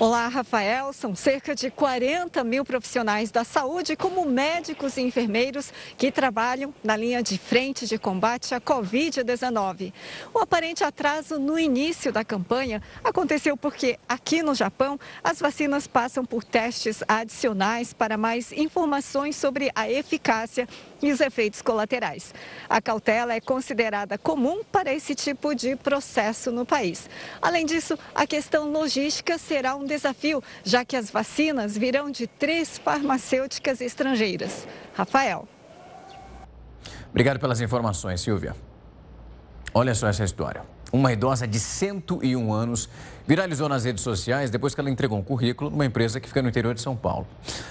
Olá, 0.00 0.28
Rafael. 0.28 0.92
São 0.92 1.12
cerca 1.12 1.56
de 1.56 1.72
40 1.72 2.44
mil 2.44 2.64
profissionais 2.64 3.32
da 3.32 3.42
saúde, 3.42 3.96
como 3.96 4.24
médicos 4.24 4.96
e 4.96 5.00
enfermeiros, 5.00 5.72
que 5.96 6.12
trabalham 6.12 6.72
na 6.84 6.96
linha 6.96 7.20
de 7.20 7.36
frente 7.36 7.84
de 7.84 7.98
combate 7.98 8.54
à 8.54 8.60
Covid-19. 8.60 9.92
O 10.32 10.38
aparente 10.38 10.84
atraso 10.84 11.40
no 11.40 11.58
início 11.58 12.12
da 12.12 12.22
campanha 12.22 12.80
aconteceu 13.02 13.56
porque, 13.56 13.98
aqui 14.08 14.40
no 14.40 14.54
Japão, 14.54 15.00
as 15.22 15.40
vacinas 15.40 15.88
passam 15.88 16.24
por 16.24 16.44
testes 16.44 17.02
adicionais 17.08 17.92
para 17.92 18.16
mais 18.16 18.52
informações 18.52 19.34
sobre 19.34 19.68
a 19.74 19.90
eficácia 19.90 20.68
e 21.02 21.12
os 21.12 21.20
efeitos 21.20 21.62
colaterais. 21.62 22.34
A 22.68 22.80
cautela 22.80 23.34
é 23.34 23.40
considerada 23.40 24.18
comum 24.18 24.62
para 24.64 24.92
esse 24.92 25.14
tipo 25.14 25.54
de 25.54 25.76
processo 25.76 26.50
no 26.50 26.64
país. 26.64 27.08
Além 27.40 27.64
disso, 27.64 27.98
a 28.14 28.26
questão 28.26 28.70
logística 28.70 29.38
será 29.38 29.76
um 29.76 29.84
desafio, 29.84 30.42
já 30.64 30.84
que 30.84 30.96
as 30.96 31.10
vacinas 31.10 31.76
virão 31.76 32.10
de 32.10 32.26
três 32.26 32.78
farmacêuticas 32.78 33.80
estrangeiras. 33.80 34.66
Rafael. 34.94 35.48
Obrigado 37.10 37.40
pelas 37.40 37.60
informações, 37.60 38.20
Silvia. 38.20 38.54
Olha 39.72 39.94
só 39.94 40.08
essa 40.08 40.24
história. 40.24 40.62
Uma 40.90 41.12
idosa 41.12 41.46
de 41.46 41.60
101 41.60 42.50
anos 42.50 42.88
viralizou 43.26 43.68
nas 43.68 43.84
redes 43.84 44.02
sociais 44.02 44.50
depois 44.50 44.74
que 44.74 44.80
ela 44.80 44.88
entregou 44.88 45.18
um 45.18 45.22
currículo 45.22 45.68
numa 45.68 45.84
empresa 45.84 46.18
que 46.18 46.26
fica 46.26 46.40
no 46.40 46.48
interior 46.48 46.74
de 46.74 46.80
São 46.80 46.96
Paulo. 46.96 47.26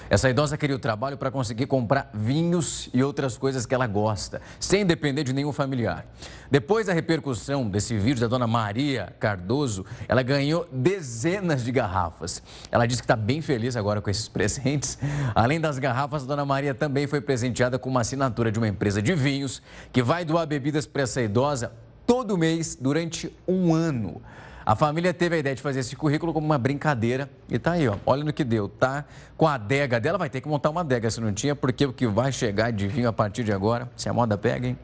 Essa 0.08 0.30
idosa 0.30 0.56
queria 0.56 0.76
o 0.76 0.80
trabalho 0.80 1.18
para 1.18 1.32
conseguir 1.32 1.66
comprar 1.66 2.12
vinhos 2.14 2.92
e 2.94 3.02
outras 3.02 3.36
coisas 3.36 3.66
que 3.66 3.74
ela 3.74 3.88
gosta, 3.88 4.40
sem 4.60 4.86
depender 4.86 5.24
de 5.24 5.34
nenhum 5.34 5.52
familiar. 5.52 6.06
Depois 6.52 6.86
da 6.86 6.94
repercussão 6.94 7.68
desse 7.68 7.98
vídeo 7.98 8.22
da 8.22 8.28
dona 8.28 8.46
Maria 8.46 9.12
Cardoso, 9.20 9.84
ela 10.08 10.22
ganhou 10.22 10.68
dezenas 10.72 11.64
de 11.64 11.72
garrafas. 11.72 12.44
Ela 12.72 12.86
disse 12.86 13.02
que 13.02 13.06
está 13.06 13.16
bem 13.16 13.42
feliz 13.42 13.76
agora 13.76 14.00
com 14.00 14.12
esses 14.12 14.28
presentes. 14.30 15.00
Além 15.34 15.60
das 15.60 15.80
garrafas, 15.80 16.22
a 16.22 16.28
dona 16.28 16.46
Maria 16.46 16.76
também 16.76 17.08
foi 17.08 17.20
presenteada 17.20 17.80
com 17.80 17.90
uma 17.90 18.02
assinatura 18.02 18.52
de 18.52 18.60
uma 18.60 18.68
empresa 18.68 19.02
de 19.02 19.16
vinhos 19.16 19.60
que 19.92 20.04
vai 20.04 20.24
doar 20.24 20.46
bebidas 20.46 20.86
para 20.86 21.02
essa 21.02 21.20
idosa 21.20 21.72
todo 22.08 22.38
mês 22.38 22.76
durante 22.80 23.32
um 23.46 23.76
ano. 23.76 24.22
A 24.66 24.76
família 24.76 25.14
teve 25.14 25.36
a 25.36 25.40
ideia 25.40 25.56
de 25.56 25.62
fazer 25.62 25.82
esse 25.82 25.96
currículo 25.96 26.34
como 26.34 26.46
uma 26.46 26.58
brincadeira 26.58 27.30
e 27.50 27.60
tá 27.60 27.74
aí, 27.74 27.88
ó. 27.88 27.96
Olha 28.06 28.24
no 28.24 28.34
que 28.34 28.44
deu, 28.44 28.68
tá? 28.68 29.06
Com 29.38 29.48
a 29.48 29.54
adega 29.54 30.00
dela, 30.00 30.18
vai 30.18 30.30
ter 30.30 30.42
que 30.42 30.48
montar 30.48 30.70
uma 30.70 30.82
adega 30.82 31.12
se 31.12 31.22
não 31.22 31.32
tinha, 31.34 31.56
porque 31.56 31.86
o 31.86 31.94
que 31.94 32.08
vai 32.08 32.32
chegar 32.32 32.72
de 32.72 32.88
vinho 32.88 33.08
a 33.08 33.14
partir 33.14 33.44
de 33.44 33.52
agora, 33.52 33.90
se 33.96 34.10
a 34.10 34.14
moda 34.14 34.38
pega, 34.38 34.68
hein? 34.68 34.80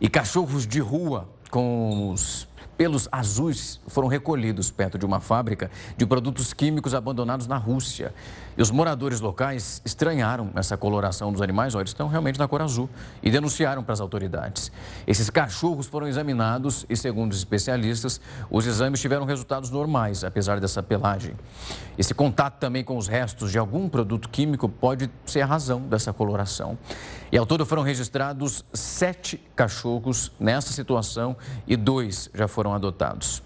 E 0.00 0.08
cachorros 0.08 0.66
de 0.66 0.80
rua 0.80 1.28
com 1.50 2.10
os 2.10 2.48
pelos 2.76 3.08
azuis 3.12 3.80
foram 3.86 4.08
recolhidos 4.08 4.70
perto 4.70 4.98
de 4.98 5.06
uma 5.06 5.20
fábrica 5.20 5.70
de 5.96 6.04
produtos 6.04 6.52
químicos 6.52 6.94
abandonados 6.94 7.46
na 7.46 7.56
Rússia. 7.56 8.12
E 8.56 8.62
os 8.62 8.70
moradores 8.70 9.20
locais 9.20 9.80
estranharam 9.84 10.50
essa 10.54 10.76
coloração 10.76 11.32
dos 11.32 11.40
animais, 11.40 11.74
olha, 11.74 11.84
estão 11.84 12.08
realmente 12.08 12.38
na 12.38 12.46
cor 12.46 12.62
azul, 12.62 12.88
e 13.22 13.30
denunciaram 13.30 13.82
para 13.82 13.92
as 13.92 14.00
autoridades. 14.00 14.70
Esses 15.06 15.30
cachorros 15.30 15.86
foram 15.86 16.06
examinados 16.06 16.84
e, 16.88 16.96
segundo 16.96 17.32
os 17.32 17.38
especialistas, 17.38 18.20
os 18.50 18.66
exames 18.66 19.00
tiveram 19.00 19.24
resultados 19.24 19.70
normais, 19.70 20.24
apesar 20.24 20.60
dessa 20.60 20.82
pelagem. 20.82 21.34
Esse 21.96 22.14
contato 22.14 22.58
também 22.58 22.84
com 22.84 22.96
os 22.96 23.08
restos 23.08 23.50
de 23.50 23.58
algum 23.58 23.88
produto 23.88 24.28
químico 24.28 24.68
pode 24.68 25.10
ser 25.24 25.40
a 25.42 25.46
razão 25.46 25.80
dessa 25.80 26.12
coloração. 26.12 26.76
E 27.30 27.38
ao 27.38 27.46
todo 27.46 27.64
foram 27.64 27.82
registrados 27.82 28.64
sete 28.72 29.38
cachorros 29.56 30.30
nessa 30.38 30.72
situação 30.72 31.36
e 31.66 31.76
dois 31.76 32.30
já 32.34 32.46
foram 32.46 32.74
adotados. 32.74 33.42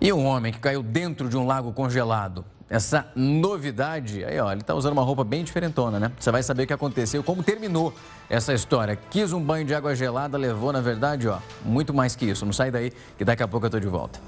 E 0.00 0.12
um 0.12 0.24
homem 0.26 0.52
que 0.52 0.58
caiu 0.58 0.82
dentro 0.82 1.28
de 1.28 1.36
um 1.36 1.46
lago 1.46 1.72
congelado 1.72 2.44
essa 2.68 3.06
novidade. 3.14 4.24
Aí, 4.24 4.38
ó, 4.40 4.50
ele 4.50 4.60
está 4.60 4.74
usando 4.74 4.92
uma 4.92 5.02
roupa 5.02 5.24
bem 5.24 5.44
diferentona, 5.44 6.00
né? 6.00 6.12
Você 6.18 6.30
vai 6.30 6.42
saber 6.42 6.64
o 6.64 6.66
que 6.66 6.72
aconteceu, 6.72 7.22
como 7.22 7.42
terminou 7.42 7.94
essa 8.28 8.52
história. 8.52 8.96
Quis 9.10 9.32
um 9.32 9.40
banho 9.40 9.64
de 9.64 9.74
água 9.74 9.94
gelada, 9.94 10.36
levou, 10.38 10.72
na 10.72 10.80
verdade, 10.80 11.28
ó, 11.28 11.38
muito 11.64 11.92
mais 11.92 12.16
que 12.16 12.24
isso. 12.26 12.44
Não 12.44 12.52
sai 12.52 12.70
daí, 12.70 12.92
que 13.16 13.24
daqui 13.24 13.42
a 13.42 13.48
pouco 13.48 13.66
eu 13.66 13.68
estou 13.68 13.80
de 13.80 13.88
volta. 13.88 14.18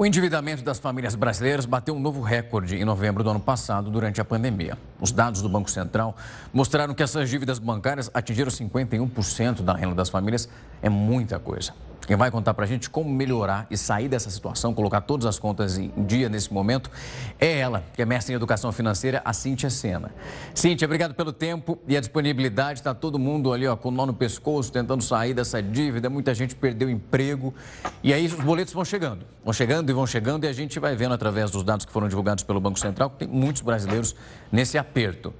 O 0.00 0.06
endividamento 0.06 0.62
das 0.62 0.78
famílias 0.78 1.14
brasileiras 1.14 1.66
bateu 1.66 1.94
um 1.94 2.00
novo 2.00 2.22
recorde 2.22 2.74
em 2.74 2.86
novembro 2.86 3.22
do 3.22 3.28
ano 3.28 3.40
passado, 3.40 3.90
durante 3.90 4.18
a 4.18 4.24
pandemia. 4.24 4.78
Os 4.98 5.12
dados 5.12 5.42
do 5.42 5.48
Banco 5.50 5.70
Central 5.70 6.16
mostraram 6.54 6.94
que 6.94 7.02
essas 7.02 7.28
dívidas 7.28 7.58
bancárias 7.58 8.10
atingiram 8.14 8.50
51% 8.50 9.60
da 9.60 9.74
renda 9.74 9.94
das 9.94 10.08
famílias. 10.08 10.48
É 10.80 10.88
muita 10.88 11.38
coisa. 11.38 11.74
Quem 12.06 12.16
vai 12.16 12.30
contar 12.30 12.54
para 12.54 12.64
a 12.64 12.68
gente 12.68 12.90
como 12.90 13.08
melhorar 13.08 13.66
e 13.70 13.76
sair 13.76 14.08
dessa 14.08 14.30
situação, 14.30 14.74
colocar 14.74 15.00
todas 15.00 15.26
as 15.26 15.38
contas 15.38 15.78
em 15.78 15.92
dia 16.04 16.28
nesse 16.28 16.52
momento, 16.52 16.90
é 17.38 17.58
ela, 17.58 17.84
que 17.94 18.02
é 18.02 18.04
mestre 18.04 18.32
em 18.32 18.36
educação 18.36 18.72
financeira, 18.72 19.22
a 19.24 19.32
Cíntia 19.32 19.70
Sena. 19.70 20.10
Cíntia, 20.54 20.86
obrigado 20.86 21.14
pelo 21.14 21.32
tempo 21.32 21.78
e 21.86 21.96
a 21.96 22.00
disponibilidade. 22.00 22.80
Está 22.80 22.94
todo 22.94 23.18
mundo 23.18 23.52
ali 23.52 23.66
ó, 23.66 23.76
com 23.76 23.88
o 23.88 23.92
nó 23.92 24.06
no 24.06 24.14
pescoço, 24.14 24.72
tentando 24.72 25.02
sair 25.04 25.34
dessa 25.34 25.62
dívida. 25.62 26.10
Muita 26.10 26.34
gente 26.34 26.54
perdeu 26.54 26.90
emprego. 26.90 27.54
E 28.02 28.12
aí 28.12 28.26
os 28.26 28.34
boletos 28.34 28.72
vão 28.72 28.84
chegando, 28.84 29.24
vão 29.44 29.52
chegando 29.52 29.88
e 29.90 29.92
vão 29.92 30.06
chegando. 30.06 30.44
E 30.44 30.48
a 30.48 30.52
gente 30.52 30.80
vai 30.80 30.96
vendo 30.96 31.14
através 31.14 31.50
dos 31.50 31.62
dados 31.62 31.86
que 31.86 31.92
foram 31.92 32.08
divulgados 32.08 32.42
pelo 32.42 32.60
Banco 32.60 32.78
Central 32.78 33.10
que 33.10 33.18
tem 33.18 33.28
muitos 33.28 33.62
brasileiros 33.62 34.16
nesse 34.50 34.76
aperto. 34.76 35.32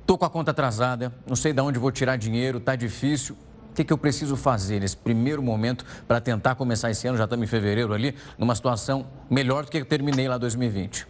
Estou 0.00 0.16
com 0.16 0.24
a 0.24 0.30
conta 0.30 0.52
atrasada, 0.52 1.12
não 1.26 1.36
sei 1.36 1.52
de 1.52 1.60
onde 1.60 1.78
vou 1.78 1.92
tirar 1.92 2.16
dinheiro, 2.16 2.58
está 2.58 2.74
difícil 2.74 3.36
que, 3.78 3.84
que 3.84 3.92
eu 3.92 3.98
preciso 3.98 4.36
fazer 4.36 4.80
nesse 4.80 4.96
primeiro 4.96 5.40
momento 5.40 5.84
para 6.06 6.20
tentar 6.20 6.56
começar 6.56 6.90
esse 6.90 7.06
ano, 7.06 7.16
já 7.16 7.24
estamos 7.24 7.44
em 7.44 7.48
fevereiro 7.48 7.92
ali, 7.92 8.14
numa 8.36 8.54
situação 8.54 9.06
melhor 9.30 9.64
do 9.64 9.70
que 9.70 9.78
eu 9.78 9.84
terminei 9.84 10.26
lá 10.26 10.36
2020? 10.36 11.06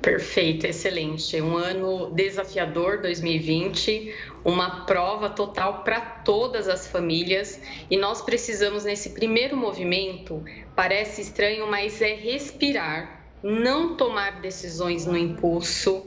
Perfeito, 0.00 0.66
excelente. 0.66 1.38
Um 1.42 1.58
ano 1.58 2.10
desafiador 2.14 3.02
2020, 3.02 4.14
uma 4.42 4.86
prova 4.86 5.28
total 5.28 5.84
para 5.84 6.00
todas 6.00 6.66
as 6.66 6.86
famílias 6.86 7.60
e 7.90 7.98
nós 7.98 8.22
precisamos 8.22 8.84
nesse 8.84 9.10
primeiro 9.10 9.54
movimento, 9.54 10.42
parece 10.74 11.20
estranho, 11.20 11.70
mas 11.70 12.00
é 12.00 12.14
respirar, 12.14 13.26
não 13.42 13.94
tomar 13.96 14.40
decisões 14.40 15.04
no 15.04 15.18
impulso, 15.18 16.06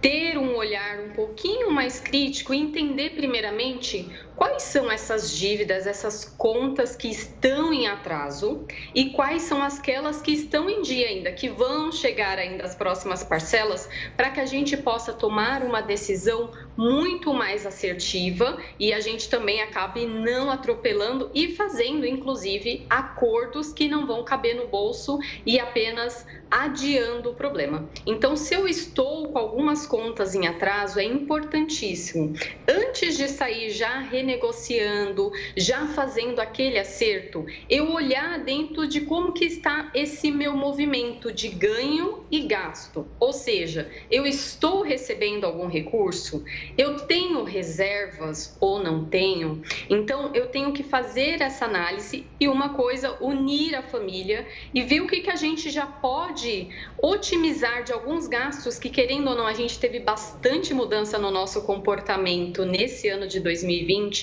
ter 0.00 0.36
um 0.36 0.54
olhar 0.54 1.00
um 1.00 1.14
pouquinho 1.14 1.70
mais 1.70 1.98
crítico 1.98 2.52
e 2.52 2.58
entender 2.58 3.10
primeiramente 3.10 4.06
quais 4.36 4.62
são 4.62 4.90
essas 4.90 5.30
dívidas, 5.30 5.86
essas 5.86 6.24
contas 6.24 6.96
que 6.96 7.08
estão 7.08 7.72
em 7.72 7.86
atraso 7.86 8.66
e 8.94 9.10
quais 9.10 9.42
são 9.42 9.62
aquelas 9.62 10.20
que 10.20 10.32
estão 10.32 10.68
em 10.68 10.82
dia 10.82 11.08
ainda, 11.08 11.32
que 11.32 11.48
vão 11.48 11.92
chegar 11.92 12.38
ainda 12.38 12.64
as 12.64 12.74
próximas 12.74 13.22
parcelas, 13.22 13.88
para 14.16 14.30
que 14.30 14.40
a 14.40 14.46
gente 14.46 14.76
possa 14.76 15.12
tomar 15.12 15.62
uma 15.62 15.80
decisão 15.80 16.50
muito 16.76 17.32
mais 17.32 17.66
assertiva 17.66 18.58
e 18.78 18.92
a 18.92 19.00
gente 19.00 19.28
também 19.28 19.62
acabe 19.62 20.06
não 20.06 20.50
atropelando 20.50 21.30
e 21.34 21.54
fazendo, 21.54 22.06
inclusive, 22.06 22.86
acordos 22.90 23.72
que 23.72 23.88
não 23.88 24.06
vão 24.06 24.24
caber 24.24 24.56
no 24.56 24.66
bolso 24.66 25.18
e 25.46 25.58
apenas 25.58 26.26
adiando 26.50 27.30
o 27.30 27.34
problema. 27.34 27.88
Então, 28.06 28.36
se 28.36 28.54
eu 28.54 28.68
estou 28.68 29.28
com 29.28 29.38
algumas 29.38 29.86
contas 29.86 30.34
em 30.34 30.46
atraso, 30.46 31.00
é 31.00 31.04
importantíssimo, 31.04 32.32
antes 32.68 33.16
de 33.16 33.28
sair 33.28 33.70
já 33.70 34.00
renegociando, 34.24 35.30
já 35.56 35.86
fazendo 35.88 36.40
aquele 36.40 36.78
acerto, 36.78 37.44
eu 37.68 37.92
olhar 37.92 38.42
dentro 38.42 38.88
de 38.88 39.02
como 39.02 39.32
que 39.32 39.44
está 39.44 39.90
esse 39.94 40.30
meu 40.30 40.56
movimento 40.56 41.30
de 41.30 41.48
ganho 41.48 42.24
e 42.30 42.40
gasto. 42.40 43.06
Ou 43.20 43.32
seja, 43.32 43.90
eu 44.10 44.26
estou 44.26 44.82
recebendo 44.82 45.44
algum 45.44 45.66
recurso, 45.66 46.42
eu 46.76 46.96
tenho 47.00 47.44
reservas 47.44 48.56
ou 48.58 48.82
não 48.82 49.04
tenho. 49.04 49.62
Então 49.90 50.34
eu 50.34 50.46
tenho 50.46 50.72
que 50.72 50.82
fazer 50.82 51.42
essa 51.42 51.66
análise 51.66 52.26
e 52.40 52.48
uma 52.48 52.70
coisa, 52.70 53.16
unir 53.20 53.74
a 53.74 53.82
família 53.82 54.46
e 54.72 54.82
ver 54.82 55.02
o 55.02 55.06
que 55.06 55.20
que 55.20 55.30
a 55.30 55.36
gente 55.36 55.70
já 55.70 55.86
pode 55.86 56.68
otimizar 57.00 57.84
de 57.84 57.92
alguns 57.92 58.26
gastos 58.26 58.78
que 58.78 58.88
querendo 58.88 59.28
ou 59.28 59.36
não 59.36 59.46
a 59.46 59.52
gente 59.52 59.78
teve 59.78 60.00
bastante 60.00 60.72
mudança 60.72 61.18
no 61.18 61.30
nosso 61.30 61.62
comportamento 61.62 62.64
nesse 62.64 63.08
ano 63.08 63.26
de 63.26 63.40
2020 63.40 64.13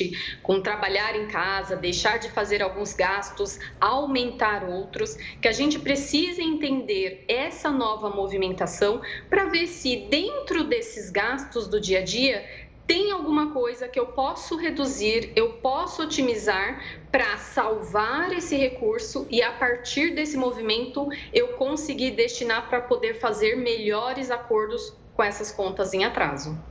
com 0.42 0.62
trabalhar 0.62 1.16
em 1.16 1.28
casa, 1.28 1.76
deixar 1.76 2.18
de 2.18 2.30
fazer 2.30 2.62
alguns 2.62 2.94
gastos, 2.94 3.60
aumentar 3.80 4.64
outros, 4.64 5.16
que 5.42 5.48
a 5.48 5.52
gente 5.52 5.80
precisa 5.80 6.42
entender 6.42 7.26
essa 7.28 7.70
nova 7.70 8.10
movimentação 8.10 9.02
para 9.30 9.46
ver 9.46 9.68
se 9.68 10.08
dentro 10.10 10.64
desses 10.64 11.10
gastos 11.10 11.68
do 11.68 11.80
dia 11.80 12.00
a 12.00 12.04
dia 12.04 12.46
tem 12.92 13.12
alguma 13.12 13.54
coisa 13.54 13.88
que 13.88 13.98
eu 13.98 14.08
posso 14.08 14.58
reduzir, 14.58 15.32
eu 15.36 15.54
posso 15.54 16.04
otimizar 16.04 16.82
para 17.10 17.38
salvar 17.38 18.34
esse 18.34 18.58
recurso 18.58 19.26
e 19.30 19.42
a 19.42 19.54
partir 19.54 20.14
desse 20.14 20.36
movimento 20.36 21.08
eu 21.32 21.54
conseguir 21.54 22.12
destinar 22.12 22.68
para 22.68 22.82
poder 22.82 23.14
fazer 23.14 23.56
melhores 23.56 24.30
acordos 24.30 24.82
com 25.14 25.24
essas 25.24 25.54
contas 25.54 25.94
em 25.94 26.04
atraso. 26.04 26.71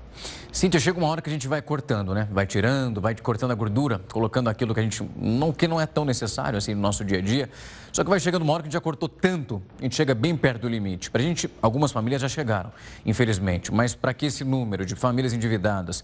Cíntia, 0.52 0.80
chega 0.80 0.98
uma 0.98 1.06
hora 1.06 1.22
que 1.22 1.30
a 1.30 1.32
gente 1.32 1.46
vai 1.46 1.62
cortando, 1.62 2.12
né? 2.12 2.28
Vai 2.30 2.44
tirando, 2.44 3.00
vai 3.00 3.14
cortando 3.14 3.52
a 3.52 3.54
gordura, 3.54 4.00
colocando 4.10 4.48
aquilo 4.48 4.74
que 4.74 4.80
a 4.80 4.82
gente 4.82 5.08
não 5.16 5.52
que 5.52 5.68
não 5.68 5.80
é 5.80 5.86
tão 5.86 6.04
necessário 6.04 6.58
assim 6.58 6.74
no 6.74 6.80
nosso 6.80 7.04
dia 7.04 7.18
a 7.18 7.20
dia. 7.20 7.48
Só 7.92 8.02
que 8.02 8.10
vai 8.10 8.18
chegando 8.18 8.42
uma 8.42 8.52
hora 8.52 8.62
que 8.62 8.66
a 8.66 8.68
gente 8.68 8.74
já 8.74 8.80
cortou 8.80 9.08
tanto, 9.08 9.62
a 9.78 9.82
gente 9.82 9.94
chega 9.94 10.14
bem 10.14 10.36
perto 10.36 10.62
do 10.62 10.68
limite. 10.68 11.10
Para 11.10 11.22
a 11.22 11.24
gente, 11.24 11.50
algumas 11.62 11.92
famílias 11.92 12.20
já 12.20 12.28
chegaram, 12.28 12.72
infelizmente, 13.06 13.72
mas 13.72 13.94
para 13.94 14.12
que 14.12 14.26
esse 14.26 14.44
número 14.44 14.84
de 14.84 14.94
famílias 14.96 15.32
endividadas 15.32 16.02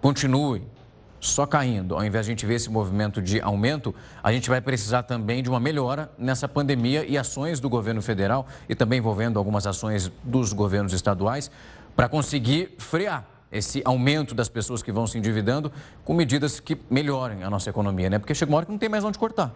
continue 0.00 0.62
só 1.20 1.46
caindo, 1.46 1.94
ao 1.94 2.04
invés 2.04 2.26
de 2.26 2.32
a 2.32 2.34
gente 2.34 2.44
ver 2.44 2.54
esse 2.54 2.68
movimento 2.68 3.22
de 3.22 3.40
aumento, 3.40 3.94
a 4.22 4.32
gente 4.32 4.50
vai 4.50 4.60
precisar 4.60 5.04
também 5.04 5.40
de 5.40 5.48
uma 5.48 5.60
melhora 5.60 6.10
nessa 6.18 6.48
pandemia 6.48 7.04
e 7.04 7.16
ações 7.16 7.60
do 7.60 7.68
governo 7.68 8.02
federal 8.02 8.46
e 8.68 8.74
também 8.74 8.98
envolvendo 8.98 9.38
algumas 9.38 9.64
ações 9.64 10.10
dos 10.24 10.52
governos 10.52 10.92
estaduais 10.92 11.48
para 11.94 12.08
conseguir 12.08 12.74
frear 12.76 13.24
esse 13.52 13.82
aumento 13.84 14.34
das 14.34 14.48
pessoas 14.48 14.82
que 14.82 14.90
vão 14.90 15.06
se 15.06 15.18
endividando 15.18 15.70
com 16.04 16.14
medidas 16.14 16.58
que 16.58 16.76
melhorem 16.90 17.44
a 17.44 17.50
nossa 17.50 17.68
economia, 17.68 18.08
né? 18.08 18.18
Porque 18.18 18.34
chega 18.34 18.50
uma 18.50 18.56
hora 18.56 18.66
que 18.66 18.72
não 18.72 18.78
tem 18.78 18.88
mais 18.88 19.04
onde 19.04 19.18
cortar. 19.18 19.54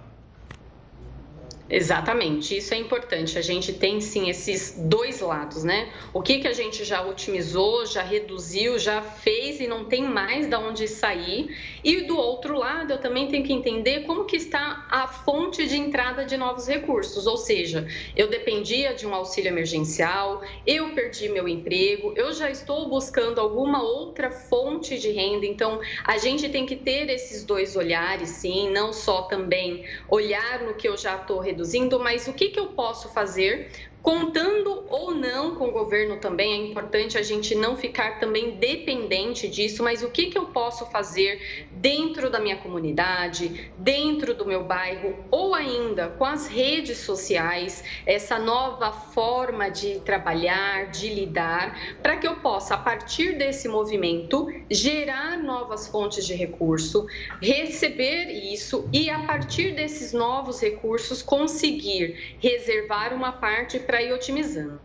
Exatamente, 1.69 2.57
isso 2.57 2.73
é 2.75 2.77
importante. 2.77 3.37
A 3.37 3.43
gente 3.43 3.73
tem 3.73 4.01
sim 4.01 4.31
esses 4.31 4.77
dois 4.79 5.21
lados, 5.21 5.65
né? 5.65 5.93
O 6.13 6.23
que, 6.23 6.39
que 6.39 6.47
a 6.47 6.53
gente 6.53 6.85
já 6.85 7.05
otimizou, 7.05 7.85
já 7.85 8.03
reduziu, 8.03 8.79
já 8.79 9.03
fez 9.03 9.59
e 9.59 9.67
não 9.67 9.85
tem 9.85 10.05
mais 10.05 10.47
da 10.47 10.61
onde 10.61 10.87
sair. 10.87 11.57
E 11.83 12.03
do 12.03 12.17
outro 12.17 12.57
lado, 12.57 12.93
eu 12.93 12.99
também 12.99 13.27
tenho 13.27 13.45
que 13.45 13.53
entender 13.53 14.03
como 14.03 14.27
que 14.27 14.37
está 14.37 14.87
a 14.89 15.09
fonte 15.09 15.67
de 15.67 15.77
entrada 15.77 16.25
de 16.25 16.37
novos 16.37 16.69
recursos. 16.69 17.27
Ou 17.27 17.37
seja, 17.37 17.89
eu 18.15 18.29
dependia 18.29 18.95
de 18.95 19.05
um 19.05 19.13
auxílio 19.13 19.49
emergencial, 19.49 20.43
eu 20.65 20.95
perdi 20.95 21.29
meu 21.29 21.49
emprego, 21.49 22.13
eu 22.17 22.33
já 22.33 22.49
estou 22.49 22.89
buscando 22.89 23.41
alguma 23.41 23.83
outra 23.83 24.31
fonte 24.31 24.99
de 25.01 25.11
renda. 25.11 25.45
Então, 25.45 25.81
a 26.05 26.17
gente 26.17 26.49
tem 26.49 26.65
que 26.65 26.77
ter 26.77 27.11
esses 27.11 27.45
dois 27.45 27.75
olhares, 27.75 28.29
sim, 28.29 28.71
não 28.71 28.93
só 28.93 29.23
também 29.23 29.85
olhar 30.09 30.63
no 30.63 30.75
que 30.75 30.89
eu 30.89 30.97
já 30.97 31.17
estou 31.17 31.41
reduzindo, 31.57 31.99
mas 31.99 32.29
o 32.29 32.35
que, 32.35 32.51
que 32.51 32.61
eu 32.61 32.69
posso 32.69 33.09
fazer 33.09 33.73
contando 34.03 34.85
ou 34.89 35.13
não 35.13 35.57
com 35.57 35.69
o 35.69 35.73
governo 35.73 36.19
também, 36.19 36.53
é 36.53 36.71
importante 36.71 37.19
a 37.19 37.23
gente 37.23 37.55
não 37.55 37.77
ficar 37.77 38.21
também 38.21 38.53
dependente 38.53 39.49
disso, 39.49 39.83
mas 39.83 40.03
o 40.03 40.11
que, 40.11 40.27
que 40.27 40.39
eu 40.39 40.47
posso 40.47 40.87
fazer 40.87 41.67
dentro 41.73 42.31
da 42.31 42.39
minha 42.39 42.57
comunidade, 42.57 43.73
dentro 43.77 44.33
do 44.33 44.47
meu 44.47 44.63
bairro, 44.63 45.17
ou 45.31 45.55
ainda 45.55 46.09
com 46.11 46.25
as 46.25 46.47
redes 46.47 46.99
sociais, 46.99 47.83
essa 48.07 48.39
nova 48.39 48.93
forma 48.93 49.69
de 49.69 49.99
trabalhar, 50.01 50.91
de 50.91 51.09
lidar, 51.09 51.99
para 52.03 52.17
que 52.17 52.27
eu 52.27 52.37
possa, 52.37 52.75
a 52.75 52.79
partir 52.79 53.37
desse 53.37 53.69
movimento, 53.69 54.47
gerar 54.71 55.37
novas 55.39 55.89
fontes 55.89 56.25
de 56.25 56.35
recurso, 56.35 57.07
receber 57.43 58.31
isso 58.53 58.89
e, 58.93 59.11
a 59.11 59.21
partir 59.21 59.75
desses 59.75 60.13
novos 60.13 60.61
recursos, 60.61 61.23
conseguir 61.23 62.37
reservar 62.39 63.13
uma 63.13 63.33
parte 63.33 63.79
para 63.81 63.96
para 63.97 64.03
ir 64.03 64.13
otimizando. 64.13 64.79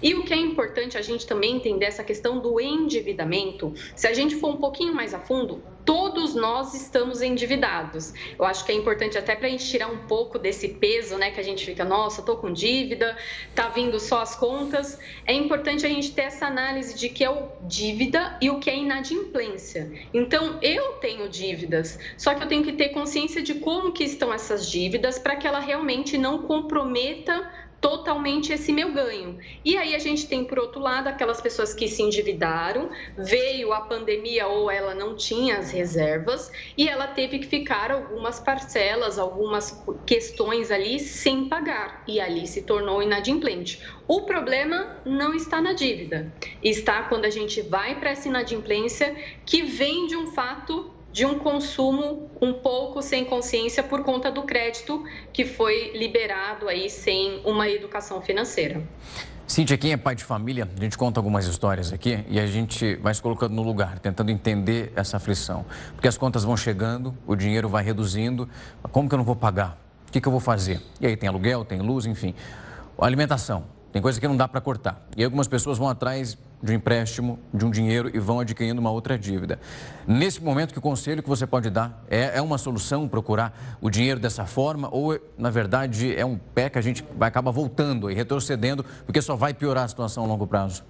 E 0.00 0.14
o 0.14 0.24
que 0.24 0.32
é 0.32 0.36
importante 0.36 0.96
a 0.96 1.02
gente 1.02 1.26
também 1.26 1.56
entender 1.56 1.86
essa 1.86 2.04
questão 2.04 2.38
do 2.38 2.60
endividamento, 2.60 3.74
se 3.96 4.06
a 4.06 4.14
gente 4.14 4.36
for 4.36 4.50
um 4.50 4.56
pouquinho 4.56 4.94
mais 4.94 5.12
a 5.12 5.18
fundo, 5.18 5.60
todos 5.84 6.36
nós 6.36 6.74
estamos 6.74 7.20
endividados. 7.20 8.14
Eu 8.38 8.44
acho 8.44 8.64
que 8.64 8.70
é 8.70 8.74
importante 8.76 9.18
até 9.18 9.34
para 9.34 9.48
a 9.48 9.50
gente 9.50 9.66
tirar 9.66 9.88
um 9.88 10.06
pouco 10.06 10.38
desse 10.38 10.68
peso, 10.68 11.18
né, 11.18 11.32
que 11.32 11.40
a 11.40 11.42
gente 11.42 11.66
fica, 11.66 11.84
nossa, 11.84 12.22
tô 12.22 12.36
com 12.36 12.52
dívida, 12.52 13.16
tá 13.52 13.68
vindo 13.68 13.98
só 13.98 14.20
as 14.20 14.36
contas. 14.36 14.96
É 15.26 15.32
importante 15.32 15.84
a 15.84 15.88
gente 15.88 16.12
ter 16.12 16.22
essa 16.22 16.46
análise 16.46 16.94
de 16.94 17.08
que 17.08 17.24
é 17.24 17.30
o 17.30 17.48
dívida 17.62 18.38
e 18.40 18.50
o 18.50 18.60
que 18.60 18.70
é 18.70 18.76
inadimplência. 18.76 19.90
Então, 20.14 20.60
eu 20.62 20.92
tenho 21.00 21.28
dívidas, 21.28 21.98
só 22.16 22.32
que 22.32 22.44
eu 22.44 22.46
tenho 22.46 22.62
que 22.62 22.74
ter 22.74 22.90
consciência 22.90 23.42
de 23.42 23.54
como 23.54 23.90
que 23.90 24.04
estão 24.04 24.32
essas 24.32 24.70
dívidas 24.70 25.18
para 25.18 25.34
que 25.34 25.48
ela 25.48 25.58
realmente 25.58 26.16
não 26.16 26.42
comprometa 26.42 27.67
totalmente 27.80 28.52
esse 28.52 28.72
meu 28.72 28.92
ganho. 28.92 29.38
E 29.64 29.76
aí 29.76 29.94
a 29.94 29.98
gente 29.98 30.26
tem, 30.26 30.44
por 30.44 30.58
outro 30.58 30.80
lado, 30.80 31.08
aquelas 31.08 31.40
pessoas 31.40 31.72
que 31.72 31.88
se 31.88 32.02
endividaram, 32.02 32.90
veio 33.16 33.72
a 33.72 33.82
pandemia 33.82 34.46
ou 34.46 34.70
ela 34.70 34.94
não 34.94 35.14
tinha 35.14 35.58
as 35.58 35.70
reservas 35.70 36.50
e 36.76 36.88
ela 36.88 37.06
teve 37.08 37.38
que 37.38 37.46
ficar 37.46 37.90
algumas 37.90 38.40
parcelas, 38.40 39.18
algumas 39.18 39.84
questões 40.04 40.70
ali 40.70 40.98
sem 40.98 41.48
pagar 41.48 42.02
e 42.06 42.20
ali 42.20 42.46
se 42.46 42.62
tornou 42.62 43.02
inadimplente. 43.02 43.82
O 44.06 44.22
problema 44.22 45.00
não 45.04 45.34
está 45.34 45.60
na 45.60 45.72
dívida, 45.72 46.32
está 46.62 47.02
quando 47.04 47.26
a 47.26 47.30
gente 47.30 47.62
vai 47.62 47.98
para 48.00 48.10
essa 48.10 48.28
inadimplência 48.28 49.14
que 49.44 49.62
vem 49.62 50.06
de 50.06 50.16
um 50.16 50.28
fato 50.32 50.97
de 51.12 51.24
um 51.24 51.38
consumo 51.38 52.30
um 52.40 52.52
pouco 52.52 53.02
sem 53.02 53.24
consciência 53.24 53.82
por 53.82 54.02
conta 54.04 54.30
do 54.30 54.42
crédito 54.42 55.04
que 55.32 55.44
foi 55.44 55.92
liberado 55.96 56.68
aí 56.68 56.88
sem 56.90 57.40
uma 57.44 57.68
educação 57.68 58.20
financeira. 58.20 58.82
Cíntia, 59.46 59.78
quem 59.78 59.92
é 59.92 59.96
pai 59.96 60.14
de 60.14 60.22
família, 60.22 60.68
a 60.76 60.80
gente 60.80 60.98
conta 60.98 61.18
algumas 61.18 61.46
histórias 61.46 61.90
aqui 61.90 62.22
e 62.28 62.38
a 62.38 62.46
gente 62.46 62.96
vai 62.96 63.14
se 63.14 63.22
colocando 63.22 63.54
no 63.54 63.62
lugar, 63.62 63.98
tentando 63.98 64.30
entender 64.30 64.92
essa 64.94 65.16
aflição. 65.16 65.64
Porque 65.94 66.06
as 66.06 66.18
contas 66.18 66.44
vão 66.44 66.54
chegando, 66.54 67.16
o 67.26 67.34
dinheiro 67.34 67.66
vai 67.66 67.82
reduzindo, 67.82 68.46
como 68.92 69.08
que 69.08 69.14
eu 69.14 69.16
não 69.16 69.24
vou 69.24 69.34
pagar? 69.34 69.78
O 70.06 70.12
que, 70.12 70.20
que 70.20 70.28
eu 70.28 70.32
vou 70.32 70.40
fazer? 70.40 70.82
E 71.00 71.06
aí 71.06 71.16
tem 71.16 71.30
aluguel, 71.30 71.64
tem 71.64 71.80
luz, 71.80 72.04
enfim. 72.04 72.34
Alimentação, 72.98 73.64
tem 73.90 74.02
coisa 74.02 74.20
que 74.20 74.28
não 74.28 74.36
dá 74.36 74.46
para 74.46 74.60
cortar. 74.60 75.08
E 75.16 75.24
algumas 75.24 75.48
pessoas 75.48 75.78
vão 75.78 75.88
atrás 75.88 76.36
de 76.62 76.72
um 76.72 76.74
empréstimo, 76.74 77.38
de 77.52 77.64
um 77.64 77.70
dinheiro 77.70 78.10
e 78.14 78.18
vão 78.18 78.40
adquirindo 78.40 78.80
uma 78.80 78.90
outra 78.90 79.18
dívida. 79.18 79.60
Nesse 80.06 80.42
momento, 80.42 80.74
que 80.74 80.80
conselho 80.80 81.22
que 81.22 81.28
você 81.28 81.46
pode 81.46 81.70
dar? 81.70 82.04
É, 82.08 82.38
é 82.38 82.42
uma 82.42 82.58
solução 82.58 83.08
procurar 83.08 83.78
o 83.80 83.88
dinheiro 83.88 84.18
dessa 84.18 84.44
forma 84.44 84.88
ou, 84.92 85.18
na 85.36 85.50
verdade, 85.50 86.14
é 86.14 86.24
um 86.24 86.36
pé 86.36 86.68
que 86.68 86.78
a 86.78 86.82
gente 86.82 87.04
vai 87.16 87.28
acabar 87.28 87.50
voltando 87.50 88.10
e 88.10 88.14
retrocedendo 88.14 88.84
porque 89.06 89.22
só 89.22 89.36
vai 89.36 89.54
piorar 89.54 89.84
a 89.84 89.88
situação 89.88 90.24
a 90.24 90.26
longo 90.26 90.46
prazo? 90.46 90.84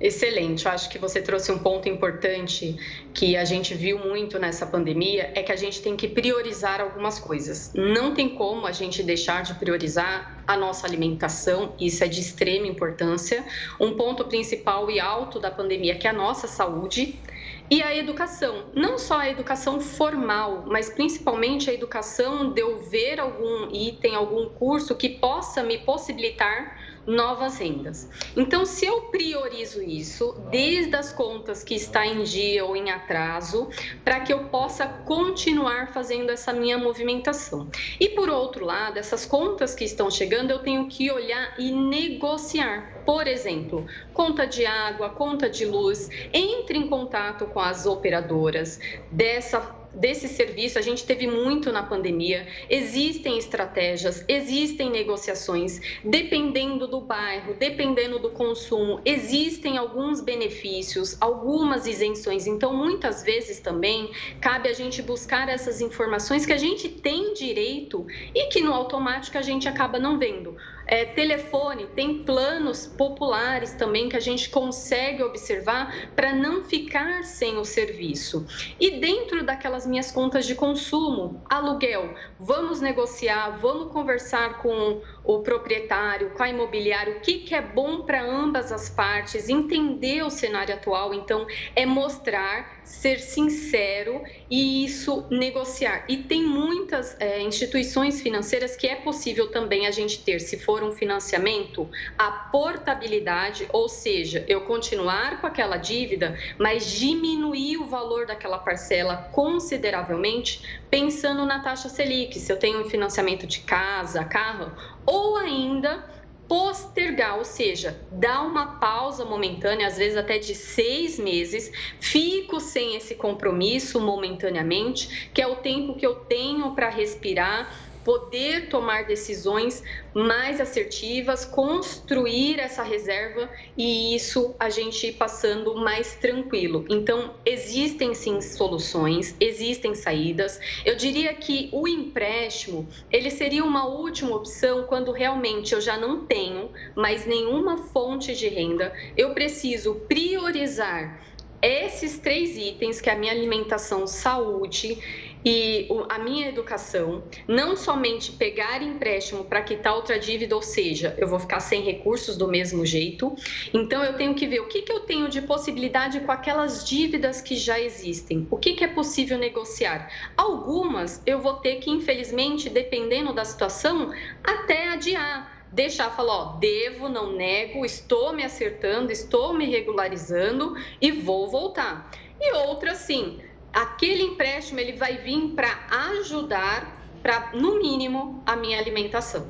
Excelente, 0.00 0.66
eu 0.66 0.72
acho 0.72 0.90
que 0.90 0.98
você 0.98 1.22
trouxe 1.22 1.52
um 1.52 1.58
ponto 1.60 1.88
importante 1.88 2.76
que 3.14 3.36
a 3.36 3.44
gente 3.44 3.74
viu 3.74 3.96
muito 3.96 4.40
nessa 4.40 4.66
pandemia, 4.66 5.30
é 5.36 5.42
que 5.42 5.52
a 5.52 5.56
gente 5.56 5.80
tem 5.80 5.96
que 5.96 6.08
priorizar 6.08 6.80
algumas 6.80 7.20
coisas. 7.20 7.70
Não 7.74 8.12
tem 8.12 8.30
como 8.30 8.66
a 8.66 8.72
gente 8.72 9.04
deixar 9.04 9.44
de 9.44 9.54
priorizar 9.54 10.42
a 10.46 10.56
nossa 10.56 10.84
alimentação, 10.84 11.76
isso 11.80 12.02
é 12.02 12.08
de 12.08 12.20
extrema 12.20 12.66
importância. 12.66 13.44
Um 13.80 13.96
ponto 13.96 14.24
principal 14.24 14.90
e 14.90 14.98
alto 14.98 15.38
da 15.38 15.50
pandemia 15.50 15.94
que 15.94 16.08
é 16.08 16.10
a 16.10 16.12
nossa 16.12 16.48
saúde 16.48 17.22
e 17.70 17.80
a 17.80 17.96
educação, 17.96 18.66
não 18.74 18.98
só 18.98 19.20
a 19.20 19.30
educação 19.30 19.80
formal, 19.80 20.64
mas 20.66 20.90
principalmente 20.90 21.70
a 21.70 21.72
educação 21.72 22.52
de 22.52 22.60
eu 22.60 22.80
ver 22.80 23.18
algum 23.20 23.70
item, 23.72 24.14
algum 24.14 24.50
curso 24.50 24.94
que 24.96 25.08
possa 25.08 25.62
me 25.62 25.78
possibilitar 25.78 26.76
novas 27.06 27.58
rendas. 27.58 28.08
Então, 28.36 28.64
se 28.64 28.86
eu 28.86 29.02
priorizo 29.02 29.82
isso 29.82 30.34
desde 30.50 30.94
as 30.96 31.12
contas 31.12 31.62
que 31.62 31.74
está 31.74 32.06
em 32.06 32.22
dia 32.22 32.64
ou 32.64 32.76
em 32.76 32.90
atraso, 32.90 33.68
para 34.04 34.20
que 34.20 34.32
eu 34.32 34.44
possa 34.44 34.86
continuar 34.86 35.92
fazendo 35.92 36.30
essa 36.30 36.52
minha 36.52 36.78
movimentação. 36.78 37.68
E 38.00 38.10
por 38.10 38.28
outro 38.28 38.64
lado, 38.64 38.98
essas 38.98 39.26
contas 39.26 39.74
que 39.74 39.84
estão 39.84 40.10
chegando, 40.10 40.50
eu 40.50 40.58
tenho 40.60 40.88
que 40.88 41.10
olhar 41.10 41.54
e 41.58 41.70
negociar. 41.72 43.02
Por 43.04 43.26
exemplo, 43.26 43.86
conta 44.12 44.46
de 44.46 44.64
água, 44.64 45.10
conta 45.10 45.48
de 45.48 45.64
luz, 45.64 46.08
entre 46.32 46.78
em 46.78 46.88
contato 46.88 47.46
com 47.46 47.60
as 47.60 47.86
operadoras 47.86 48.80
dessa 49.10 49.83
desse 49.94 50.28
serviço, 50.28 50.78
a 50.78 50.82
gente 50.82 51.04
teve 51.04 51.26
muito 51.26 51.72
na 51.72 51.82
pandemia. 51.82 52.46
Existem 52.68 53.38
estratégias, 53.38 54.24
existem 54.28 54.90
negociações, 54.90 55.80
dependendo 56.04 56.86
do 56.86 57.00
bairro, 57.00 57.54
dependendo 57.54 58.18
do 58.18 58.30
consumo, 58.30 59.00
existem 59.04 59.78
alguns 59.78 60.20
benefícios, 60.20 61.16
algumas 61.20 61.86
isenções. 61.86 62.46
Então, 62.46 62.74
muitas 62.74 63.22
vezes 63.22 63.60
também 63.60 64.10
cabe 64.40 64.68
a 64.68 64.72
gente 64.72 65.02
buscar 65.02 65.48
essas 65.48 65.80
informações 65.80 66.44
que 66.46 66.52
a 66.52 66.58
gente 66.58 66.88
tem 66.88 67.32
direito 67.34 68.06
e 68.34 68.46
que 68.48 68.60
no 68.60 68.72
automático 68.72 69.38
a 69.38 69.42
gente 69.42 69.68
acaba 69.68 69.98
não 69.98 70.18
vendo. 70.18 70.56
É, 70.86 71.04
telefone, 71.04 71.86
tem 71.94 72.24
planos 72.24 72.86
populares 72.86 73.72
também 73.74 74.08
que 74.08 74.16
a 74.16 74.20
gente 74.20 74.50
consegue 74.50 75.22
observar 75.22 76.10
para 76.16 76.32
não 76.32 76.64
ficar 76.64 77.22
sem 77.22 77.58
o 77.58 77.64
serviço. 77.64 78.46
E 78.80 78.98
dentro 78.98 79.44
daquelas 79.44 79.84
as 79.84 79.86
minhas 79.86 80.10
contas 80.10 80.46
de 80.46 80.54
consumo, 80.54 81.42
aluguel. 81.48 82.14
Vamos 82.40 82.80
negociar, 82.80 83.58
vamos 83.60 83.92
conversar 83.92 84.62
com 84.62 85.02
o 85.22 85.40
proprietário, 85.40 86.30
com 86.30 86.42
a 86.42 86.48
imobiliária, 86.48 87.18
o 87.18 87.20
que, 87.20 87.40
que 87.40 87.54
é 87.54 87.60
bom 87.60 88.02
para 88.02 88.22
ambas 88.22 88.72
as 88.72 88.88
partes, 88.88 89.48
entender 89.48 90.22
o 90.22 90.30
cenário 90.30 90.74
atual. 90.74 91.12
Então, 91.12 91.46
é 91.76 91.84
mostrar, 91.84 92.82
ser 92.84 93.18
sincero 93.18 94.22
e 94.50 94.84
isso 94.84 95.26
negociar. 95.30 96.04
E 96.08 96.18
tem 96.18 96.44
muitas 96.44 97.16
é, 97.18 97.40
instituições 97.42 98.20
financeiras 98.20 98.76
que 98.76 98.86
é 98.86 98.96
possível 98.96 99.50
também 99.50 99.86
a 99.86 99.90
gente 99.90 100.22
ter, 100.22 100.38
se 100.40 100.58
for 100.58 100.82
um 100.82 100.92
financiamento, 100.92 101.90
a 102.16 102.30
portabilidade, 102.30 103.66
ou 103.72 103.88
seja, 103.88 104.44
eu 104.48 104.62
continuar 104.62 105.40
com 105.40 105.46
aquela 105.46 105.76
dívida, 105.76 106.38
mas 106.58 106.90
diminuir 106.90 107.78
o 107.78 107.86
valor 107.86 108.26
daquela 108.26 108.58
parcela 108.58 109.28
consideravelmente, 109.32 110.80
pensando 110.90 111.44
na 111.44 111.60
taxa 111.60 111.88
Selic. 111.88 112.38
Se 112.38 112.52
eu 112.52 112.58
tenho 112.58 112.80
um 112.80 112.90
financiamento 112.90 113.46
de 113.46 113.60
casa, 113.60 114.24
carro, 114.24 114.72
ou 115.06 115.36
ainda 115.36 116.04
postergar, 116.48 117.38
ou 117.38 117.44
seja, 117.44 118.06
dar 118.10 118.42
uma 118.42 118.78
pausa 118.78 119.24
momentânea, 119.24 119.86
às 119.86 119.96
vezes 119.96 120.16
até 120.16 120.38
de 120.38 120.54
seis 120.54 121.18
meses, 121.18 121.70
fico 122.00 122.60
sem 122.60 122.96
esse 122.96 123.14
compromisso 123.14 124.00
momentaneamente, 124.00 125.30
que 125.32 125.40
é 125.40 125.46
o 125.46 125.56
tempo 125.56 125.96
que 125.96 126.06
eu 126.06 126.16
tenho 126.16 126.74
para 126.74 126.88
respirar 126.88 127.83
poder 128.04 128.68
tomar 128.68 129.06
decisões 129.06 129.82
mais 130.12 130.60
assertivas, 130.60 131.44
construir 131.44 132.60
essa 132.60 132.82
reserva 132.82 133.50
e 133.76 134.14
isso 134.14 134.54
a 134.60 134.68
gente 134.68 135.08
ir 135.08 135.12
passando 135.14 135.74
mais 135.74 136.14
tranquilo. 136.16 136.84
Então, 136.88 137.34
existem 137.44 138.14
sim 138.14 138.40
soluções, 138.40 139.34
existem 139.40 139.94
saídas. 139.94 140.60
Eu 140.84 140.96
diria 140.96 141.34
que 141.34 141.70
o 141.72 141.88
empréstimo, 141.88 142.88
ele 143.10 143.30
seria 143.30 143.64
uma 143.64 143.86
última 143.86 144.36
opção 144.36 144.84
quando 144.84 145.10
realmente 145.10 145.74
eu 145.74 145.80
já 145.80 145.96
não 145.96 146.26
tenho 146.26 146.70
mais 146.94 147.26
nenhuma 147.26 147.88
fonte 147.88 148.34
de 148.34 148.48
renda, 148.48 148.92
eu 149.16 149.34
preciso 149.34 149.94
priorizar 150.06 151.24
esses 151.64 152.18
três 152.18 152.58
itens, 152.58 153.00
que 153.00 153.08
é 153.08 153.14
a 153.14 153.16
minha 153.16 153.32
alimentação, 153.32 154.06
saúde 154.06 154.98
e 155.44 155.86
a 156.08 156.18
minha 156.18 156.48
educação, 156.48 157.24
não 157.46 157.76
somente 157.76 158.32
pegar 158.32 158.82
empréstimo 158.82 159.44
para 159.44 159.62
quitar 159.62 159.94
outra 159.94 160.18
dívida, 160.18 160.56
ou 160.56 160.62
seja, 160.62 161.14
eu 161.18 161.28
vou 161.28 161.38
ficar 161.38 161.60
sem 161.60 161.82
recursos 161.82 162.36
do 162.36 162.48
mesmo 162.48 162.86
jeito. 162.86 163.34
Então, 163.72 164.02
eu 164.02 164.14
tenho 164.14 164.34
que 164.34 164.46
ver 164.46 164.60
o 164.60 164.68
que, 164.68 164.82
que 164.82 164.92
eu 164.92 165.00
tenho 165.00 165.28
de 165.28 165.42
possibilidade 165.42 166.20
com 166.20 166.32
aquelas 166.32 166.88
dívidas 166.88 167.40
que 167.40 167.56
já 167.56 167.78
existem, 167.78 168.46
o 168.50 168.56
que, 168.56 168.72
que 168.72 168.84
é 168.84 168.88
possível 168.88 169.36
negociar. 169.36 170.10
Algumas 170.36 171.22
eu 171.26 171.40
vou 171.40 171.54
ter 171.54 171.76
que, 171.76 171.90
infelizmente, 171.90 172.70
dependendo 172.70 173.32
da 173.32 173.44
situação, 173.44 174.12
até 174.42 174.88
adiar 174.88 175.52
deixar 175.74 176.08
falar, 176.10 176.32
ó, 176.32 176.44
devo, 176.58 177.08
não 177.08 177.32
nego, 177.32 177.84
estou 177.84 178.32
me 178.32 178.44
acertando, 178.44 179.10
estou 179.10 179.52
me 179.52 179.66
regularizando 179.66 180.74
e 181.00 181.10
vou 181.10 181.50
voltar. 181.50 182.10
E 182.40 182.54
outra, 182.54 182.94
sim, 182.94 183.40
aquele 183.74 184.22
empréstimo 184.22 184.78
ele 184.80 184.92
vai 184.92 185.18
vir 185.18 185.48
para 185.54 185.86
ajudar, 186.18 186.96
para 187.22 187.50
no 187.54 187.78
mínimo, 187.78 188.42
a 188.46 188.54
minha 188.54 188.78
alimentação. 188.78 189.46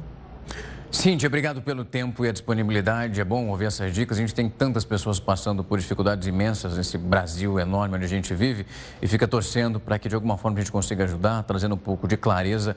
Cíntia, 0.94 1.26
obrigado 1.26 1.60
pelo 1.60 1.84
tempo 1.84 2.24
e 2.24 2.28
a 2.28 2.32
disponibilidade. 2.32 3.20
É 3.20 3.24
bom 3.24 3.48
ouvir 3.48 3.64
essas 3.64 3.92
dicas. 3.92 4.16
A 4.16 4.20
gente 4.20 4.32
tem 4.32 4.48
tantas 4.48 4.84
pessoas 4.84 5.18
passando 5.18 5.64
por 5.64 5.76
dificuldades 5.76 6.28
imensas 6.28 6.76
nesse 6.76 6.96
Brasil 6.96 7.58
enorme 7.58 7.96
onde 7.96 8.04
a 8.04 8.08
gente 8.08 8.32
vive 8.32 8.64
e 9.02 9.08
fica 9.08 9.26
torcendo 9.26 9.80
para 9.80 9.98
que 9.98 10.08
de 10.08 10.14
alguma 10.14 10.38
forma 10.38 10.56
a 10.56 10.60
gente 10.60 10.70
consiga 10.70 11.02
ajudar, 11.02 11.42
trazendo 11.42 11.74
um 11.74 11.78
pouco 11.78 12.06
de 12.06 12.16
clareza 12.16 12.76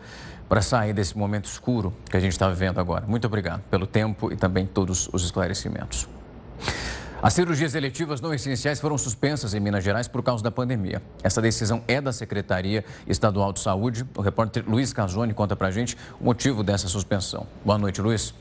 para 0.50 0.64
sair 0.64 0.94
desse 0.94 1.16
momento 1.16 1.46
escuro 1.46 1.94
que 2.10 2.18
a 2.18 2.20
gente 2.20 2.32
está 2.32 2.50
vivendo 2.50 2.80
agora. 2.80 3.06
Muito 3.06 3.28
obrigado 3.28 3.62
pelo 3.70 3.86
tempo 3.86 4.34
e 4.34 4.36
também 4.36 4.66
todos 4.66 5.08
os 5.14 5.24
esclarecimentos. 5.24 6.08
As 7.20 7.34
cirurgias 7.34 7.74
eletivas 7.74 8.22
não 8.22 8.32
essenciais 8.32 8.80
foram 8.80 8.96
suspensas 8.96 9.56
em 9.56 9.60
Minas 9.60 9.84
Gerais 9.84 10.08
por 10.08 10.22
causa 10.22 10.44
da 10.44 10.52
pandemia. 10.52 11.02
Essa 11.24 11.42
decisão 11.42 11.82
é 11.88 12.00
da 12.00 12.14
Secretaria 12.14 12.86
Estadual 13.08 13.52
de 13.52 13.60
Saúde. 13.60 14.06
O 14.16 14.22
repórter 14.22 14.64
Luiz 14.68 14.94
Casoni 14.94 15.34
conta 15.34 15.56
para 15.56 15.68
a 15.68 15.72
gente 15.72 15.98
o 16.22 16.26
motivo 16.26 16.64
dessa 16.64 16.88
suspensão. 16.88 17.48
Boa 17.66 17.80
noite, 17.80 18.02
Luiz. 18.02 18.36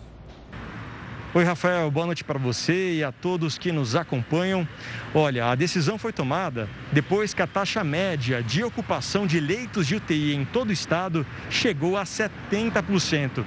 Oi, 1.36 1.44
Rafael, 1.44 1.90
boa 1.90 2.06
noite 2.06 2.24
para 2.24 2.38
você 2.38 2.94
e 2.94 3.04
a 3.04 3.12
todos 3.12 3.58
que 3.58 3.70
nos 3.70 3.94
acompanham. 3.94 4.66
Olha, 5.14 5.50
a 5.50 5.54
decisão 5.54 5.98
foi 5.98 6.10
tomada 6.10 6.66
depois 6.90 7.34
que 7.34 7.42
a 7.42 7.46
taxa 7.46 7.84
média 7.84 8.42
de 8.42 8.64
ocupação 8.64 9.26
de 9.26 9.38
leitos 9.38 9.86
de 9.86 9.96
UTI 9.96 10.34
em 10.34 10.46
todo 10.46 10.70
o 10.70 10.72
estado 10.72 11.26
chegou 11.50 11.98
a 11.98 12.04
70%. 12.04 13.44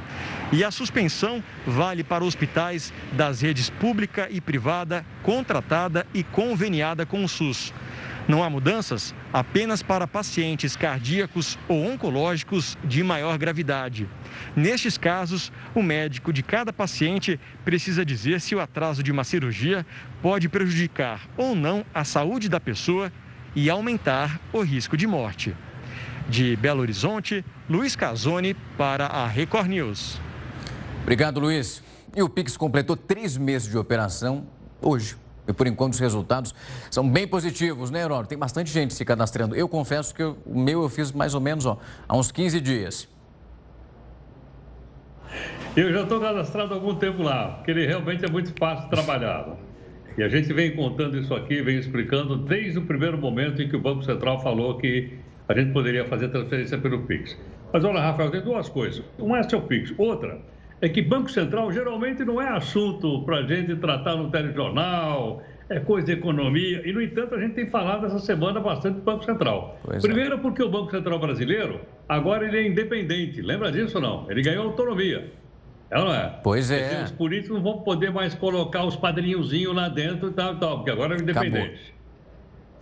E 0.51 0.63
a 0.63 0.69
suspensão 0.69 1.43
vale 1.65 2.03
para 2.03 2.23
hospitais 2.23 2.93
das 3.13 3.41
redes 3.41 3.71
pública 3.71 4.27
e 4.29 4.39
privada, 4.39 5.03
contratada 5.23 6.05
e 6.13 6.23
conveniada 6.23 7.07
com 7.07 7.23
o 7.23 7.27
SUS. 7.27 7.73
Não 8.29 8.43
há 8.43 8.49
mudanças 8.49 9.15
apenas 9.33 9.81
para 9.81 10.05
pacientes 10.05 10.75
cardíacos 10.75 11.57
ou 11.67 11.83
oncológicos 11.83 12.77
de 12.83 13.01
maior 13.03 13.35
gravidade. 13.39 14.07
Nestes 14.55 14.99
casos, 14.99 15.51
o 15.73 15.81
médico 15.81 16.31
de 16.31 16.43
cada 16.43 16.71
paciente 16.71 17.39
precisa 17.65 18.05
dizer 18.05 18.39
se 18.39 18.53
o 18.53 18.59
atraso 18.59 19.01
de 19.01 19.11
uma 19.11 19.23
cirurgia 19.23 19.83
pode 20.21 20.47
prejudicar 20.47 21.27
ou 21.35 21.55
não 21.55 21.83
a 21.91 22.03
saúde 22.03 22.47
da 22.47 22.59
pessoa 22.59 23.11
e 23.55 23.67
aumentar 23.67 24.39
o 24.53 24.61
risco 24.61 24.95
de 24.95 25.07
morte. 25.07 25.55
De 26.29 26.55
Belo 26.55 26.81
Horizonte, 26.81 27.43
Luiz 27.67 27.95
Casoni 27.95 28.53
para 28.77 29.07
a 29.07 29.25
Record 29.25 29.69
News. 29.69 30.21
Obrigado, 31.01 31.39
Luiz. 31.39 31.81
E 32.15 32.21
o 32.21 32.29
Pix 32.29 32.55
completou 32.55 32.95
três 32.95 33.35
meses 33.37 33.67
de 33.67 33.75
operação 33.75 34.45
hoje. 34.79 35.17
E 35.49 35.53
por 35.53 35.65
enquanto 35.65 35.93
os 35.93 35.99
resultados 35.99 36.53
são 36.91 37.09
bem 37.09 37.27
positivos, 37.27 37.89
né, 37.89 38.03
Herói? 38.03 38.23
Tem 38.25 38.37
bastante 38.37 38.69
gente 38.69 38.93
se 38.93 39.03
cadastrando. 39.03 39.55
Eu 39.55 39.67
confesso 39.67 40.13
que 40.13 40.21
o 40.23 40.37
meu 40.45 40.83
eu 40.83 40.89
fiz 40.89 41.11
mais 41.11 41.33
ou 41.33 41.41
menos 41.41 41.65
ó, 41.65 41.79
há 42.07 42.15
uns 42.15 42.31
15 42.31 42.61
dias. 42.61 43.09
Eu 45.75 45.91
já 45.91 46.03
estou 46.03 46.21
cadastrado 46.21 46.73
há 46.73 46.77
algum 46.77 46.93
tempo 46.93 47.23
lá, 47.23 47.53
porque 47.55 47.71
ele 47.71 47.87
realmente 47.87 48.23
é 48.23 48.29
muito 48.29 48.53
fácil 48.59 48.89
trabalhar. 48.89 49.57
E 50.15 50.21
a 50.21 50.29
gente 50.29 50.53
vem 50.53 50.75
contando 50.75 51.17
isso 51.17 51.33
aqui, 51.33 51.61
vem 51.63 51.79
explicando 51.79 52.37
desde 52.37 52.77
o 52.77 52.83
primeiro 52.83 53.17
momento 53.17 53.59
em 53.59 53.67
que 53.67 53.75
o 53.75 53.79
Banco 53.79 54.03
Central 54.03 54.39
falou 54.43 54.77
que 54.77 55.17
a 55.47 55.53
gente 55.55 55.71
poderia 55.71 56.05
fazer 56.05 56.29
transferência 56.29 56.77
pelo 56.77 57.01
Pix. 57.03 57.35
Mas 57.73 57.83
olha, 57.83 57.99
Rafael, 57.99 58.29
tem 58.29 58.41
duas 58.41 58.69
coisas. 58.69 59.03
Uma 59.17 59.39
é 59.39 59.43
seu 59.43 59.61
Pix, 59.61 59.91
outra 59.97 60.39
é 60.81 60.87
que 60.87 61.01
Banco 61.01 61.29
Central 61.29 61.71
geralmente 61.71 62.23
não 62.23 62.41
é 62.41 62.47
assunto 62.47 63.23
para 63.23 63.37
a 63.37 63.43
gente 63.43 63.75
tratar 63.75 64.15
no 64.15 64.31
telejornal, 64.31 65.43
é 65.69 65.79
coisa 65.79 66.07
de 66.07 66.13
economia. 66.13 66.81
E, 66.87 66.93
no 66.93 67.01
entanto, 67.01 67.35
a 67.35 67.39
gente 67.39 67.53
tem 67.53 67.69
falado 67.69 68.05
essa 68.05 68.19
semana 68.19 68.59
bastante 68.59 68.95
do 68.95 69.01
Banco 69.01 69.23
Central. 69.25 69.77
Pois 69.83 70.03
é. 70.03 70.07
Primeiro, 70.07 70.35
é. 70.35 70.37
porque 70.37 70.63
o 70.63 70.69
Banco 70.69 70.91
Central 70.91 71.19
brasileiro, 71.19 71.81
agora 72.07 72.45
ele 72.47 72.57
é 72.57 72.67
independente. 72.67 73.41
Lembra 73.41 73.71
disso 73.71 73.97
ou 73.97 74.01
não? 74.01 74.31
Ele 74.31 74.41
ganhou 74.41 74.65
autonomia. 74.65 75.31
É 75.91 75.99
ou 75.99 76.05
não 76.05 76.13
é? 76.13 76.39
Pois 76.43 76.71
é. 76.71 77.03
Os 77.03 77.11
políticos 77.11 77.57
não 77.57 77.63
vão 77.63 77.81
poder 77.81 78.11
mais 78.11 78.33
colocar 78.35 78.85
os 78.85 78.95
padrinhozinhos 78.95 79.75
lá 79.75 79.89
dentro 79.89 80.29
e 80.29 80.33
tal, 80.33 80.57
tal, 80.57 80.77
porque 80.77 80.91
agora 80.91 81.15
é 81.15 81.19
independente. 81.19 81.93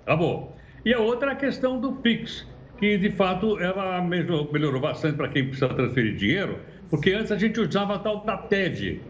Acabou. 0.06 0.36
Acabou. 0.36 0.58
E 0.86 0.94
a 0.94 1.00
outra 1.00 1.32
é 1.32 1.34
a 1.34 1.36
questão 1.36 1.80
do 1.80 1.94
PIX, 1.94 2.48
que 2.78 2.98
de 2.98 3.10
fato 3.12 3.60
ela 3.60 4.02
melhorou 4.02 4.80
bastante 4.80 5.18
para 5.18 5.30
quem 5.30 5.46
precisa 5.46 5.70
transferir 5.70 6.16
dinheiro 6.16 6.60
porque 6.90 7.12
antes 7.12 7.32
a 7.32 7.38
gente 7.38 7.60
usava 7.60 7.96
a 7.96 8.00
tal 8.00 8.24
da 8.24 8.38
TED. 8.38 9.02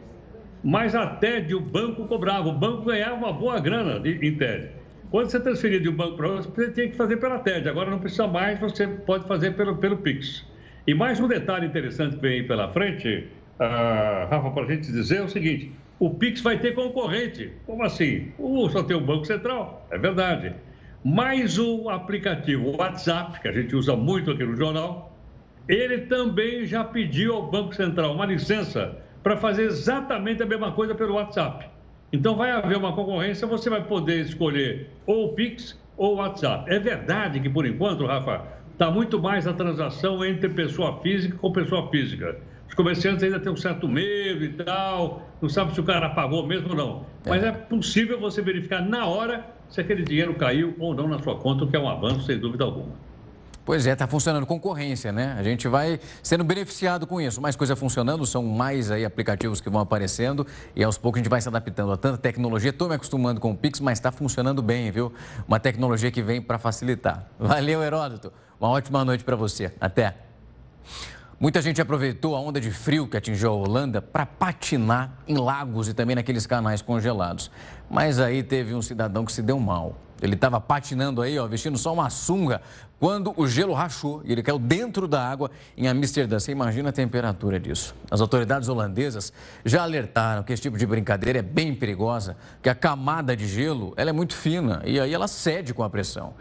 Mas 0.63 0.95
a 0.95 1.07
TED 1.07 1.53
o 1.53 1.59
banco 1.59 2.07
cobrava, 2.07 2.49
o 2.49 2.53
banco 2.53 2.83
ganhava 2.83 3.15
uma 3.15 3.33
boa 3.33 3.59
grana 3.59 4.01
em 4.05 4.35
TED. 4.35 4.69
Quando 5.09 5.29
você 5.29 5.39
transferia 5.39 5.79
de 5.79 5.87
um 5.87 5.95
banco 5.95 6.17
para 6.17 6.29
outro, 6.29 6.51
você 6.53 6.71
tinha 6.71 6.89
que 6.89 6.95
fazer 6.95 7.17
pela 7.17 7.39
TED. 7.39 7.69
Agora 7.69 7.89
não 7.89 7.99
precisa 7.99 8.27
mais, 8.27 8.59
você 8.59 8.87
pode 8.87 9.25
fazer 9.27 9.51
pelo, 9.51 9.77
pelo 9.77 9.97
Pix. 9.97 10.45
E 10.85 10.93
mais 10.93 11.19
um 11.19 11.27
detalhe 11.27 11.67
interessante 11.67 12.15
que 12.15 12.21
vem 12.21 12.45
pela 12.45 12.71
frente, 12.73 13.27
uh, 13.59 14.29
Rafa, 14.29 14.51
para 14.51 14.63
a 14.63 14.67
gente 14.67 14.91
dizer 14.91 15.17
é 15.17 15.21
o 15.21 15.29
seguinte: 15.29 15.71
o 15.99 16.09
Pix 16.09 16.41
vai 16.41 16.59
ter 16.59 16.73
concorrente. 16.73 17.51
Como 17.65 17.83
assim? 17.83 18.31
O, 18.37 18.69
só 18.69 18.83
tem 18.83 18.97
o 18.97 19.01
Banco 19.01 19.25
Central, 19.25 19.87
é 19.89 19.97
verdade. 19.97 20.53
Mais 21.03 21.57
o 21.57 21.89
aplicativo 21.89 22.75
WhatsApp, 22.77 23.39
que 23.39 23.47
a 23.47 23.51
gente 23.51 23.75
usa 23.75 23.95
muito 23.95 24.31
aqui 24.31 24.43
no 24.43 24.55
jornal, 24.55 25.16
ele 25.67 25.99
também 25.99 26.65
já 26.65 26.83
pediu 26.83 27.35
ao 27.35 27.49
Banco 27.49 27.75
Central 27.75 28.13
uma 28.13 28.25
licença 28.25 28.97
para 29.21 29.35
fazer 29.35 29.63
exatamente 29.63 30.41
a 30.41 30.45
mesma 30.45 30.71
coisa 30.71 30.95
pelo 30.95 31.15
WhatsApp. 31.15 31.67
Então 32.13 32.35
vai 32.35 32.51
haver 32.51 32.77
uma 32.77 32.93
concorrência, 32.93 33.45
você 33.45 33.69
vai 33.69 33.83
poder 33.83 34.21
escolher 34.21 34.89
ou 35.05 35.25
o 35.25 35.33
Pix 35.33 35.77
ou 35.97 36.13
o 36.13 36.17
WhatsApp. 36.17 36.71
É 36.71 36.79
verdade 36.79 37.39
que, 37.41 37.49
por 37.49 37.65
enquanto, 37.65 38.05
Rafa, 38.05 38.43
está 38.71 38.89
muito 38.89 39.21
mais 39.21 39.45
a 39.45 39.53
transação 39.53 40.23
entre 40.23 40.47
pessoa 40.47 41.01
física 41.01 41.37
com 41.37 41.51
pessoa 41.51 41.89
física. 41.89 42.37
Os 42.69 42.73
comerciantes 42.73 43.23
ainda 43.23 43.39
têm 43.39 43.51
um 43.51 43.57
certo 43.57 43.87
medo 43.87 44.43
e 44.45 44.49
tal, 44.49 45.27
não 45.41 45.49
sabe 45.49 45.73
se 45.73 45.81
o 45.81 45.83
cara 45.83 46.09
pagou 46.09 46.45
mesmo 46.45 46.69
ou 46.69 46.75
não. 46.75 47.05
Mas 47.27 47.43
é 47.43 47.51
possível 47.51 48.19
você 48.19 48.41
verificar 48.41 48.81
na 48.81 49.05
hora 49.05 49.45
se 49.67 49.81
aquele 49.81 50.03
dinheiro 50.03 50.33
caiu 50.35 50.75
ou 50.79 50.93
não 50.93 51.07
na 51.07 51.19
sua 51.19 51.35
conta, 51.35 51.65
o 51.65 51.67
que 51.67 51.75
é 51.75 51.79
um 51.79 51.89
avanço, 51.89 52.21
sem 52.21 52.37
dúvida 52.37 52.63
alguma. 52.63 53.06
Pois 53.67 53.85
é, 53.85 53.91
está 53.91 54.07
funcionando 54.07 54.45
concorrência, 54.45 55.11
né? 55.11 55.35
A 55.37 55.43
gente 55.43 55.67
vai 55.67 55.99
sendo 56.23 56.41
beneficiado 56.41 57.05
com 57.05 57.19
isso. 57.19 57.41
Mais 57.41 57.53
coisa 57.53 57.75
funcionando, 57.75 58.25
são 58.25 58.41
mais 58.41 58.89
aí 58.89 59.03
aplicativos 59.03 59.59
que 59.59 59.69
vão 59.69 59.81
aparecendo 59.81 60.47
e 60.73 60.81
aos 60.81 60.97
poucos 60.97 61.19
a 61.19 61.21
gente 61.21 61.29
vai 61.29 61.41
se 61.41 61.49
adaptando 61.49 61.91
a 61.91 61.97
tanta 61.97 62.17
tecnologia. 62.17 62.69
Estou 62.69 62.87
me 62.87 62.95
acostumando 62.95 63.41
com 63.41 63.51
o 63.51 63.57
Pix, 63.57 63.81
mas 63.81 63.97
está 63.97 64.09
funcionando 64.09 64.61
bem, 64.61 64.89
viu? 64.89 65.11
Uma 65.45 65.59
tecnologia 65.59 66.09
que 66.09 66.21
vem 66.21 66.41
para 66.41 66.57
facilitar. 66.57 67.29
Valeu, 67.37 67.83
Heródoto. 67.83 68.31
Uma 68.57 68.69
ótima 68.69 69.03
noite 69.03 69.25
para 69.25 69.35
você. 69.35 69.73
Até. 69.81 70.15
Muita 71.37 71.61
gente 71.61 71.81
aproveitou 71.81 72.37
a 72.37 72.39
onda 72.39 72.61
de 72.61 72.71
frio 72.71 73.05
que 73.05 73.17
atingiu 73.17 73.49
a 73.49 73.53
Holanda 73.53 74.01
para 74.01 74.25
patinar 74.25 75.11
em 75.27 75.35
lagos 75.35 75.89
e 75.89 75.93
também 75.93 76.15
naqueles 76.15 76.47
canais 76.47 76.81
congelados. 76.81 77.51
Mas 77.89 78.17
aí 78.17 78.43
teve 78.43 78.73
um 78.73 78.81
cidadão 78.81 79.25
que 79.25 79.31
se 79.33 79.41
deu 79.41 79.59
mal. 79.59 80.06
Ele 80.21 80.35
estava 80.35 80.59
patinando 80.59 81.21
aí, 81.21 81.37
ó, 81.37 81.47
vestindo 81.47 81.77
só 81.77 81.93
uma 81.93 82.09
sunga, 82.09 82.61
quando 82.99 83.33
o 83.37 83.47
gelo 83.47 83.73
rachou 83.73 84.21
e 84.25 84.31
ele 84.31 84.41
caiu 84.41 84.57
dentro 84.57 85.07
da 85.07 85.23
água 85.23 85.51
em 85.77 85.87
Amsterdã. 85.87 86.39
Você 86.39 86.51
imagina 86.51 86.89
a 86.89 86.91
temperatura 86.91 87.59
disso. 87.59 87.93
As 88.09 88.21
autoridades 88.21 88.67
holandesas 88.69 89.31
já 89.63 89.83
alertaram 89.83 90.43
que 90.43 90.51
esse 90.51 90.63
tipo 90.63 90.77
de 90.77 90.85
brincadeira 90.85 91.39
é 91.39 91.41
bem 91.41 91.75
perigosa, 91.75 92.35
que 92.61 92.69
a 92.69 92.75
camada 92.75 93.35
de 93.35 93.47
gelo 93.47 93.93
ela 93.95 94.09
é 94.09 94.13
muito 94.13 94.33
fina 94.33 94.81
e 94.83 94.99
aí 94.99 95.13
ela 95.13 95.27
cede 95.27 95.73
com 95.73 95.83
a 95.83 95.89
pressão. 95.89 96.33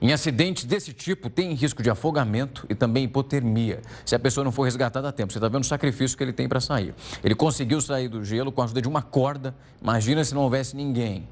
Em 0.00 0.12
acidentes 0.12 0.64
desse 0.64 0.92
tipo, 0.92 1.30
tem 1.30 1.52
risco 1.54 1.82
de 1.82 1.90
afogamento 1.90 2.66
e 2.68 2.74
também 2.74 3.04
hipotermia, 3.04 3.80
se 4.04 4.14
a 4.14 4.18
pessoa 4.18 4.44
não 4.44 4.52
for 4.52 4.64
resgatada 4.64 5.08
a 5.08 5.12
tempo. 5.12 5.32
Você 5.32 5.38
está 5.38 5.48
vendo 5.48 5.62
o 5.62 5.66
sacrifício 5.66 6.16
que 6.16 6.22
ele 6.22 6.32
tem 6.32 6.48
para 6.48 6.60
sair. 6.60 6.94
Ele 7.22 7.34
conseguiu 7.34 7.80
sair 7.80 8.08
do 8.08 8.24
gelo 8.24 8.52
com 8.52 8.60
a 8.60 8.64
ajuda 8.64 8.82
de 8.82 8.88
uma 8.88 9.02
corda. 9.02 9.54
Imagina 9.80 10.22
se 10.22 10.34
não 10.34 10.42
houvesse 10.42 10.76
ninguém. 10.76 11.26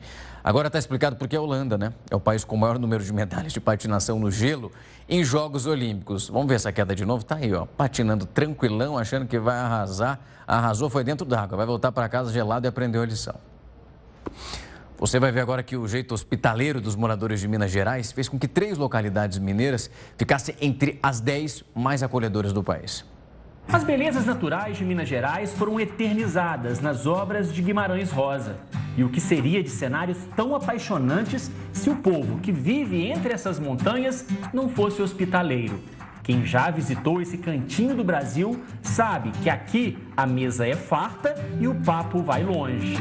Agora 0.45 0.66
está 0.66 0.78
explicado 0.78 1.14
porque 1.16 1.36
a 1.36 1.40
Holanda, 1.40 1.78
né? 1.78 1.93
É 2.11 2.16
o 2.16 2.20
país 2.20 2.45
com 2.45 2.57
o 2.57 2.59
maior 2.59 2.78
número 2.78 3.05
de 3.05 3.12
medalhas 3.12 3.53
de 3.53 3.61
patinação 3.61 4.18
no 4.18 4.30
gelo 4.30 4.72
em 5.09 5.22
Jogos 5.22 5.66
Olímpicos. 5.66 6.28
Vamos 6.28 6.49
ver 6.49 6.57
essa 6.57 6.72
queda 6.72 6.97
de 6.97 7.05
novo? 7.05 7.24
Tá 7.24 7.36
aí, 7.36 7.55
ó, 7.55 7.64
patinando 7.64 8.26
tranquilão, 8.26 8.99
achando 8.99 9.26
que 9.26 9.38
vai 9.38 9.57
arrasar. 9.57 10.18
Arrasou, 10.47 10.90
foi 10.90 11.05
dentro 11.05 11.24
d'água. 11.24 11.57
Vai 11.57 11.66
voltar 11.66 11.93
para 11.93 12.09
casa 12.09 12.32
gelado 12.32 12.66
e 12.66 12.68
aprendeu 12.68 13.03
a 13.03 13.07
lição. 13.07 13.36
Você 14.99 15.20
vai 15.20 15.30
ver 15.30 15.40
agora 15.40 15.62
que 15.62 15.76
o 15.76 15.86
jeito 15.86 16.12
hospitaleiro 16.12 16.80
dos 16.80 16.97
moradores 16.97 17.40
de 17.40 17.47
Minas 17.47 17.70
Gerais 17.70 18.11
fez 18.11 18.28
com 18.28 18.38
que 18.38 18.49
três 18.49 18.78
localidades 18.78 19.38
mineiras 19.38 19.90
ficassem 20.16 20.57
entre 20.61 20.99
as 21.03 21.20
dez 21.20 21.64
mais 21.74 22.03
acolhedoras 22.03 22.53
do 22.53 22.62
país. 22.64 23.05
As 23.68 23.84
belezas 23.84 24.26
naturais 24.26 24.76
de 24.76 24.84
Minas 24.84 25.09
Gerais 25.09 25.53
foram 25.53 25.78
eternizadas 25.78 26.80
nas 26.80 27.07
obras 27.07 27.53
de 27.53 27.62
Guimarães 27.62 28.11
Rosa. 28.11 28.57
E 28.97 29.03
o 29.03 29.09
que 29.09 29.20
seria 29.20 29.62
de 29.62 29.70
cenários 29.70 30.18
tão 30.36 30.55
apaixonantes 30.55 31.51
se 31.72 31.88
o 31.88 31.97
povo 31.97 32.38
que 32.40 32.53
vive 32.53 33.07
entre 33.07 33.32
essas 33.32 33.59
montanhas 33.59 34.26
não 34.53 34.68
fosse 34.68 35.01
hospitaleiro? 35.01 35.80
Quem 36.22 36.45
já 36.45 36.70
visitou 36.70 37.20
esse 37.20 37.38
cantinho 37.38 37.97
do 37.97 38.05
Brasil 38.05 38.61
sabe 38.82 39.32
que 39.43 39.49
aqui 39.49 39.99
a 40.16 40.26
mesa 40.26 40.66
é 40.66 40.76
farta 40.76 41.34
e 41.59 41.66
o 41.66 41.74
papo 41.74 42.22
vai 42.22 42.45
longe. 42.45 42.97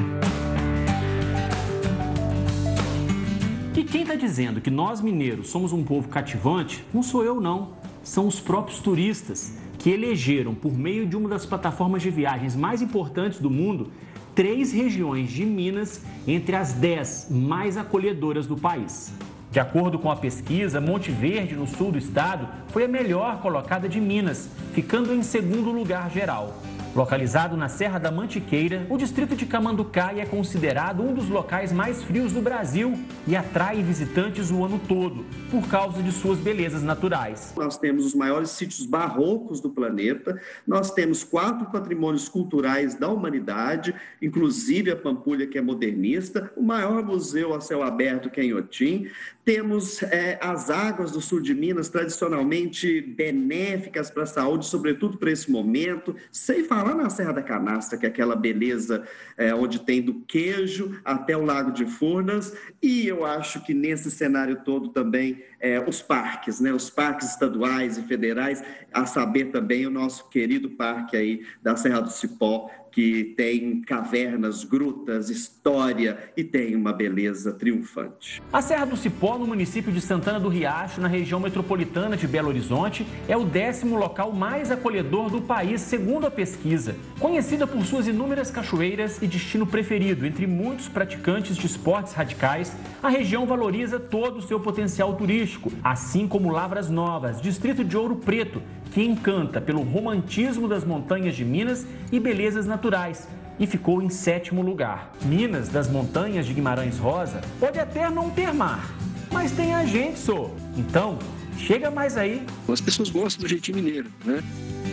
E 3.75 3.83
quem 3.83 4.03
está 4.03 4.15
dizendo 4.15 4.61
que 4.61 4.71
nós 4.71 5.01
mineiros 5.01 5.49
somos 5.49 5.73
um 5.73 5.83
povo 5.83 6.07
cativante 6.07 6.85
não 6.93 7.03
sou 7.03 7.23
eu, 7.23 7.41
não. 7.41 7.73
São 8.01 8.27
os 8.27 8.39
próprios 8.39 8.79
turistas 8.79 9.55
que 9.77 9.89
elegeram, 9.89 10.53
por 10.53 10.71
meio 10.71 11.05
de 11.05 11.17
uma 11.17 11.27
das 11.27 11.45
plataformas 11.45 12.01
de 12.01 12.09
viagens 12.09 12.55
mais 12.55 12.81
importantes 12.81 13.39
do 13.39 13.49
mundo, 13.49 13.91
três 14.35 14.71
regiões 14.71 15.29
de 15.29 15.45
Minas 15.45 16.01
entre 16.27 16.55
as 16.55 16.73
dez 16.73 17.27
mais 17.29 17.77
acolhedoras 17.77 18.47
do 18.47 18.57
país. 18.57 19.13
De 19.51 19.59
acordo 19.59 19.99
com 19.99 20.09
a 20.09 20.15
pesquisa, 20.15 20.79
Monte 20.79 21.11
Verde, 21.11 21.55
no 21.55 21.67
sul 21.67 21.91
do 21.91 21.97
estado, 21.97 22.47
foi 22.69 22.85
a 22.85 22.87
melhor 22.87 23.41
colocada 23.41 23.89
de 23.89 23.99
Minas, 23.99 24.49
ficando 24.73 25.13
em 25.13 25.21
segundo 25.21 25.71
lugar 25.71 26.09
geral. 26.09 26.55
Localizado 26.93 27.55
na 27.55 27.69
Serra 27.69 27.97
da 27.97 28.11
Mantiqueira, 28.11 28.85
o 28.89 28.97
distrito 28.97 29.33
de 29.33 29.45
Camanducaia 29.45 30.23
é 30.23 30.25
considerado 30.25 31.01
um 31.01 31.13
dos 31.13 31.29
locais 31.29 31.71
mais 31.71 32.03
frios 32.03 32.33
do 32.33 32.41
Brasil 32.41 32.99
e 33.25 33.33
atrai 33.33 33.81
visitantes 33.81 34.51
o 34.51 34.65
ano 34.65 34.77
todo, 34.89 35.25
por 35.49 35.69
causa 35.69 36.03
de 36.03 36.11
suas 36.11 36.37
belezas 36.37 36.83
naturais. 36.83 37.53
Nós 37.55 37.77
temos 37.77 38.05
os 38.05 38.13
maiores 38.13 38.49
sítios 38.49 38.85
barrocos 38.85 39.61
do 39.61 39.69
planeta, 39.69 40.37
nós 40.67 40.91
temos 40.91 41.23
quatro 41.23 41.71
patrimônios 41.71 42.27
culturais 42.27 42.93
da 42.93 43.07
humanidade, 43.07 43.95
inclusive 44.21 44.91
a 44.91 44.95
Pampulha, 44.95 45.47
que 45.47 45.57
é 45.57 45.61
modernista, 45.61 46.51
o 46.57 46.61
maior 46.61 47.05
museu 47.05 47.53
a 47.53 47.61
céu 47.61 47.83
aberto, 47.83 48.29
que 48.29 48.41
é 48.41 48.43
em 48.43 48.53
Otim, 48.53 49.07
temos 49.43 50.03
é, 50.03 50.37
as 50.41 50.69
águas 50.69 51.11
do 51.11 51.21
sul 51.21 51.41
de 51.41 51.53
Minas, 51.53 51.89
tradicionalmente 51.89 53.01
benéficas 53.01 54.11
para 54.11 54.23
a 54.23 54.27
saúde, 54.27 54.65
sobretudo 54.65 55.17
para 55.17 55.31
esse 55.31 55.49
momento, 55.49 56.15
sem 56.31 56.63
falar 56.63 56.95
na 56.95 57.09
Serra 57.09 57.33
da 57.33 57.41
Canastra, 57.41 57.97
que 57.97 58.05
é 58.05 58.09
aquela 58.09 58.35
beleza 58.35 59.03
é, 59.37 59.53
onde 59.53 59.79
tem 59.79 60.01
do 60.01 60.21
queijo 60.21 60.99
até 61.03 61.35
o 61.35 61.43
Lago 61.43 61.71
de 61.71 61.85
Furnas, 61.85 62.55
e 62.81 63.07
eu 63.07 63.25
acho 63.25 63.63
que 63.63 63.73
nesse 63.73 64.11
cenário 64.11 64.61
todo 64.63 64.89
também 64.89 65.43
é, 65.59 65.79
os 65.79 66.01
parques, 66.01 66.59
né, 66.59 66.71
os 66.73 66.89
parques 66.89 67.29
estaduais 67.29 67.97
e 67.97 68.03
federais, 68.03 68.63
a 68.93 69.05
saber 69.05 69.45
também 69.45 69.85
o 69.85 69.91
nosso 69.91 70.29
querido 70.29 70.69
parque 70.71 71.17
aí 71.17 71.45
da 71.61 71.75
Serra 71.75 72.01
do 72.01 72.11
Cipó, 72.11 72.69
que 72.91 73.33
tem 73.37 73.81
cavernas, 73.81 74.63
grutas, 74.63 75.29
história 75.29 76.31
e 76.35 76.43
tem 76.43 76.75
uma 76.75 76.91
beleza 76.91 77.53
triunfante. 77.53 78.41
A 78.51 78.61
Serra 78.61 78.85
do 78.85 78.97
Cipó, 78.97 79.37
no 79.37 79.47
município 79.47 79.91
de 79.91 80.01
Santana 80.01 80.39
do 80.39 80.49
Riacho, 80.49 80.99
na 80.99 81.07
região 81.07 81.39
metropolitana 81.39 82.17
de 82.17 82.27
Belo 82.27 82.49
Horizonte, 82.49 83.05
é 83.27 83.37
o 83.37 83.45
décimo 83.45 83.97
local 83.97 84.31
mais 84.31 84.71
acolhedor 84.71 85.29
do 85.29 85.41
país, 85.41 85.81
segundo 85.81 86.27
a 86.27 86.31
pesquisa. 86.31 86.95
Conhecida 87.19 87.65
por 87.65 87.85
suas 87.85 88.07
inúmeras 88.07 88.51
cachoeiras 88.51 89.21
e 89.21 89.27
destino 89.27 89.65
preferido 89.65 90.25
entre 90.25 90.45
muitos 90.45 90.87
praticantes 90.87 91.55
de 91.55 91.65
esportes 91.65 92.13
radicais, 92.13 92.75
a 93.01 93.09
região 93.09 93.45
valoriza 93.45 93.99
todo 93.99 94.37
o 94.37 94.41
seu 94.41 94.59
potencial 94.59 95.15
turístico, 95.15 95.71
assim 95.83 96.27
como 96.27 96.51
Lavras 96.51 96.89
Novas, 96.89 97.41
distrito 97.41 97.83
de 97.83 97.95
Ouro 97.95 98.17
Preto, 98.17 98.61
que 98.91 99.01
encanta 99.01 99.59
pelo 99.59 99.81
romantismo 99.81 100.67
das 100.67 100.83
montanhas 100.83 101.35
de 101.35 101.43
Minas 101.43 101.87
e 102.11 102.19
belezas 102.19 102.65
naturais, 102.65 103.27
e 103.59 103.65
ficou 103.65 104.01
em 104.01 104.09
sétimo 104.09 104.61
lugar. 104.61 105.11
Minas, 105.23 105.69
das 105.69 105.89
montanhas 105.89 106.45
de 106.45 106.53
Guimarães 106.53 106.97
Rosa, 106.97 107.41
pode 107.59 107.79
até 107.79 108.09
não 108.09 108.29
ter 108.29 108.53
mar, 108.53 108.93
mas 109.31 109.51
tem 109.51 109.73
a 109.73 109.85
gente, 109.85 110.19
só. 110.19 110.53
Então, 110.77 111.17
chega 111.57 111.89
mais 111.89 112.17
aí. 112.17 112.45
As 112.67 112.81
pessoas 112.81 113.09
gostam 113.09 113.43
do 113.43 113.47
jeitinho 113.47 113.77
mineiro, 113.77 114.09
né? 114.25 114.43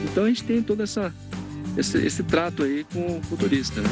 Então 0.04 0.24
a 0.24 0.28
gente 0.28 0.44
tem 0.44 0.62
todo 0.62 0.82
essa, 0.82 1.12
esse, 1.76 1.98
esse 1.98 2.22
trato 2.22 2.62
aí 2.62 2.84
com, 2.92 3.20
com 3.20 3.34
o 3.34 3.38
turista, 3.38 3.80
né? 3.80 3.88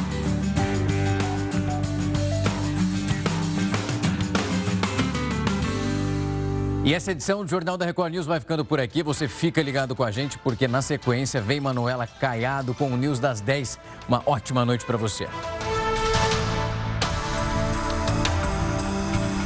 E 6.87 6.95
essa 6.95 7.11
edição 7.11 7.45
do 7.45 7.51
Jornal 7.51 7.76
da 7.76 7.84
Record 7.84 8.12
News 8.12 8.26
vai 8.26 8.39
ficando 8.39 8.64
por 8.64 8.78
aqui. 8.78 9.03
Você 9.03 9.26
fica 9.26 9.61
ligado 9.61 9.97
com 9.97 10.05
a 10.05 10.12
gente, 10.12 10.39
porque 10.39 10.68
na 10.68 10.80
sequência 10.80 11.41
vem 11.41 11.59
Manuela 11.59 12.07
Caiado 12.07 12.72
com 12.74 12.93
o 12.93 12.97
News 12.97 13.18
das 13.18 13.41
10. 13.41 13.76
Uma 14.09 14.22
ótima 14.24 14.64
noite 14.64 14.84
para 14.84 14.97
você. 14.97 15.26